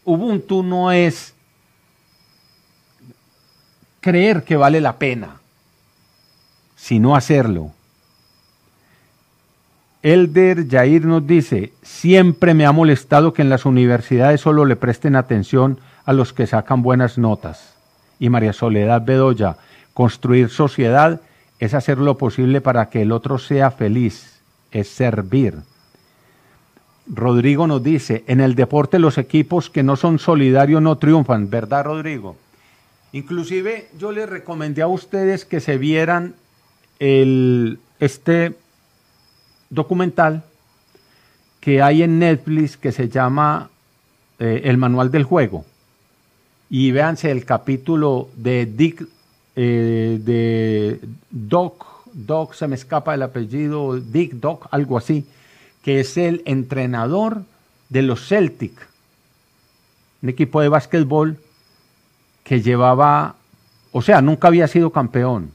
Ubuntu 0.03 0.63
no 0.63 0.91
es 0.93 1.35
creer 4.01 4.45
que 4.45 4.57
vale 4.57 4.81
la 4.81 4.97
pena, 4.97 5.41
sino 6.87 7.17
hacerlo. 7.17 7.73
Elder 10.05 10.69
Jair 10.69 11.05
nos 11.05 11.27
dice, 11.27 11.73
siempre 11.83 12.55
me 12.55 12.65
ha 12.65 12.71
molestado 12.71 13.33
que 13.33 13.43
en 13.43 13.49
las 13.49 13.67
universidades 13.67 14.41
solo 14.41 14.65
le 14.65 14.77
presten 14.77 15.17
atención 15.17 15.81
a 16.05 16.13
los 16.13 16.33
que 16.33 16.47
sacan 16.47 16.83
buenas 16.83 17.19
notas 17.19 17.75
y 18.21 18.29
María 18.29 18.53
Soledad 18.53 19.05
Bedoya, 19.05 19.57
construir 19.95 20.49
sociedad 20.49 21.21
es 21.59 21.75
hacer 21.75 21.99
lo 21.99 22.19
posible 22.19 22.61
para 22.61 22.89
que 22.89 23.03
el 23.03 23.11
otro 23.11 23.39
sea 23.39 23.73
feliz, 23.73 24.39
es 24.71 24.87
servir. 24.87 25.57
Rodrigo 27.09 27.67
nos 27.67 27.83
dice, 27.83 28.23
en 28.29 28.41
el 28.41 28.55
deporte 28.55 29.01
los 29.01 29.19
equipos 29.19 29.71
que 29.71 29.83
no 29.83 29.97
son 29.97 30.21
solidarios 30.21 30.81
no 30.81 30.99
triunfan, 30.99 31.51
¿verdad 31.51 31.87
Rodrigo? 31.87 32.37
Inclusive 33.11 33.89
yo 33.99 34.13
les 34.13 34.29
recomendé 34.29 34.83
a 34.83 34.87
ustedes 34.87 35.45
que 35.45 35.59
se 35.59 35.79
vieran 35.79 36.37
el, 36.99 37.79
este 38.01 38.55
documental 39.71 40.45
que 41.61 41.83
hay 41.83 42.03
en 42.03 42.19
Netflix 42.19 42.77
que 42.77 42.93
se 42.93 43.09
llama 43.09 43.71
eh, 44.39 44.63
El 44.65 44.77
Manual 44.77 45.11
del 45.11 45.25
Juego 45.25 45.65
y 46.69 46.91
véanse 46.91 47.31
el 47.31 47.45
capítulo 47.45 48.29
de 48.37 48.67
Dick, 48.67 49.07
eh, 49.55 50.19
de 50.23 51.01
Doc, 51.31 51.87
Doc, 52.13 52.55
se 52.55 52.67
me 52.67 52.75
escapa 52.75 53.15
el 53.15 53.23
apellido, 53.23 53.99
Dick 53.99 54.35
Doc, 54.35 54.67
algo 54.71 54.99
así, 54.99 55.27
que 55.83 56.01
es 56.01 56.17
el 56.17 56.43
entrenador 56.45 57.43
de 57.89 58.03
los 58.03 58.27
Celtic, 58.27 58.73
un 60.23 60.31
equipo 60.31 60.61
de 60.61 60.69
básquetbol 60.69 61.39
que 62.43 62.63
llevaba, 62.63 63.37
o 63.93 64.03
sea, 64.03 64.23
nunca 64.23 64.49
había 64.49 64.67
sido 64.67 64.91
campeón. 64.91 65.51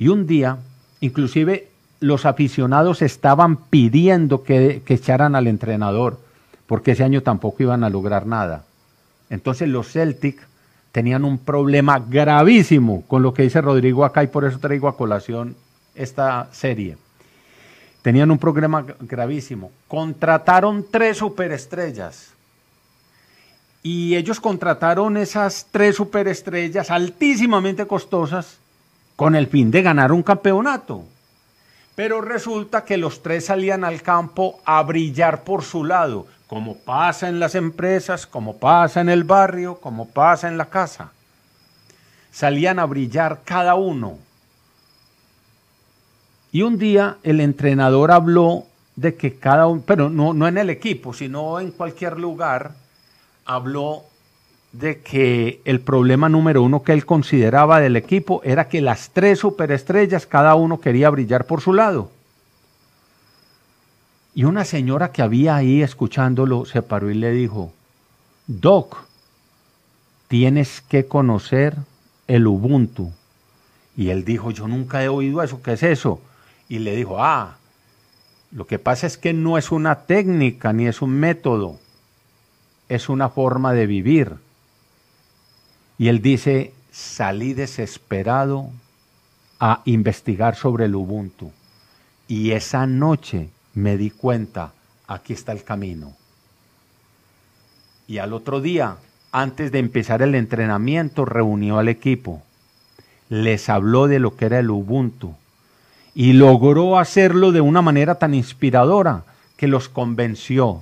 Y 0.00 0.08
un 0.08 0.26
día, 0.26 0.56
inclusive 1.00 1.68
los 2.00 2.24
aficionados 2.24 3.02
estaban 3.02 3.58
pidiendo 3.58 4.42
que, 4.42 4.82
echaran 4.88 5.36
al 5.36 5.46
entrenador, 5.46 6.18
porque 6.66 6.92
ese 6.92 7.04
año 7.04 7.22
tampoco 7.22 7.62
iban 7.64 7.84
a 7.84 7.90
lograr 7.90 8.26
nada. 8.26 8.64
Entonces 9.28 9.68
los 9.68 9.92
Celtic 9.92 10.40
tenían 10.90 11.26
un 11.26 11.36
problema 11.36 11.98
gravísimo 11.98 13.04
con 13.08 13.22
lo 13.22 13.34
que 13.34 13.42
dice 13.42 13.60
Rodrigo 13.60 14.06
acá 14.06 14.24
y 14.24 14.28
por 14.28 14.46
eso 14.46 14.58
traigo 14.58 14.88
a 14.88 14.96
colación 14.96 15.54
esta 15.94 16.48
serie. 16.50 16.96
Tenían 18.00 18.30
un 18.30 18.38
problema 18.38 18.82
gravísimo. 19.00 19.70
Contrataron 19.86 20.86
tres 20.90 21.18
superestrellas. 21.18 22.32
Y 23.82 24.16
ellos 24.16 24.40
contrataron 24.40 25.18
esas 25.18 25.66
tres 25.70 25.96
superestrellas 25.96 26.90
altísimamente 26.90 27.86
costosas 27.86 28.59
con 29.20 29.34
el 29.34 29.48
fin 29.48 29.70
de 29.70 29.82
ganar 29.82 30.12
un 30.12 30.22
campeonato. 30.22 31.04
Pero 31.94 32.22
resulta 32.22 32.86
que 32.86 32.96
los 32.96 33.22
tres 33.22 33.44
salían 33.44 33.84
al 33.84 34.00
campo 34.00 34.60
a 34.64 34.82
brillar 34.82 35.44
por 35.44 35.62
su 35.62 35.84
lado 35.84 36.26
como 36.46 36.78
pasa 36.78 37.28
en 37.28 37.38
las 37.38 37.54
empresas, 37.54 38.26
como 38.26 38.56
pasa 38.56 39.02
en 39.02 39.10
el 39.10 39.24
barrio, 39.24 39.74
como 39.78 40.08
pasa 40.08 40.48
en 40.48 40.56
la 40.56 40.70
casa. 40.70 41.12
Salían 42.32 42.78
a 42.78 42.86
brillar 42.86 43.42
cada 43.44 43.74
uno. 43.74 44.16
Y 46.50 46.62
un 46.62 46.78
día 46.78 47.18
el 47.22 47.40
entrenador 47.40 48.12
habló 48.12 48.64
de 48.96 49.16
que 49.16 49.38
cada 49.38 49.66
uno, 49.66 49.82
pero 49.84 50.08
no, 50.08 50.32
no 50.32 50.48
en 50.48 50.56
el 50.56 50.70
equipo, 50.70 51.12
sino 51.12 51.60
en 51.60 51.72
cualquier 51.72 52.18
lugar, 52.18 52.72
habló 53.44 54.04
de 54.72 55.00
que 55.00 55.60
el 55.64 55.80
problema 55.80 56.28
número 56.28 56.62
uno 56.62 56.82
que 56.82 56.92
él 56.92 57.04
consideraba 57.04 57.80
del 57.80 57.96
equipo 57.96 58.40
era 58.44 58.68
que 58.68 58.80
las 58.80 59.10
tres 59.10 59.40
superestrellas, 59.40 60.26
cada 60.26 60.54
uno 60.54 60.80
quería 60.80 61.10
brillar 61.10 61.46
por 61.46 61.60
su 61.60 61.72
lado. 61.72 62.10
Y 64.34 64.44
una 64.44 64.64
señora 64.64 65.10
que 65.10 65.22
había 65.22 65.56
ahí 65.56 65.82
escuchándolo 65.82 66.64
se 66.64 66.82
paró 66.82 67.10
y 67.10 67.14
le 67.14 67.32
dijo, 67.32 67.72
Doc, 68.46 69.04
tienes 70.28 70.80
que 70.82 71.06
conocer 71.06 71.76
el 72.28 72.46
Ubuntu. 72.46 73.12
Y 73.96 74.10
él 74.10 74.24
dijo, 74.24 74.52
yo 74.52 74.68
nunca 74.68 75.02
he 75.02 75.08
oído 75.08 75.42
eso, 75.42 75.62
¿qué 75.62 75.72
es 75.72 75.82
eso? 75.82 76.20
Y 76.68 76.78
le 76.78 76.94
dijo, 76.94 77.22
ah, 77.22 77.56
lo 78.52 78.66
que 78.66 78.78
pasa 78.78 79.06
es 79.06 79.18
que 79.18 79.32
no 79.32 79.58
es 79.58 79.72
una 79.72 80.06
técnica 80.06 80.72
ni 80.72 80.86
es 80.86 81.02
un 81.02 81.10
método, 81.10 81.78
es 82.88 83.08
una 83.08 83.28
forma 83.28 83.72
de 83.72 83.86
vivir. 83.86 84.36
Y 86.00 86.08
él 86.08 86.22
dice, 86.22 86.72
salí 86.90 87.52
desesperado 87.52 88.70
a 89.58 89.82
investigar 89.84 90.56
sobre 90.56 90.86
el 90.86 90.94
Ubuntu. 90.94 91.52
Y 92.26 92.52
esa 92.52 92.86
noche 92.86 93.50
me 93.74 93.98
di 93.98 94.08
cuenta, 94.08 94.72
aquí 95.06 95.34
está 95.34 95.52
el 95.52 95.62
camino. 95.62 96.16
Y 98.08 98.16
al 98.16 98.32
otro 98.32 98.62
día, 98.62 98.96
antes 99.30 99.72
de 99.72 99.78
empezar 99.78 100.22
el 100.22 100.34
entrenamiento, 100.34 101.26
reunió 101.26 101.78
al 101.78 101.90
equipo, 101.90 102.42
les 103.28 103.68
habló 103.68 104.08
de 104.08 104.20
lo 104.20 104.36
que 104.36 104.46
era 104.46 104.58
el 104.58 104.70
Ubuntu 104.70 105.34
y 106.14 106.32
logró 106.32 106.98
hacerlo 106.98 107.52
de 107.52 107.60
una 107.60 107.82
manera 107.82 108.14
tan 108.14 108.32
inspiradora 108.32 109.24
que 109.58 109.68
los 109.68 109.90
convenció 109.90 110.80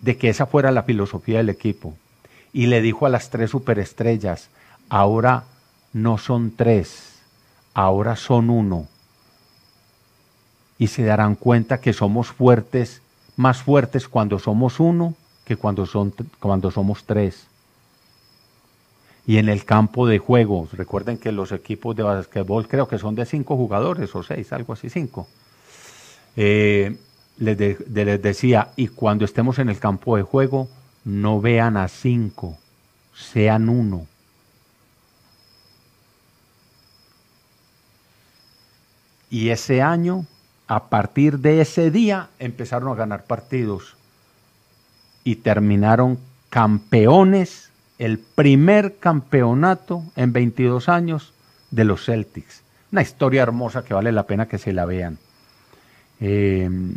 de 0.00 0.16
que 0.16 0.30
esa 0.30 0.46
fuera 0.46 0.70
la 0.70 0.84
filosofía 0.84 1.36
del 1.36 1.50
equipo. 1.50 1.94
Y 2.52 2.66
le 2.66 2.80
dijo 2.82 3.06
a 3.06 3.08
las 3.08 3.30
tres 3.30 3.50
superestrellas, 3.50 4.48
ahora 4.88 5.44
no 5.92 6.18
son 6.18 6.50
tres, 6.56 7.20
ahora 7.74 8.16
son 8.16 8.50
uno 8.50 8.88
y 10.78 10.86
se 10.86 11.04
darán 11.04 11.34
cuenta 11.34 11.78
que 11.80 11.92
somos 11.92 12.28
fuertes, 12.28 13.02
más 13.36 13.62
fuertes 13.62 14.08
cuando 14.08 14.38
somos 14.38 14.80
uno 14.80 15.14
que 15.44 15.56
cuando, 15.56 15.84
son, 15.84 16.14
cuando 16.40 16.70
somos 16.70 17.04
tres. 17.04 17.46
y 19.26 19.36
en 19.38 19.48
el 19.48 19.64
campo 19.64 20.06
de 20.06 20.18
juego. 20.18 20.68
Recuerden 20.72 21.18
que 21.18 21.32
los 21.32 21.52
equipos 21.52 21.94
de 21.94 22.02
basquetbol 22.02 22.66
creo 22.66 22.88
que 22.88 22.98
son 22.98 23.14
de 23.14 23.26
cinco 23.26 23.56
jugadores 23.56 24.14
o 24.16 24.22
seis, 24.22 24.52
algo 24.52 24.72
así, 24.72 24.88
cinco. 24.90 25.28
Eh, 26.36 26.96
les, 27.38 27.58
les 27.88 28.22
decía, 28.22 28.70
y 28.76 28.88
cuando 28.88 29.24
estemos 29.24 29.58
en 29.58 29.68
el 29.68 29.78
campo 29.78 30.16
de 30.16 30.22
juego, 30.22 30.68
no 31.04 31.40
vean 31.40 31.76
a 31.76 31.88
cinco, 31.88 32.58
sean 33.14 33.68
uno. 33.68 34.06
Y 39.30 39.50
ese 39.50 39.80
año, 39.80 40.26
a 40.66 40.88
partir 40.88 41.38
de 41.38 41.60
ese 41.60 41.90
día, 41.90 42.28
empezaron 42.38 42.92
a 42.92 42.96
ganar 42.96 43.24
partidos 43.24 43.96
y 45.22 45.36
terminaron 45.36 46.18
campeones, 46.50 47.70
el 47.98 48.18
primer 48.18 48.96
campeonato 48.96 50.02
en 50.16 50.32
22 50.32 50.88
años 50.88 51.32
de 51.70 51.84
los 51.84 52.06
Celtics. 52.06 52.62
Una 52.90 53.02
historia 53.02 53.42
hermosa 53.42 53.84
que 53.84 53.94
vale 53.94 54.10
la 54.10 54.24
pena 54.24 54.48
que 54.48 54.58
se 54.58 54.72
la 54.72 54.84
vean. 54.84 55.18
Em, 56.18 56.94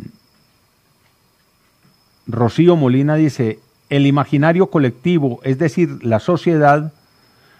Rocío 2.26 2.74
Molina 2.74 3.14
dice, 3.14 3.60
el 3.96 4.06
imaginario 4.06 4.70
colectivo, 4.70 5.40
es 5.44 5.56
decir, 5.56 6.04
la 6.04 6.18
sociedad, 6.18 6.92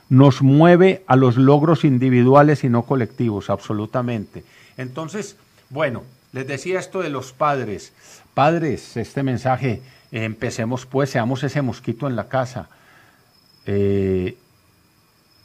nos 0.09 0.43
mueve 0.43 1.05
a 1.07 1.15
los 1.15 1.37
logros 1.37 1.85
individuales 1.85 2.65
y 2.65 2.69
no 2.69 2.83
colectivos, 2.83 3.51
absolutamente. 3.51 4.43
Entonces, 4.77 5.37
bueno, 5.71 6.03
les 6.33 6.45
decía 6.49 6.81
esto 6.81 7.03
de 7.03 7.11
los 7.11 7.33
padres. 7.33 7.93
Padres, 8.35 8.97
este 8.97 9.23
mensaje, 9.23 9.81
empecemos 10.11 10.87
pues, 10.87 11.11
seamos 11.11 11.45
ese 11.45 11.63
mosquito 11.63 12.09
en 12.09 12.17
la 12.17 12.29
casa. 12.29 12.69
Eh, 13.67 14.37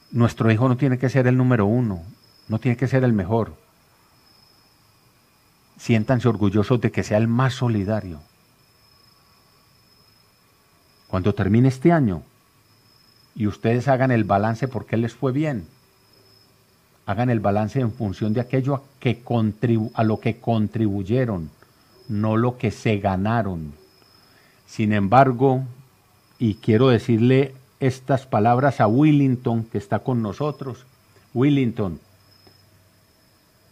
nuestro 0.09 0.51
hijo 0.51 0.67
no 0.67 0.75
tiene 0.75 0.97
que 0.97 1.09
ser 1.09 1.27
el 1.27 1.37
número 1.37 1.67
uno, 1.67 2.01
no 2.47 2.57
tiene 2.57 2.77
que 2.77 2.87
ser 2.87 3.03
el 3.03 3.13
mejor. 3.13 3.53
Siéntanse 5.77 6.27
orgullosos 6.27 6.81
de 6.81 6.91
que 6.91 7.03
sea 7.03 7.19
el 7.19 7.27
más 7.27 7.53
solidario. 7.53 8.21
Cuando 11.09 11.33
termine 11.33 11.69
este 11.69 11.91
año 11.91 12.21
y 13.35 13.47
ustedes 13.47 13.87
hagan 13.87 14.11
el 14.11 14.23
balance 14.23 14.67
porque 14.67 14.95
les 14.95 15.13
fue 15.13 15.31
bien, 15.31 15.65
hagan 17.07 17.31
el 17.31 17.39
balance 17.39 17.79
en 17.79 17.91
función 17.91 18.33
de 18.33 18.41
aquello 18.41 18.75
a, 18.75 20.03
lo 20.03 20.19
que 20.19 20.39
contribuyeron, 20.39 21.49
no 22.07 22.37
lo 22.37 22.59
que 22.59 22.69
se 22.69 22.97
ganaron. 22.97 23.73
Sin 24.67 24.93
embargo, 24.93 25.63
y 26.37 26.55
quiero 26.55 26.89
decirle 26.89 27.55
estas 27.79 28.27
palabras 28.27 28.79
a 28.79 28.87
Willington, 28.87 29.63
que 29.63 29.79
está 29.79 29.99
con 29.99 30.21
nosotros. 30.21 30.85
Willington, 31.33 31.99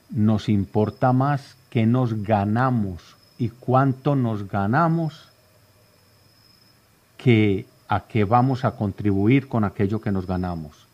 nos 0.10 0.50
importa 0.50 1.14
más 1.14 1.56
que 1.70 1.86
nos 1.86 2.24
ganamos 2.24 3.16
y 3.38 3.50
cuánto 3.50 4.16
nos 4.16 4.48
ganamos 4.48 5.28
que 7.18 7.66
a 7.88 8.08
qué 8.08 8.24
vamos 8.24 8.66
a 8.66 8.76
contribuir 8.76 9.48
con 9.48 9.64
aquello 9.64 10.00
que 10.02 10.12
nos 10.12 10.28
ganamos. 10.28 10.86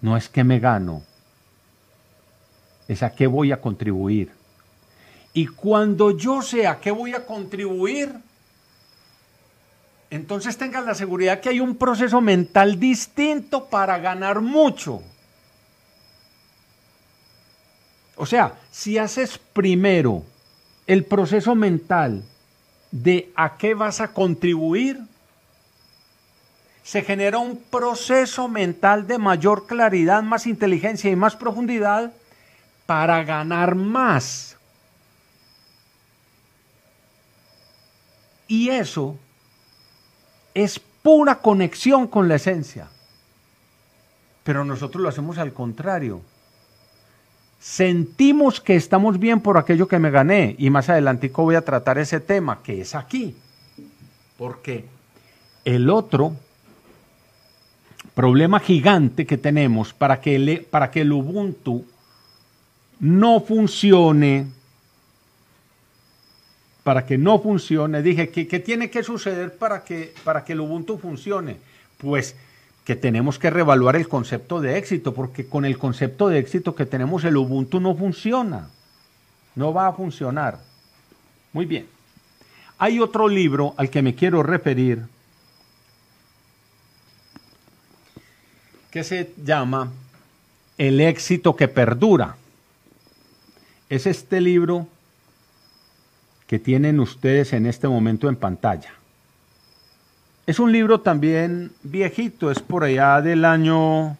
No 0.00 0.16
es 0.16 0.28
que 0.28 0.44
me 0.44 0.58
gano, 0.58 1.02
es 2.88 3.02
a 3.02 3.12
qué 3.12 3.26
voy 3.26 3.52
a 3.52 3.60
contribuir. 3.60 4.30
Y 5.32 5.46
cuando 5.46 6.16
yo 6.16 6.42
sé 6.42 6.66
a 6.66 6.80
qué 6.80 6.90
voy 6.90 7.14
a 7.14 7.26
contribuir, 7.26 8.14
entonces 10.10 10.56
tengan 10.56 10.86
la 10.86 10.94
seguridad 10.94 11.40
que 11.40 11.50
hay 11.50 11.60
un 11.60 11.76
proceso 11.76 12.20
mental 12.20 12.78
distinto 12.78 13.66
para 13.66 13.98
ganar 13.98 14.40
mucho. 14.40 15.02
O 18.16 18.24
sea, 18.24 18.54
si 18.70 18.96
haces 18.96 19.38
primero 19.52 20.22
el 20.86 21.04
proceso 21.04 21.54
mental 21.54 22.22
de 23.02 23.30
a 23.36 23.56
qué 23.56 23.74
vas 23.74 24.00
a 24.00 24.08
contribuir, 24.08 25.00
se 26.82 27.02
genera 27.02 27.38
un 27.38 27.58
proceso 27.58 28.48
mental 28.48 29.06
de 29.06 29.18
mayor 29.18 29.66
claridad, 29.66 30.22
más 30.22 30.46
inteligencia 30.46 31.10
y 31.10 31.16
más 31.16 31.34
profundidad 31.36 32.12
para 32.86 33.22
ganar 33.24 33.74
más. 33.74 34.56
Y 38.48 38.68
eso 38.70 39.18
es 40.54 40.78
pura 40.78 41.40
conexión 41.40 42.06
con 42.06 42.28
la 42.28 42.36
esencia. 42.36 42.88
Pero 44.44 44.64
nosotros 44.64 45.02
lo 45.02 45.08
hacemos 45.08 45.38
al 45.38 45.52
contrario. 45.52 46.22
Sentimos 47.66 48.60
que 48.60 48.76
estamos 48.76 49.18
bien 49.18 49.40
por 49.40 49.58
aquello 49.58 49.88
que 49.88 49.98
me 49.98 50.12
gané 50.12 50.54
y 50.56 50.70
más 50.70 50.88
adelante 50.88 51.32
voy 51.34 51.56
a 51.56 51.62
tratar 51.62 51.98
ese 51.98 52.20
tema 52.20 52.62
que 52.62 52.80
es 52.80 52.94
aquí. 52.94 53.34
Porque 54.38 54.84
el 55.64 55.90
otro 55.90 56.36
problema 58.14 58.60
gigante 58.60 59.26
que 59.26 59.36
tenemos 59.36 59.92
para 59.92 60.20
que 60.20 60.36
el, 60.36 60.64
para 60.70 60.92
que 60.92 61.00
el 61.00 61.10
Ubuntu 61.12 61.84
no 63.00 63.40
funcione 63.40 64.46
para 66.84 67.04
que 67.04 67.18
no 67.18 67.40
funcione, 67.40 68.00
dije, 68.00 68.28
¿qué, 68.28 68.60
tiene 68.60 68.90
que 68.90 69.02
suceder 69.02 69.56
para 69.56 69.82
que, 69.82 70.14
para 70.22 70.44
que 70.44 70.52
el 70.52 70.60
Ubuntu 70.60 70.98
funcione? 70.98 71.56
Pues 71.98 72.36
que 72.86 72.94
tenemos 72.94 73.40
que 73.40 73.50
reevaluar 73.50 73.96
el 73.96 74.06
concepto 74.06 74.60
de 74.60 74.78
éxito, 74.78 75.12
porque 75.12 75.48
con 75.48 75.64
el 75.64 75.76
concepto 75.76 76.28
de 76.28 76.38
éxito 76.38 76.76
que 76.76 76.86
tenemos 76.86 77.24
el 77.24 77.36
Ubuntu 77.36 77.80
no 77.80 77.96
funciona, 77.96 78.70
no 79.56 79.74
va 79.74 79.88
a 79.88 79.92
funcionar. 79.92 80.60
Muy 81.52 81.66
bien. 81.66 81.88
Hay 82.78 83.00
otro 83.00 83.26
libro 83.26 83.74
al 83.76 83.90
que 83.90 84.02
me 84.02 84.14
quiero 84.14 84.44
referir 84.44 85.02
que 88.92 89.02
se 89.02 89.32
llama 89.42 89.90
El 90.78 91.00
éxito 91.00 91.56
que 91.56 91.66
perdura. 91.66 92.36
Es 93.88 94.06
este 94.06 94.40
libro 94.40 94.86
que 96.46 96.60
tienen 96.60 97.00
ustedes 97.00 97.52
en 97.52 97.66
este 97.66 97.88
momento 97.88 98.28
en 98.28 98.36
pantalla. 98.36 98.95
Es 100.46 100.60
un 100.60 100.70
libro 100.70 101.00
también 101.00 101.72
viejito, 101.82 102.52
es 102.52 102.60
por 102.60 102.84
allá 102.84 103.20
del 103.20 103.44
año, 103.44 104.16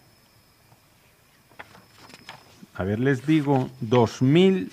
a 2.74 2.82
ver 2.82 2.98
les 2.98 3.24
digo, 3.24 3.70
2000. 3.80 4.72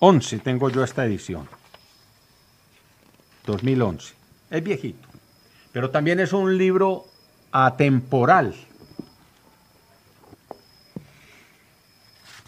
Once 0.00 0.38
tengo 0.40 0.68
yo 0.70 0.82
esta 0.82 1.04
edición. 1.04 1.48
2011. 3.46 4.14
Es 4.50 4.64
viejito. 4.64 5.06
Pero 5.72 5.90
también 5.90 6.18
es 6.18 6.32
un 6.32 6.58
libro 6.58 7.06
atemporal. 7.52 8.56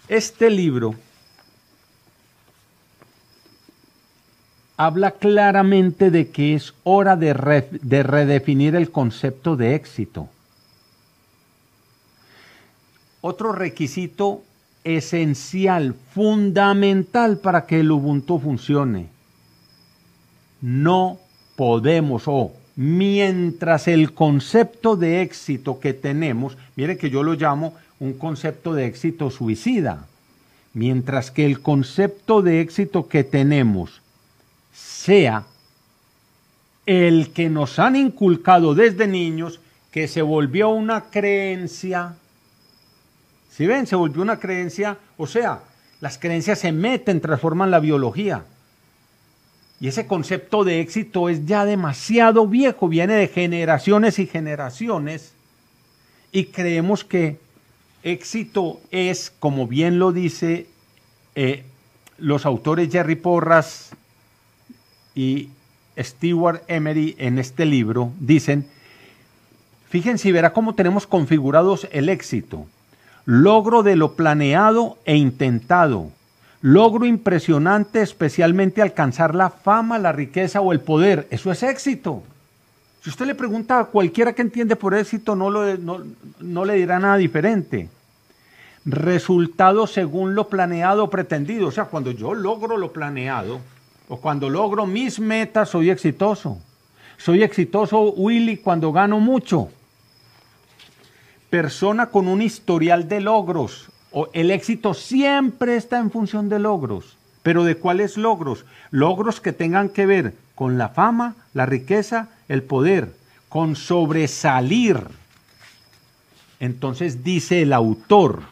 Este 0.08 0.50
libro 0.50 0.96
habla 4.76 5.12
claramente 5.12 6.10
de 6.10 6.30
que 6.30 6.54
es 6.54 6.74
hora 6.84 7.16
de, 7.16 7.32
redefinir 7.34 8.74
el 8.74 8.90
concepto 8.90 9.56
de 9.56 9.74
éxito. 9.74 10.28
Otro 13.20 13.52
requisito 13.52 14.42
esencial, 14.84 15.94
fundamental 16.12 17.38
para 17.38 17.66
que 17.66 17.80
el 17.80 17.90
Ubuntu 17.92 18.40
funcione. 18.40 19.08
No 20.60 21.18
podemos 21.54 22.24
o 22.26 22.52
mientras 22.74 23.86
el 23.86 24.12
concepto 24.14 24.96
de 24.96 25.22
éxito 25.22 25.78
que 25.78 25.92
tenemos, 25.92 26.56
miren 26.74 26.98
que 26.98 27.10
yo 27.10 27.22
lo 27.22 27.34
llamo 27.34 27.74
un 28.00 28.14
concepto 28.14 28.74
de 28.74 28.86
éxito 28.86 29.30
suicida, 29.30 30.06
mientras 30.72 31.30
que 31.30 31.46
el 31.46 31.60
concepto 31.60 32.42
de 32.42 32.60
éxito 32.60 33.06
que 33.06 33.22
tenemos 33.22 34.01
sea 34.72 35.44
el 36.86 37.32
que 37.32 37.48
nos 37.48 37.78
han 37.78 37.96
inculcado 37.96 38.74
desde 38.74 39.06
niños, 39.06 39.60
que 39.90 40.08
se 40.08 40.22
volvió 40.22 40.70
una 40.70 41.10
creencia. 41.10 42.16
Si 43.50 43.66
ven, 43.66 43.86
se 43.86 43.96
volvió 43.96 44.22
una 44.22 44.38
creencia, 44.38 44.98
o 45.16 45.26
sea, 45.26 45.62
las 46.00 46.18
creencias 46.18 46.58
se 46.58 46.72
meten, 46.72 47.20
transforman 47.20 47.70
la 47.70 47.80
biología. 47.80 48.44
Y 49.80 49.88
ese 49.88 50.06
concepto 50.06 50.64
de 50.64 50.80
éxito 50.80 51.28
es 51.28 51.44
ya 51.44 51.64
demasiado 51.64 52.46
viejo, 52.46 52.88
viene 52.88 53.14
de 53.14 53.28
generaciones 53.28 54.18
y 54.18 54.26
generaciones, 54.26 55.34
y 56.32 56.46
creemos 56.46 57.04
que 57.04 57.38
Éxito 58.02 58.80
es, 58.90 59.32
como 59.38 59.68
bien 59.68 59.98
lo 59.98 60.12
dice 60.12 60.66
eh, 61.36 61.64
los 62.18 62.46
autores 62.46 62.90
Jerry 62.90 63.14
Porras 63.14 63.90
y 65.14 65.48
Stewart 65.98 66.62
Emery 66.68 67.14
en 67.18 67.38
este 67.38 67.64
libro 67.64 68.12
dicen, 68.18 68.66
fíjense 69.88 70.28
y 70.28 70.32
verá 70.32 70.52
cómo 70.52 70.74
tenemos 70.74 71.06
configurados 71.06 71.86
el 71.92 72.08
éxito. 72.08 72.66
Logro 73.24 73.82
de 73.82 73.96
lo 73.96 74.14
planeado 74.14 74.98
e 75.04 75.16
intentado. 75.16 76.10
Logro 76.60 77.06
impresionante, 77.06 78.02
especialmente 78.02 78.82
alcanzar 78.82 79.34
la 79.34 79.50
fama, 79.50 79.98
la 79.98 80.12
riqueza 80.12 80.60
o 80.60 80.72
el 80.72 80.80
poder. 80.80 81.26
Eso 81.30 81.50
es 81.50 81.62
éxito. 81.62 82.22
Si 83.02 83.10
usted 83.10 83.26
le 83.26 83.34
pregunta 83.34 83.80
a 83.80 83.84
cualquiera 83.86 84.32
que 84.32 84.42
entiende 84.42 84.76
por 84.76 84.94
éxito, 84.94 85.34
no, 85.34 85.50
no, 85.50 86.64
le 86.64 86.74
dirá 86.74 87.00
nada 87.00 87.16
diferente. 87.16 87.88
Resultado 88.84 89.88
según 89.88 90.36
lo 90.36 90.48
planeado 90.48 91.04
o 91.04 91.10
pretendido. 91.10 91.66
O 91.66 91.72
sea, 91.72 91.86
cuando 91.86 92.12
yo 92.12 92.32
logro 92.32 92.76
lo 92.76 92.92
planeado 92.92 93.60
o 94.08 94.16
cuando 94.18 94.48
logro 94.48 94.86
mis 94.86 95.18
metas, 95.20 95.70
soy 95.70 95.90
exitoso. 95.90 96.58
Soy 97.16 97.42
exitoso, 97.42 98.12
Willy, 98.12 98.56
cuando 98.56 98.92
gano 98.92 99.20
mucho. 99.20 99.68
Persona 101.50 102.06
con 102.06 102.28
un 102.28 102.42
historial 102.42 103.08
de 103.08 103.20
logros. 103.20 103.88
O 104.10 104.28
el 104.32 104.50
éxito 104.50 104.92
siempre 104.94 105.76
está 105.76 105.98
en 105.98 106.10
función 106.10 106.48
de 106.48 106.58
logros. 106.58 107.16
Pero 107.42 107.64
¿de 107.64 107.76
cuáles 107.76 108.16
logros? 108.16 108.64
Logros 108.90 109.40
que 109.40 109.52
tengan 109.52 109.88
que 109.88 110.06
ver 110.06 110.34
con 110.54 110.78
la 110.78 110.90
fama, 110.90 111.34
la 111.54 111.66
riqueza, 111.66 112.28
el 112.48 112.62
poder, 112.62 113.14
con 113.48 113.76
sobresalir. 113.76 115.06
Entonces 116.60 117.24
dice 117.24 117.62
el 117.62 117.72
autor, 117.72 118.42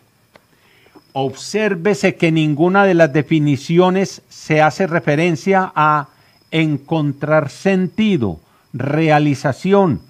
obsérvese 1.13 2.17
que 2.17 2.33
ninguna 2.33 2.85
de 2.85 2.95
las 2.95 3.13
definiciones 3.13 4.23
se 4.29 4.63
hace 4.63 4.87
referencia 4.87 5.73
a 5.75 6.09
encontrar 6.51 7.51
sentido, 7.51 8.41
realización, 8.73 10.01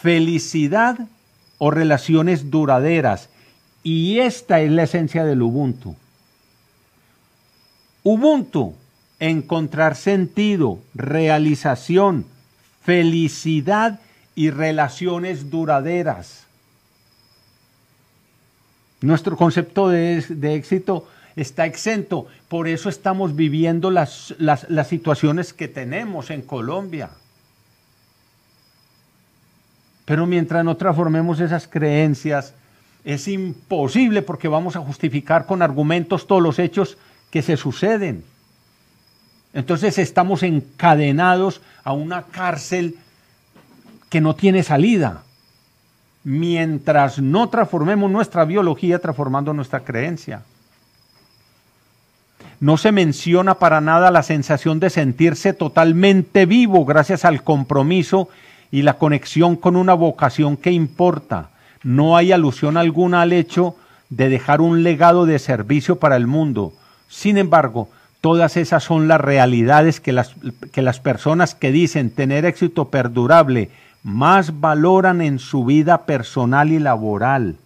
felicidad 0.00 0.98
o 1.58 1.70
relaciones 1.70 2.50
duraderas. 2.50 3.28
Y 3.82 4.18
esta 4.18 4.60
es 4.60 4.70
la 4.70 4.84
esencia 4.84 5.24
del 5.24 5.42
Ubuntu. 5.42 5.96
Ubuntu, 8.02 8.74
encontrar 9.18 9.96
sentido, 9.96 10.78
realización, 10.94 12.26
felicidad 12.82 14.00
y 14.34 14.50
relaciones 14.50 15.50
duraderas. 15.50 16.47
Nuestro 19.00 19.36
concepto 19.36 19.88
de, 19.88 20.24
éxito 20.54 21.08
está 21.36 21.66
exento, 21.66 22.26
por 22.48 22.66
eso 22.66 22.88
estamos 22.88 23.36
viviendo 23.36 23.90
las, 23.90 24.34
las 24.38 24.88
situaciones 24.88 25.52
que 25.52 25.68
tenemos 25.68 26.30
en 26.30 26.42
Colombia. 26.42 27.10
Pero 30.04 30.26
mientras 30.26 30.64
no 30.64 30.76
transformemos 30.76 31.38
esas 31.38 31.68
creencias, 31.68 32.54
es 33.04 33.28
imposible 33.28 34.22
porque 34.22 34.48
vamos 34.48 34.74
a 34.74 34.80
justificar 34.80 35.46
con 35.46 35.62
argumentos 35.62 36.26
todos 36.26 36.42
los 36.42 36.58
hechos 36.58 36.98
que 37.30 37.42
se 37.42 37.56
suceden. 37.56 38.24
Entonces 39.52 39.98
estamos 39.98 40.42
encadenados 40.42 41.60
a 41.84 41.92
una 41.92 42.24
cárcel 42.24 42.96
que 44.08 44.20
no 44.20 44.34
tiene 44.34 44.62
salida, 44.62 45.22
mientras 46.28 47.20
no 47.20 47.48
transformemos 47.48 48.10
nuestra 48.10 48.44
biología 48.44 48.98
transformando 48.98 49.54
nuestra 49.54 49.80
creencia. 49.80 50.42
No 52.60 52.76
se 52.76 52.92
menciona 52.92 53.54
para 53.54 53.80
nada 53.80 54.10
la 54.10 54.22
sensación 54.22 54.78
de 54.78 54.90
sentirse 54.90 55.54
totalmente 55.54 56.44
vivo 56.44 56.84
gracias 56.84 57.24
al 57.24 57.42
compromiso 57.42 58.28
y 58.70 58.82
la 58.82 58.98
conexión 58.98 59.56
con 59.56 59.74
una 59.74 59.94
vocación 59.94 60.58
que 60.58 60.70
importa. 60.70 61.48
No 61.82 62.14
hay 62.14 62.30
alusión 62.30 62.76
alguna 62.76 63.22
al 63.22 63.32
hecho 63.32 63.74
de 64.10 64.28
dejar 64.28 64.60
un 64.60 64.82
legado 64.82 65.24
de 65.24 65.38
servicio 65.38 65.98
para 65.98 66.16
el 66.16 66.26
mundo. 66.26 66.74
Sin 67.08 67.38
embargo, 67.38 67.88
Todas 68.20 68.56
esas 68.56 68.82
son 68.82 69.06
las 69.06 69.20
realidades 69.20 70.00
que 70.00 70.12
las, 70.12 70.34
que 70.72 70.82
las 70.82 70.98
personas 70.98 71.54
que 71.54 71.70
dicen 71.70 72.10
tener 72.10 72.44
éxito 72.44 72.88
perdurable 72.88 73.70
más 74.02 74.60
valoran 74.60 75.20
en 75.20 75.38
su 75.38 75.64
vida 75.64 76.06
personal 76.06 76.70
y 76.72 76.78
laboral. 76.78 77.56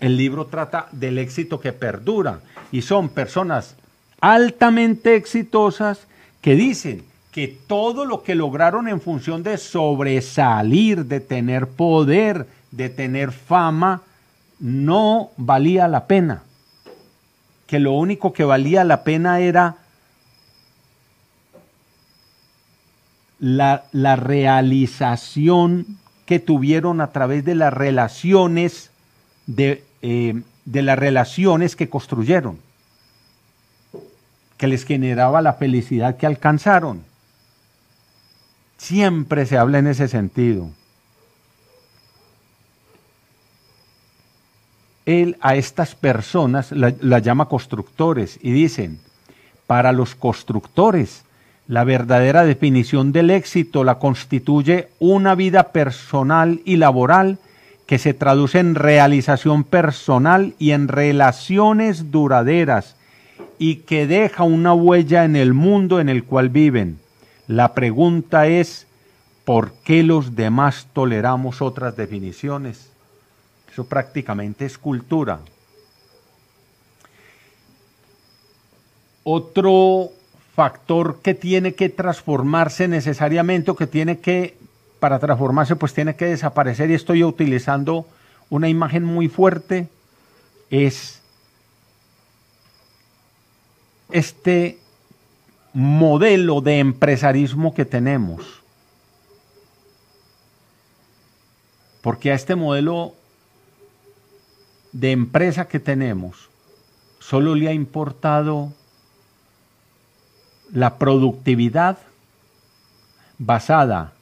El 0.00 0.16
libro 0.16 0.46
trata 0.46 0.88
del 0.92 1.18
éxito 1.18 1.60
que 1.60 1.72
perdura 1.72 2.40
y 2.72 2.82
son 2.82 3.08
personas 3.08 3.76
altamente 4.20 5.16
exitosas 5.16 6.06
que 6.40 6.54
dicen 6.54 7.04
que 7.32 7.48
todo 7.48 8.04
lo 8.04 8.22
que 8.22 8.34
lograron 8.34 8.88
en 8.88 9.00
función 9.00 9.42
de 9.42 9.56
sobresalir, 9.56 11.06
de 11.06 11.20
tener 11.20 11.66
poder, 11.68 12.46
de 12.70 12.88
tener 12.88 13.32
fama, 13.32 14.02
no 14.58 15.30
valía 15.36 15.86
la 15.86 16.06
pena 16.06 16.42
que 17.70 17.78
lo 17.78 17.92
único 17.92 18.32
que 18.32 18.42
valía 18.42 18.82
la 18.82 19.04
pena 19.04 19.38
era 19.38 19.76
la, 23.40 24.16
realización 24.16 25.86
que 26.26 26.38
tuvieron 26.38 27.00
a 27.00 27.08
través 27.08 27.44
de 27.44 27.56
las 27.56 27.72
relaciones 27.72 28.90
de, 29.46 29.82
eh, 30.02 30.42
de 30.64 30.82
las 30.82 30.98
relaciones 30.98 31.74
que 31.74 31.88
construyeron, 31.88 32.58
que 34.56 34.68
les 34.68 34.84
generaba 34.84 35.42
la 35.42 35.54
felicidad 35.54 36.16
que 36.16 36.26
alcanzaron. 36.26 37.02
Siempre 38.78 39.46
se 39.46 39.58
habla 39.58 39.78
en 39.78 39.88
ese 39.88 40.06
sentido. 40.06 40.70
él 45.06 45.36
a 45.40 45.56
estas 45.56 45.94
personas 45.94 46.72
las 46.72 47.22
llama 47.22 47.48
constructores 47.48 48.38
y 48.42 48.52
dicen, 48.52 49.00
para 49.66 49.92
los 49.92 50.14
constructores, 50.14 51.24
la 51.70 51.84
verdadera 51.84 52.42
definición 52.42 53.12
del 53.12 53.30
éxito 53.30 53.84
la 53.84 54.00
constituye 54.00 54.88
una 54.98 55.36
vida 55.36 55.68
personal 55.68 56.60
y 56.64 56.78
laboral 56.78 57.38
que 57.86 57.98
se 57.98 58.12
traduce 58.12 58.58
en 58.58 58.74
realización 58.74 59.62
personal 59.62 60.54
y 60.58 60.72
en 60.72 60.88
relaciones 60.88 62.10
duraderas 62.10 62.96
y 63.60 63.76
que 63.76 64.08
deja 64.08 64.42
una 64.42 64.74
huella 64.74 65.24
en 65.24 65.36
el 65.36 65.54
mundo 65.54 66.00
en 66.00 66.08
el 66.08 66.24
cual 66.24 66.48
viven. 66.48 66.98
La 67.46 67.72
pregunta 67.72 68.48
es, 68.48 68.88
¿por 69.44 69.70
qué 69.84 70.02
los 70.02 70.34
demás 70.34 70.88
toleramos 70.92 71.62
otras 71.62 71.96
definiciones? 71.96 72.90
Eso 73.72 73.84
prácticamente 73.84 74.66
es 74.66 74.76
cultura. 74.76 75.38
Otro 79.22 80.10
factor 80.60 81.20
que 81.22 81.32
tiene 81.32 81.72
que 81.72 81.88
transformarse 81.88 82.86
necesariamente 82.86 83.70
o 83.70 83.76
que 83.76 83.86
tiene 83.86 84.18
que, 84.18 84.58
para 84.98 85.18
transformarse, 85.18 85.74
pues 85.74 85.94
tiene 85.94 86.16
que 86.16 86.26
desaparecer 86.26 86.90
y 86.90 86.94
estoy 86.94 87.24
utilizando 87.24 88.06
una 88.50 88.68
imagen 88.68 89.02
muy 89.02 89.28
fuerte, 89.28 89.88
es 90.68 91.22
este 94.10 94.78
modelo 95.72 96.60
de 96.60 96.80
empresarismo 96.80 97.72
que 97.72 97.86
tenemos. 97.86 98.60
Porque 102.02 102.32
a 102.32 102.34
este 102.34 102.54
modelo 102.54 103.14
de 104.92 105.12
empresa 105.12 105.68
que 105.68 105.80
tenemos 105.80 106.50
solo 107.18 107.54
le 107.54 107.68
ha 107.68 107.72
importado 107.72 108.74
la 110.72 110.98
productividad 110.98 111.98
basada 113.38 114.12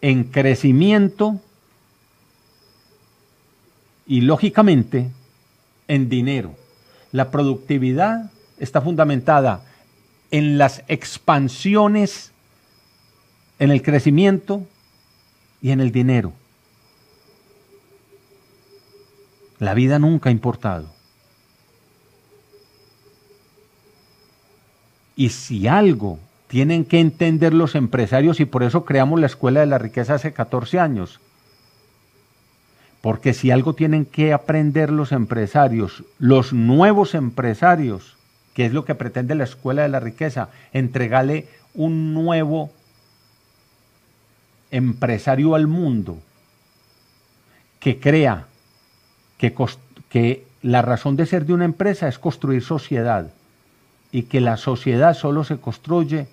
en 0.00 0.24
crecimiento 0.24 1.40
y 4.06 4.22
lógicamente 4.22 5.10
en 5.88 6.08
dinero. 6.08 6.54
La 7.12 7.30
productividad 7.30 8.30
está 8.58 8.80
fundamentada 8.80 9.64
en 10.30 10.58
las 10.58 10.82
expansiones, 10.88 12.32
en 13.58 13.70
el 13.70 13.82
crecimiento 13.82 14.66
y 15.60 15.70
en 15.70 15.80
el 15.80 15.92
dinero. 15.92 16.32
La 19.58 19.74
vida 19.74 19.98
nunca 19.98 20.30
ha 20.30 20.32
importado. 20.32 20.99
Y 25.20 25.28
si 25.28 25.68
algo 25.68 26.18
tienen 26.48 26.86
que 26.86 26.98
entender 26.98 27.52
los 27.52 27.74
empresarios, 27.74 28.40
y 28.40 28.46
por 28.46 28.62
eso 28.62 28.86
creamos 28.86 29.20
la 29.20 29.26
Escuela 29.26 29.60
de 29.60 29.66
la 29.66 29.76
Riqueza 29.76 30.14
hace 30.14 30.32
14 30.32 30.80
años, 30.80 31.20
porque 33.02 33.34
si 33.34 33.50
algo 33.50 33.74
tienen 33.74 34.06
que 34.06 34.32
aprender 34.32 34.90
los 34.90 35.12
empresarios, 35.12 36.04
los 36.18 36.54
nuevos 36.54 37.14
empresarios, 37.14 38.16
que 38.54 38.64
es 38.64 38.72
lo 38.72 38.86
que 38.86 38.94
pretende 38.94 39.34
la 39.34 39.44
escuela 39.44 39.82
de 39.82 39.90
la 39.90 40.00
riqueza, 40.00 40.48
entregarle 40.72 41.48
un 41.74 42.14
nuevo 42.14 42.70
empresario 44.70 45.54
al 45.54 45.66
mundo 45.66 46.16
que 47.78 48.00
crea 48.00 48.46
que, 49.36 49.54
que 50.08 50.46
la 50.62 50.80
razón 50.80 51.16
de 51.16 51.26
ser 51.26 51.44
de 51.44 51.52
una 51.52 51.66
empresa 51.66 52.08
es 52.08 52.18
construir 52.18 52.62
sociedad 52.62 53.34
y 54.12 54.24
que 54.24 54.40
la 54.40 54.56
sociedad 54.56 55.14
solo 55.14 55.44
se 55.44 55.58
construye 55.58 56.28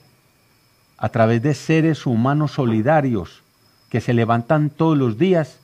a 0.98 1.10
través 1.10 1.42
de 1.42 1.54
seres 1.54 2.06
humanos 2.06 2.52
solidarios 2.54 3.44
que 3.90 4.02
se 4.02 4.14
levantan 4.14 4.70
todos 4.70 4.98
los 4.98 5.18
días 5.18 5.60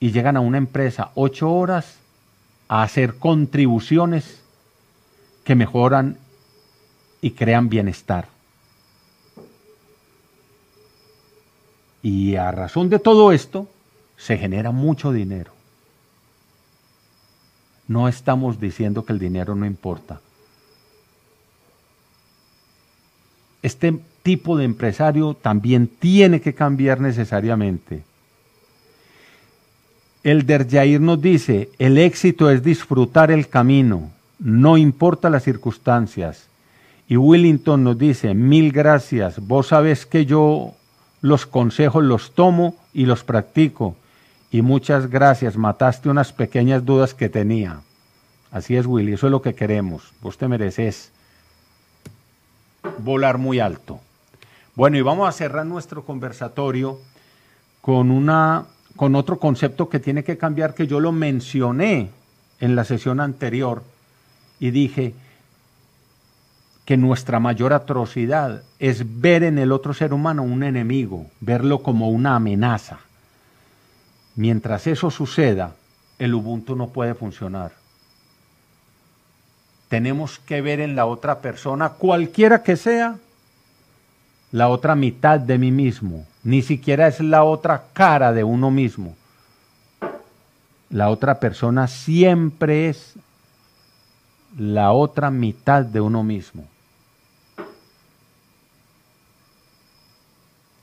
y 0.00 0.10
llegan 0.12 0.36
a 0.36 0.40
una 0.40 0.58
empresa 0.58 1.10
ocho 1.14 1.52
horas 1.52 1.96
a 2.68 2.82
hacer 2.82 3.16
contribuciones 3.18 4.40
que 5.44 5.54
mejoran 5.54 6.18
y 7.20 7.30
crean 7.30 7.68
bienestar. 7.68 8.28
Y 12.02 12.36
a 12.36 12.50
razón 12.50 12.90
de 12.90 12.98
todo 12.98 13.32
esto, 13.32 13.68
se 14.16 14.36
genera 14.36 14.72
mucho 14.72 15.12
dinero. 15.12 15.52
No 17.88 18.08
estamos 18.08 18.60
diciendo 18.60 19.04
que 19.04 19.12
el 19.12 19.18
dinero 19.18 19.54
no 19.54 19.64
importa. 19.64 20.20
Este 23.64 23.98
tipo 24.22 24.58
de 24.58 24.66
empresario 24.66 25.32
también 25.32 25.86
tiene 25.88 26.42
que 26.42 26.52
cambiar 26.52 27.00
necesariamente. 27.00 28.02
El 30.22 30.44
Derjair 30.44 31.00
nos 31.00 31.22
dice, 31.22 31.70
el 31.78 31.96
éxito 31.96 32.50
es 32.50 32.62
disfrutar 32.62 33.30
el 33.30 33.48
camino, 33.48 34.10
no 34.38 34.76
importa 34.76 35.30
las 35.30 35.44
circunstancias. 35.44 36.46
Y 37.08 37.16
Willington 37.16 37.82
nos 37.82 37.96
dice, 37.96 38.34
mil 38.34 38.70
gracias, 38.70 39.40
vos 39.40 39.68
sabes 39.68 40.04
que 40.04 40.26
yo 40.26 40.74
los 41.22 41.46
consejos 41.46 42.04
los 42.04 42.34
tomo 42.34 42.76
y 42.92 43.06
los 43.06 43.24
practico. 43.24 43.96
Y 44.50 44.60
muchas 44.60 45.08
gracias, 45.08 45.56
mataste 45.56 46.10
unas 46.10 46.34
pequeñas 46.34 46.84
dudas 46.84 47.14
que 47.14 47.30
tenía. 47.30 47.80
Así 48.50 48.76
es, 48.76 48.84
Willy, 48.84 49.14
eso 49.14 49.28
es 49.28 49.30
lo 49.30 49.40
que 49.40 49.54
queremos. 49.54 50.12
Vos 50.20 50.36
te 50.36 50.48
mereces 50.48 51.12
volar 52.98 53.38
muy 53.38 53.60
alto. 53.60 54.00
Bueno, 54.74 54.96
y 54.96 55.02
vamos 55.02 55.28
a 55.28 55.32
cerrar 55.32 55.66
nuestro 55.66 56.04
conversatorio 56.04 56.98
con, 57.80 58.10
una, 58.10 58.66
con 58.96 59.14
otro 59.14 59.38
concepto 59.38 59.88
que 59.88 60.00
tiene 60.00 60.24
que 60.24 60.38
cambiar, 60.38 60.74
que 60.74 60.86
yo 60.86 61.00
lo 61.00 61.12
mencioné 61.12 62.10
en 62.60 62.76
la 62.76 62.84
sesión 62.84 63.20
anterior 63.20 63.82
y 64.58 64.70
dije 64.70 65.14
que 66.84 66.96
nuestra 66.96 67.40
mayor 67.40 67.72
atrocidad 67.72 68.62
es 68.78 69.20
ver 69.20 69.42
en 69.42 69.58
el 69.58 69.72
otro 69.72 69.94
ser 69.94 70.12
humano 70.12 70.42
un 70.42 70.62
enemigo, 70.62 71.26
verlo 71.40 71.82
como 71.82 72.10
una 72.10 72.36
amenaza. 72.36 72.98
Mientras 74.36 74.86
eso 74.86 75.10
suceda, 75.10 75.76
el 76.18 76.34
Ubuntu 76.34 76.76
no 76.76 76.88
puede 76.88 77.14
funcionar. 77.14 77.83
Tenemos 79.88 80.38
que 80.38 80.60
ver 80.60 80.80
en 80.80 80.96
la 80.96 81.06
otra 81.06 81.40
persona, 81.40 81.90
cualquiera 81.90 82.62
que 82.62 82.76
sea, 82.76 83.16
la 84.52 84.68
otra 84.68 84.94
mitad 84.94 85.40
de 85.40 85.58
mí 85.58 85.70
mismo. 85.70 86.26
Ni 86.42 86.62
siquiera 86.62 87.08
es 87.08 87.20
la 87.20 87.44
otra 87.44 87.86
cara 87.92 88.32
de 88.32 88.44
uno 88.44 88.70
mismo. 88.70 89.16
La 90.90 91.10
otra 91.10 91.40
persona 91.40 91.88
siempre 91.88 92.88
es 92.88 93.14
la 94.56 94.92
otra 94.92 95.30
mitad 95.30 95.84
de 95.84 96.00
uno 96.00 96.22
mismo. 96.22 96.66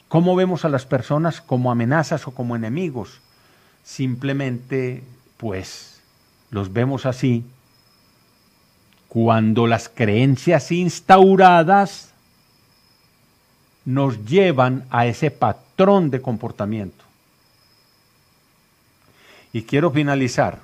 ¿Cómo 0.09 0.35
vemos 0.35 0.65
a 0.65 0.69
las 0.69 0.85
personas 0.85 1.39
como 1.39 1.71
amenazas 1.71 2.27
o 2.27 2.31
como 2.31 2.57
enemigos? 2.57 3.21
Simplemente, 3.85 5.01
pues, 5.37 6.01
los 6.49 6.73
vemos 6.73 7.05
así 7.05 7.45
cuando 9.11 9.67
las 9.67 9.89
creencias 9.89 10.71
instauradas 10.71 12.13
nos 13.83 14.23
llevan 14.23 14.85
a 14.89 15.05
ese 15.05 15.29
patrón 15.31 16.09
de 16.09 16.21
comportamiento. 16.21 17.03
Y 19.51 19.63
quiero 19.63 19.91
finalizar 19.91 20.59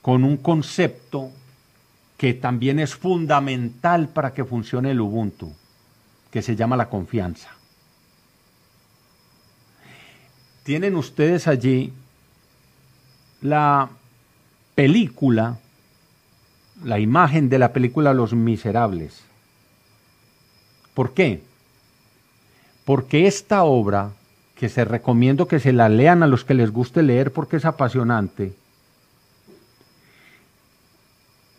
con 0.00 0.22
un 0.22 0.36
concepto 0.36 1.32
que 2.16 2.32
también 2.32 2.78
es 2.78 2.94
fundamental 2.94 4.08
para 4.10 4.32
que 4.32 4.44
funcione 4.44 4.92
el 4.92 5.00
Ubuntu, 5.00 5.52
que 6.30 6.42
se 6.42 6.54
llama 6.54 6.76
la 6.76 6.88
confianza. 6.88 7.50
Tienen 10.62 10.94
ustedes 10.94 11.48
allí 11.48 11.92
la 13.42 13.90
película, 14.76 15.58
la 16.84 16.98
imagen 16.98 17.48
de 17.48 17.58
la 17.58 17.72
película 17.72 18.14
Los 18.14 18.34
Miserables. 18.34 19.24
¿Por 20.94 21.12
qué? 21.12 21.42
Porque 22.84 23.26
esta 23.26 23.64
obra, 23.64 24.12
que 24.54 24.68
se 24.68 24.84
recomiendo 24.84 25.48
que 25.48 25.60
se 25.60 25.72
la 25.72 25.88
lean 25.88 26.22
a 26.22 26.26
los 26.26 26.44
que 26.44 26.54
les 26.54 26.70
guste 26.70 27.02
leer 27.02 27.32
porque 27.32 27.56
es 27.56 27.64
apasionante, 27.64 28.54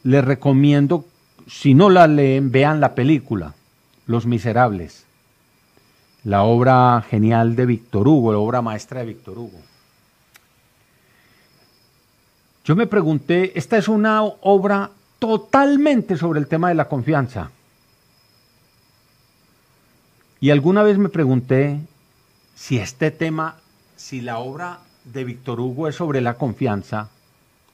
les 0.03 0.23
recomiendo, 0.23 1.05
si 1.47 1.73
no 1.73 1.89
la 1.89 2.07
leen, 2.07 2.51
vean 2.51 2.79
la 2.79 2.95
película, 2.95 3.53
Los 4.05 4.25
Miserables, 4.25 5.05
la 6.23 6.43
obra 6.43 7.03
genial 7.07 7.55
de 7.55 7.65
Víctor 7.65 8.07
Hugo, 8.07 8.31
la 8.31 8.39
obra 8.39 8.61
maestra 8.61 9.01
de 9.01 9.07
Víctor 9.07 9.37
Hugo. 9.37 9.59
Yo 12.63 12.75
me 12.75 12.87
pregunté, 12.87 13.57
esta 13.57 13.77
es 13.77 13.87
una 13.87 14.23
obra 14.23 14.91
totalmente 15.19 16.17
sobre 16.17 16.39
el 16.39 16.47
tema 16.47 16.69
de 16.69 16.75
la 16.75 16.87
confianza. 16.87 17.51
Y 20.39 20.51
alguna 20.51 20.83
vez 20.83 20.97
me 20.97 21.09
pregunté 21.09 21.79
si 22.55 22.77
este 22.77 23.11
tema, 23.11 23.57
si 23.95 24.21
la 24.21 24.37
obra 24.37 24.79
de 25.05 25.23
Víctor 25.23 25.59
Hugo 25.59 25.87
es 25.87 25.95
sobre 25.95 26.21
la 26.21 26.35
confianza, 26.35 27.09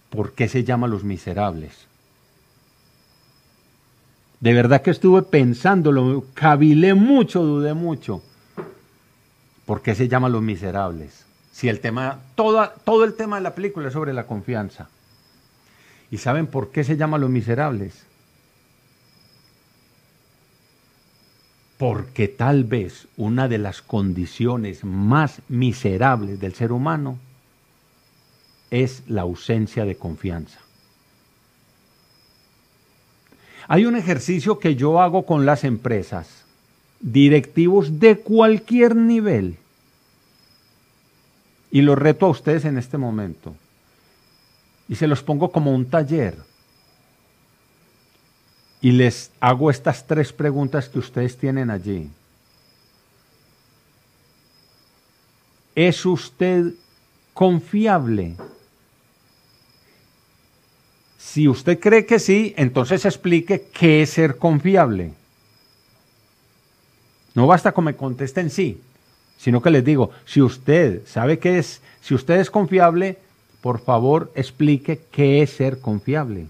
¿por 0.09 0.33
qué 0.33 0.47
se 0.47 0.63
llama 0.63 0.87
Los 0.87 1.03
Miserables? 1.03 1.87
De 4.39 4.53
verdad 4.53 4.81
que 4.81 4.91
estuve 4.91 5.21
pensándolo, 5.21 6.25
cavilé 6.33 6.93
mucho, 6.93 7.43
dudé 7.43 7.73
mucho. 7.73 8.21
¿Por 9.65 9.81
qué 9.81 9.95
se 9.95 10.09
llama 10.09 10.27
Los 10.27 10.41
Miserables? 10.41 11.25
Si 11.51 11.69
el 11.69 11.79
tema, 11.79 12.19
todo 12.35 13.03
el 13.05 13.13
tema 13.13 13.37
de 13.37 13.43
la 13.43 13.55
película 13.55 13.87
es 13.87 13.93
sobre 13.93 14.13
la 14.13 14.27
confianza. 14.27 14.89
¿Y 16.13 16.19
saben 16.19 16.45
por 16.45 16.69
qué 16.69 16.83
se 16.83 16.95
llama 16.95 17.17
Los 17.17 17.31
Miserables? 17.31 18.03
Porque 21.79 22.27
tal 22.27 22.65
vez 22.65 23.07
una 23.17 23.47
de 23.47 23.57
las 23.57 23.81
condiciones 23.81 24.83
más 24.83 25.41
miserables 25.49 26.39
del 26.39 26.53
ser 26.53 26.71
humano 26.71 27.17
es 28.69 29.01
la 29.07 29.23
ausencia 29.23 29.85
de 29.85 29.95
confianza. 29.95 30.59
Hay 33.67 33.87
un 33.87 33.95
ejercicio 33.95 34.59
que 34.59 34.75
yo 34.75 35.01
hago 35.01 35.25
con 35.25 35.47
las 35.47 35.63
empresas, 35.63 36.45
directivos 36.99 37.99
de 37.99 38.19
cualquier 38.19 38.95
nivel, 38.95 39.57
y 41.71 41.81
lo 41.81 41.95
reto 41.95 42.27
a 42.27 42.29
ustedes 42.29 42.65
en 42.65 42.77
este 42.77 42.99
momento, 42.99 43.55
y 44.87 44.95
se 44.95 45.07
los 45.07 45.23
pongo 45.23 45.51
como 45.51 45.71
un 45.71 45.85
taller, 45.89 46.37
y 48.81 48.91
les 48.91 49.31
hago 49.39 49.69
estas 49.71 50.05
tres 50.05 50.33
preguntas 50.33 50.89
que 50.89 50.99
ustedes 50.99 51.37
tienen 51.37 51.71
allí. 51.71 52.09
¿Es 55.73 56.05
usted 56.05 56.73
confiable? 57.33 58.35
Si 61.17 61.47
usted 61.47 61.79
cree 61.79 62.05
que 62.05 62.19
sí, 62.19 62.53
entonces 62.57 63.05
explique 63.05 63.69
qué 63.73 64.01
es 64.01 64.09
ser 64.09 64.37
confiable. 64.37 65.13
No 67.33 67.47
basta 67.47 67.71
con 67.71 67.85
me 67.85 67.95
contesten 67.95 68.49
sí, 68.49 68.81
sino 69.37 69.61
que 69.61 69.71
les 69.71 69.85
digo, 69.85 70.11
si 70.25 70.41
usted 70.41 71.07
sabe 71.07 71.39
qué 71.39 71.57
es, 71.57 71.81
si 72.01 72.13
usted 72.13 72.35
es 72.41 72.51
confiable, 72.51 73.17
por 73.63 73.79
favor, 73.79 74.29
explique 74.35 75.05
qué 75.09 75.41
es 75.41 75.51
ser 75.51 75.79
confiable. 75.79 76.47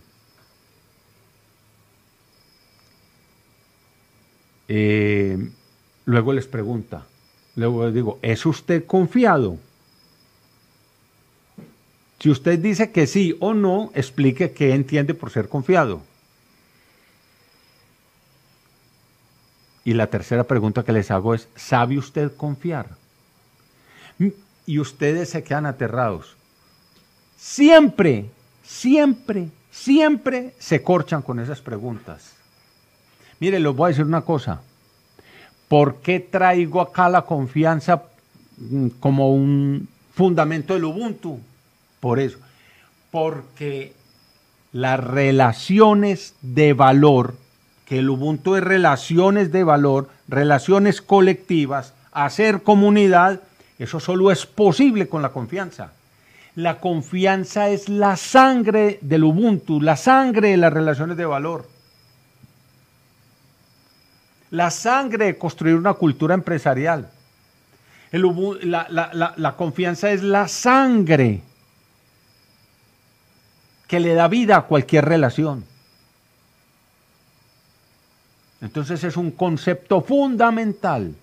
Eh, 4.68 5.38
luego 6.06 6.34
les 6.34 6.48
pregunta, 6.48 7.06
luego 7.56 7.86
les 7.86 7.94
digo, 7.94 8.18
¿es 8.24 8.44
usted 8.48 8.88
confiado? 8.88 9.60
Si 12.18 12.32
usted 12.32 12.58
dice 12.58 12.92
que 12.92 13.06
sí 13.06 13.38
o 13.40 13.54
no, 13.54 13.92
explique 13.94 14.52
qué 14.54 14.74
entiende 14.74 15.14
por 15.14 15.30
ser 15.30 15.50
confiado. 15.50 16.02
Y 19.86 19.94
la 19.94 20.08
tercera 20.08 20.46
pregunta 20.46 20.84
que 20.84 20.94
les 20.94 21.12
hago 21.12 21.36
es, 21.36 21.48
¿sabe 21.56 22.00
usted 22.00 22.36
confiar? 22.36 22.88
Mm, 24.18 24.30
y 24.66 24.80
ustedes 24.80 25.30
se 25.30 25.44
quedan 25.44 25.68
aterrados. 25.68 26.38
Siempre, 27.44 28.30
siempre, 28.64 29.50
siempre 29.70 30.54
se 30.60 30.82
corchan 30.82 31.22
con 31.22 31.42
esas 31.42 31.60
preguntas. 31.60 32.32
Mire, 33.42 33.60
les 33.60 33.76
voy 33.76 33.88
a 33.88 33.90
decir 33.90 34.06
una 34.06 34.22
cosa. 34.22 34.62
¿Por 35.68 35.98
qué 35.98 36.22
traigo 36.22 36.80
acá 36.80 37.10
la 37.10 37.24
confianza 37.24 38.04
mm, 38.56 38.88
como 39.02 39.34
un 39.34 39.90
fundamento 40.16 40.74
del 40.74 40.86
Ubuntu? 40.86 41.38
Por 42.00 42.22
eso. 42.22 42.38
Porque 43.12 43.94
las 44.72 45.04
relaciones 45.04 46.36
de 46.42 46.72
valor, 46.72 47.36
que 47.86 48.00
el 48.00 48.10
Ubuntu 48.10 48.56
es 48.56 48.64
relaciones 48.64 49.52
de 49.52 49.66
valor, 49.66 50.10
relaciones 50.30 51.02
colectivas, 51.02 51.94
hacer 52.14 52.64
comunidad, 52.64 53.42
eso 53.80 54.00
solo 54.00 54.32
es 54.32 54.46
posible 54.46 55.10
con 55.10 55.22
la 55.22 55.34
confianza. 55.34 55.92
La 56.56 56.80
confianza 56.80 57.70
es 57.70 57.90
la 57.90 58.16
sangre 58.16 59.00
del 59.02 59.24
Ubuntu, 59.24 59.82
la 59.82 59.96
sangre 59.96 60.50
de 60.50 60.58
las 60.58 60.72
relaciones 60.72 61.18
de 61.18 61.26
valor. 61.26 61.68
La 64.52 64.70
sangre 64.70 65.26
de 65.26 65.38
construir 65.38 65.76
una 65.76 65.96
cultura 65.96 66.36
empresarial. 66.36 67.10
la, 68.12 69.56
confianza 69.58 70.12
es 70.12 70.22
la 70.22 70.48
sangre 70.48 71.42
que 73.88 74.00
le 74.00 74.14
da 74.14 74.28
vida 74.28 74.58
a 74.58 74.62
cualquier 74.62 75.06
relación. 75.06 75.66
Entonces 78.62 79.04
es 79.04 79.18
un 79.18 79.32
concepto 79.32 80.02
fundamental 80.02 81.16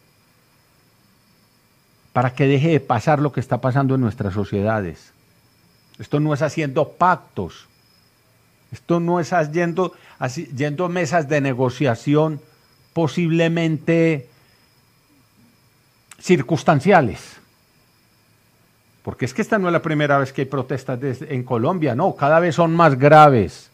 para 2.12 2.34
que 2.34 2.48
deje 2.48 2.70
de 2.70 2.80
pasar 2.80 3.20
lo 3.20 3.32
que 3.32 3.38
está 3.38 3.60
pasando 3.60 3.94
en 3.94 4.00
nuestras 4.00 4.34
sociedades. 4.34 5.12
Esto 6.00 6.18
no 6.18 6.34
es 6.34 6.42
haciendo 6.42 6.88
pactos. 6.88 7.66
Esto 8.72 8.98
no 9.00 9.20
es 9.20 9.32
yendo, 9.52 9.92
yendo 10.56 10.86
a 10.86 10.88
mesas 10.88 11.28
de 11.28 11.40
negociación 11.40 12.40
posiblemente 12.92 14.28
circunstanciales. 16.18 17.36
Porque 19.02 19.24
es 19.24 19.34
que 19.34 19.42
esta 19.42 19.58
no 19.58 19.68
es 19.68 19.72
la 19.72 19.82
primera 19.82 20.18
vez 20.18 20.32
que 20.32 20.42
hay 20.42 20.46
protestas 20.46 20.98
en 21.02 21.42
Colombia, 21.42 21.94
no, 21.94 22.14
cada 22.14 22.40
vez 22.40 22.54
son 22.54 22.74
más 22.74 22.98
graves. 22.98 23.70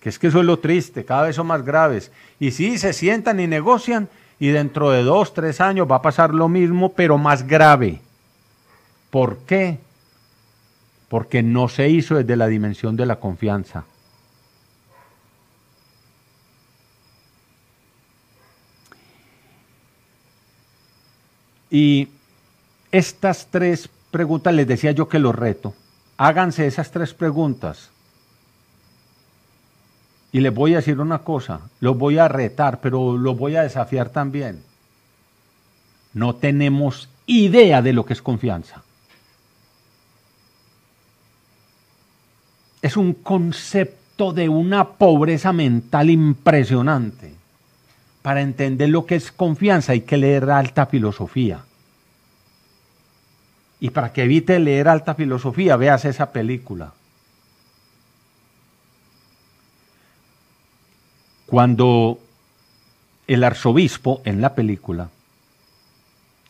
Que 0.00 0.08
es 0.10 0.18
que 0.18 0.28
eso 0.28 0.40
es 0.40 0.46
lo 0.46 0.58
triste, 0.58 1.04
cada 1.04 1.22
vez 1.22 1.36
son 1.36 1.46
más 1.48 1.64
graves. 1.64 2.12
Y 2.38 2.52
sí, 2.52 2.78
se 2.78 2.92
sientan 2.92 3.40
y 3.40 3.46
negocian 3.46 4.08
y 4.38 4.48
dentro 4.48 4.90
de 4.90 5.02
dos, 5.02 5.34
tres 5.34 5.60
años 5.60 5.90
va 5.90 5.96
a 5.96 6.02
pasar 6.02 6.34
lo 6.34 6.48
mismo, 6.48 6.92
pero 6.92 7.16
más 7.18 7.46
grave. 7.46 8.00
¿Por 9.10 9.38
qué? 9.38 9.78
Porque 11.08 11.42
no 11.42 11.68
se 11.68 11.88
hizo 11.88 12.16
desde 12.16 12.36
la 12.36 12.48
dimensión 12.48 12.96
de 12.96 13.06
la 13.06 13.16
confianza. 13.16 13.84
Y 21.70 22.08
estas 22.90 23.48
tres 23.50 23.88
preguntas 24.10 24.54
les 24.54 24.66
decía 24.66 24.92
yo 24.92 25.08
que 25.08 25.18
los 25.18 25.34
reto. 25.34 25.74
Háganse 26.16 26.66
esas 26.66 26.90
tres 26.90 27.12
preguntas. 27.12 27.90
Y 30.32 30.40
les 30.40 30.54
voy 30.54 30.74
a 30.74 30.78
decir 30.78 31.00
una 31.00 31.18
cosa, 31.18 31.60
los 31.80 31.96
voy 31.96 32.18
a 32.18 32.28
retar, 32.28 32.80
pero 32.80 33.16
los 33.16 33.36
voy 33.36 33.56
a 33.56 33.62
desafiar 33.62 34.10
también. 34.10 34.62
No 36.14 36.34
tenemos 36.34 37.08
idea 37.26 37.82
de 37.82 37.92
lo 37.92 38.04
que 38.04 38.12
es 38.12 38.22
confianza. 38.22 38.82
Es 42.82 42.96
un 42.96 43.14
concepto 43.14 44.32
de 44.32 44.48
una 44.48 44.90
pobreza 44.90 45.52
mental 45.52 46.10
impresionante. 46.10 47.34
Para 48.22 48.40
entender 48.40 48.88
lo 48.88 49.06
que 49.06 49.16
es 49.16 49.30
confianza 49.30 49.92
hay 49.92 50.00
que 50.00 50.16
leer 50.16 50.50
alta 50.50 50.86
filosofía. 50.86 51.64
Y 53.78 53.90
para 53.90 54.12
que 54.12 54.22
evite 54.24 54.58
leer 54.58 54.88
alta 54.88 55.14
filosofía, 55.14 55.76
veas 55.76 56.04
esa 56.04 56.32
película. 56.32 56.92
Cuando 61.46 62.18
el 63.26 63.44
arzobispo 63.44 64.22
en 64.24 64.40
la 64.40 64.54
película 64.54 65.10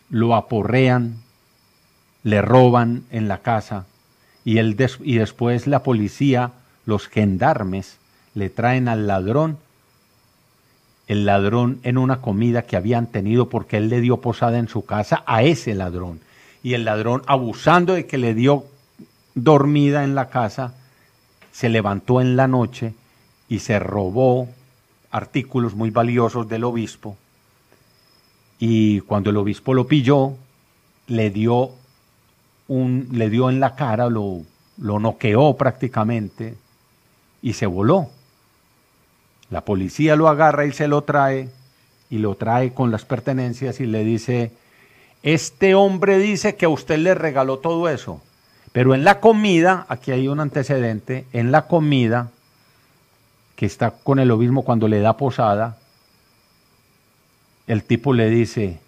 lo 0.09 0.35
aporrean, 0.35 1.17
le 2.23 2.41
roban 2.43 3.05
en 3.11 3.29
la 3.29 3.39
casa, 3.39 3.87
y, 4.47 4.61
y 4.61 5.19
después 5.19 5.67
la 5.67 5.83
policía, 5.83 6.53
los 6.87 7.09
gendarmes, 7.09 7.99
le 8.37 8.49
traen 8.49 8.87
al 8.87 9.09
ladrón, 9.09 9.59
el 11.09 11.27
ladrón 11.27 11.81
en 11.83 11.99
una 11.99 12.21
comida 12.21 12.63
que 12.63 12.77
habían 12.77 13.09
tenido 13.09 13.49
porque 13.49 13.79
él 13.79 13.89
le 13.89 14.01
dio 14.01 14.19
posada 14.19 14.59
en 14.59 14.69
su 14.69 14.87
casa 14.87 15.25
a 15.27 15.43
ese 15.43 15.75
ladrón. 15.75 16.21
Y 16.63 16.75
el 16.75 16.85
ladrón, 16.85 17.23
abusando 17.27 17.95
de 17.95 18.07
que 18.07 18.19
le 18.19 18.35
dio 18.35 18.65
dormida 19.35 20.05
en 20.05 20.15
la 20.15 20.29
casa, 20.29 20.75
se 21.51 21.69
levantó 21.69 22.21
en 22.21 22.37
la 22.37 22.47
noche 22.47 22.95
y 23.49 23.59
se 23.59 23.81
robó 23.81 24.49
artículos 25.11 25.75
muy 25.75 25.91
valiosos 25.91 26.49
del 26.49 26.63
obispo. 26.63 27.17
Y 28.61 29.01
cuando 29.01 29.31
el 29.31 29.39
obispo 29.39 29.75
lo 29.75 29.89
pilló, 29.89 30.35
le 31.09 31.31
dio 31.31 31.73
le 32.69 33.31
dio 33.31 33.49
en 33.51 33.61
la 33.61 33.75
cara, 33.77 34.09
lo, 34.09 34.43
lo 34.79 34.99
noqueó 34.99 35.57
prácticamente 35.57 36.57
y 37.43 37.53
se 37.53 37.67
voló. 37.67 38.11
La 39.51 39.61
policía 39.61 40.17
lo 40.17 40.29
agarra 40.29 40.67
y 40.67 40.73
se 40.73 40.89
lo 40.89 41.03
trae 41.03 41.49
y 42.11 42.19
lo 42.19 42.35
trae 42.35 42.73
con 42.73 42.91
las 42.91 43.05
pertenencias 43.05 43.81
y 43.81 43.87
le 43.87 44.05
dice, 44.05 44.53
este 45.23 45.75
hombre 45.75 46.19
dice 46.19 46.57
que 46.57 46.67
a 46.67 46.69
usted 46.69 46.99
le 46.99 47.15
regaló 47.15 47.59
todo 47.59 47.89
eso, 47.89 48.21
pero 48.73 48.95
en 48.95 49.05
la 49.05 49.21
comida, 49.21 49.87
aquí 49.89 50.13
hay 50.13 50.29
un 50.29 50.41
antecedente, 50.41 51.27
en 51.33 51.51
la 51.51 51.67
comida, 51.67 52.31
que 53.57 53.67
está 53.67 53.91
con 53.91 54.19
el 54.19 54.31
obispo 54.31 54.63
cuando 54.63 54.87
le 54.87 55.01
da 55.01 55.17
posada, 55.17 55.79
el 57.67 57.83
tipo 57.83 58.13
le 58.13 58.29
dice, 58.31 58.79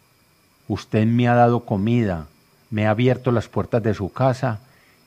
usted 0.69 1.07
me 1.07 1.27
ha 1.27 1.35
dado 1.35 1.61
comida, 1.61 2.27
me 2.71 2.87
ha 2.87 2.91
abierto 2.91 3.33
las 3.33 3.49
puertas 3.49 3.83
de 3.83 3.95
su 3.95 4.13
casa 4.13 4.61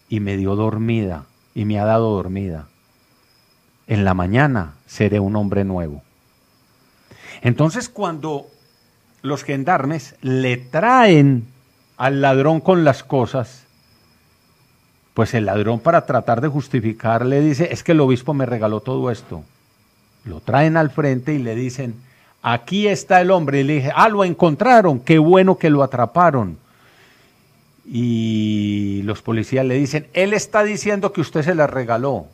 y 0.09 0.19
me 0.19 0.37
dio 0.37 0.55
dormida 0.55 1.25
y 1.53 1.65
me 1.65 1.79
ha 1.79 1.85
dado 1.85 2.11
dormida. 2.11 2.67
En 3.87 4.05
la 4.05 4.13
mañana 4.13 4.73
seré 4.87 5.19
un 5.19 5.35
hombre 5.35 5.63
nuevo. 5.63 6.01
Entonces 7.41 7.89
cuando 7.89 8.47
los 9.21 9.43
gendarmes 9.43 10.15
le 10.21 10.57
traen 10.57 11.45
al 11.97 12.21
ladrón 12.21 12.61
con 12.61 12.83
las 12.83 13.03
cosas, 13.03 13.65
pues 15.13 15.33
el 15.33 15.45
ladrón 15.45 15.79
para 15.79 16.05
tratar 16.05 16.41
de 16.41 16.47
justificar 16.47 17.25
le 17.25 17.41
dice, 17.41 17.69
es 17.71 17.83
que 17.83 17.91
el 17.91 17.99
obispo 17.99 18.33
me 18.33 18.45
regaló 18.45 18.79
todo 18.79 19.11
esto. 19.11 19.43
Lo 20.23 20.39
traen 20.39 20.77
al 20.77 20.89
frente 20.89 21.33
y 21.33 21.39
le 21.39 21.55
dicen, 21.55 21.95
aquí 22.41 22.87
está 22.87 23.21
el 23.21 23.31
hombre. 23.31 23.61
Y 23.61 23.63
le 23.63 23.73
dije, 23.73 23.91
ah, 23.95 24.09
lo 24.09 24.23
encontraron, 24.23 24.99
qué 24.99 25.19
bueno 25.19 25.57
que 25.57 25.69
lo 25.69 25.83
atraparon 25.83 26.57
y 27.85 29.01
los 29.03 29.21
policías 29.21 29.65
le 29.65 29.75
dicen, 29.75 30.07
él 30.13 30.33
está 30.33 30.63
diciendo 30.63 31.13
que 31.13 31.21
usted 31.21 31.43
se 31.43 31.55
la 31.55 31.67
regaló. 31.67 32.27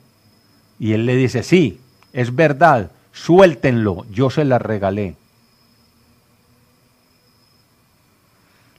Y 0.79 0.93
él 0.93 1.05
le 1.05 1.15
dice, 1.15 1.43
sí, 1.43 1.79
es 2.13 2.35
verdad, 2.35 2.91
suéltenlo, 3.11 4.05
yo 4.11 4.29
se 4.29 4.45
la 4.45 4.59
regalé. 4.59 5.15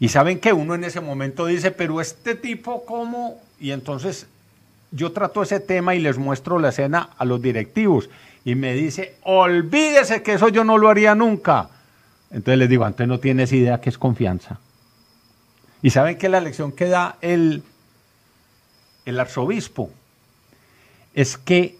Y 0.00 0.08
saben 0.08 0.38
que 0.38 0.52
uno 0.52 0.74
en 0.74 0.84
ese 0.84 1.00
momento 1.00 1.46
dice, 1.46 1.70
pero 1.72 2.00
este 2.00 2.34
tipo, 2.36 2.84
¿cómo? 2.84 3.40
Y 3.58 3.72
entonces 3.72 4.28
yo 4.92 5.12
trato 5.12 5.42
ese 5.42 5.58
tema 5.60 5.94
y 5.94 6.00
les 6.00 6.18
muestro 6.18 6.58
la 6.58 6.68
escena 6.68 7.10
a 7.18 7.24
los 7.24 7.42
directivos. 7.42 8.08
Y 8.44 8.54
me 8.54 8.74
dice, 8.74 9.16
olvídese 9.24 10.22
que 10.22 10.34
eso 10.34 10.48
yo 10.48 10.62
no 10.62 10.78
lo 10.78 10.88
haría 10.88 11.14
nunca. 11.14 11.68
Entonces 12.30 12.58
les 12.58 12.68
digo, 12.68 12.84
antes 12.84 13.08
no 13.08 13.18
tienes 13.18 13.52
idea 13.52 13.80
que 13.80 13.90
es 13.90 13.98
confianza. 13.98 14.60
Y 15.82 15.90
saben 15.90 16.18
que 16.18 16.28
la 16.28 16.40
lección 16.40 16.72
que 16.72 16.86
da 16.86 17.16
el, 17.20 17.62
el 19.04 19.20
arzobispo 19.20 19.90
es 21.14 21.36
que 21.36 21.76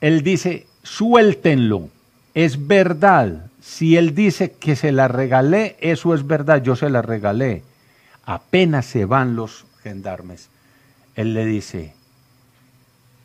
él 0.00 0.22
dice, 0.22 0.66
suéltenlo, 0.82 1.88
es 2.34 2.66
verdad. 2.66 3.46
Si 3.60 3.96
él 3.96 4.14
dice 4.14 4.52
que 4.52 4.74
se 4.74 4.90
la 4.90 5.08
regalé, 5.08 5.76
eso 5.80 6.14
es 6.14 6.26
verdad, 6.26 6.62
yo 6.62 6.74
se 6.74 6.90
la 6.90 7.02
regalé. 7.02 7.62
Apenas 8.24 8.86
se 8.86 9.04
van 9.04 9.36
los 9.36 9.64
gendarmes, 9.82 10.48
él 11.16 11.34
le 11.34 11.44
dice, 11.44 11.92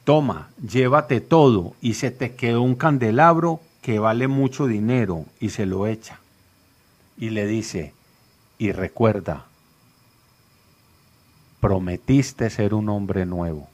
toma, 0.04 0.50
llévate 0.68 1.22
todo 1.22 1.76
y 1.82 1.94
se 1.94 2.12
te 2.12 2.34
quedó 2.34 2.62
un 2.62 2.76
candelabro 2.76 3.62
que 3.82 4.00
vale 4.00 4.28
mucho 4.28 4.66
dinero 4.66 5.26
y 5.40 5.50
se 5.50 5.66
lo 5.66 5.88
echa. 5.88 6.20
Y 7.18 7.30
le 7.30 7.46
dice, 7.46 7.94
y 8.58 8.72
recuerda, 8.72 9.46
prometiste 11.60 12.50
ser 12.50 12.74
un 12.74 12.90
hombre 12.90 13.26
nuevo. 13.26 13.68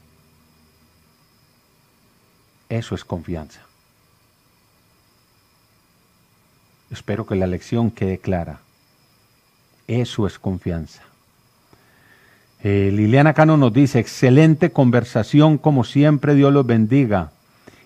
Eso 2.68 2.94
es 2.94 3.04
confianza. 3.04 3.60
Espero 6.90 7.26
que 7.26 7.34
la 7.34 7.46
lección 7.46 7.90
quede 7.90 8.18
clara. 8.18 8.60
Eso 9.86 10.26
es 10.26 10.38
confianza. 10.38 11.02
Eh, 12.62 12.90
Liliana 12.92 13.34
Cano 13.34 13.56
nos 13.56 13.72
dice, 13.72 13.98
excelente 13.98 14.70
conversación 14.70 15.58
como 15.58 15.84
siempre, 15.84 16.34
Dios 16.34 16.52
los 16.52 16.66
bendiga. 16.66 17.32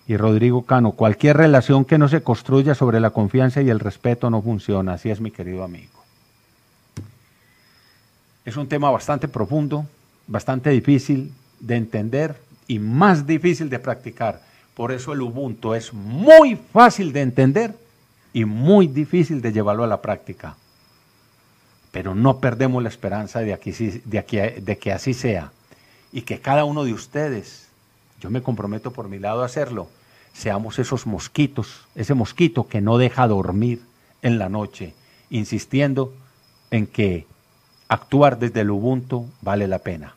Y 0.07 0.17
Rodrigo 0.17 0.63
Cano, 0.65 0.93
cualquier 0.93 1.37
relación 1.37 1.85
que 1.85 1.97
no 1.97 2.07
se 2.07 2.23
construya 2.23 2.73
sobre 2.73 2.99
la 2.99 3.11
confianza 3.11 3.61
y 3.61 3.69
el 3.69 3.79
respeto 3.79 4.29
no 4.29 4.41
funciona. 4.41 4.93
Así 4.93 5.09
es, 5.09 5.21
mi 5.21 5.31
querido 5.31 5.63
amigo. 5.63 5.98
Es 8.49 8.57
un 8.57 8.67
tema 8.67 8.89
bastante 8.89 9.27
profundo, 9.27 9.85
bastante 10.27 10.71
difícil 10.71 11.31
de 11.59 11.75
entender 11.75 12.35
y 12.67 12.79
más 12.79 13.27
difícil 13.27 13.69
de 13.69 13.79
practicar. 13.79 14.41
Por 14.73 14.91
eso 14.91 15.13
el 15.13 15.21
Ubuntu 15.21 15.73
es 15.73 15.93
muy 15.93 16.55
fácil 16.55 17.13
de 17.13 17.21
entender 17.21 17.75
y 18.33 18.45
muy 18.45 18.87
difícil 18.87 19.41
de 19.41 19.53
llevarlo 19.53 19.83
a 19.83 19.87
la 19.87 20.01
práctica 20.01 20.55
pero 21.91 22.15
no 22.15 22.39
perdemos 22.39 22.83
la 22.83 22.89
esperanza 22.89 23.39
de, 23.39 23.53
aquí, 23.53 23.71
de, 23.71 24.61
de 24.61 24.77
que 24.77 24.91
así 24.91 25.13
sea 25.13 25.51
y 26.11 26.21
que 26.21 26.39
cada 26.39 26.65
uno 26.65 26.83
de 26.83 26.93
ustedes, 26.93 27.67
yo 28.19 28.29
me 28.29 28.41
comprometo 28.41 28.91
por 28.91 29.09
mi 29.09 29.19
lado 29.19 29.41
a 29.41 29.45
hacerlo, 29.45 29.87
seamos 30.33 30.79
esos 30.79 31.05
mosquitos, 31.07 31.87
ese 31.95 32.13
mosquito 32.13 32.67
que 32.67 32.81
no 32.81 32.97
deja 32.97 33.27
dormir 33.27 33.81
en 34.21 34.37
la 34.39 34.49
noche, 34.49 34.93
insistiendo 35.29 36.13
en 36.71 36.87
que 36.87 37.25
actuar 37.89 38.39
desde 38.39 38.61
el 38.61 38.69
Ubuntu 38.69 39.27
vale 39.41 39.67
la 39.67 39.79
pena. 39.79 40.15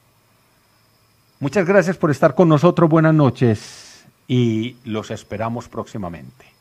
Muchas 1.41 1.67
gracias 1.67 1.97
por 1.97 2.13
estar 2.13 2.37
con 2.37 2.49
nosotros, 2.49 2.89
buenas 2.89 3.15
noches 3.15 4.05
y 4.29 4.77
los 4.85 5.11
esperamos 5.11 5.69
próximamente. 5.69 6.52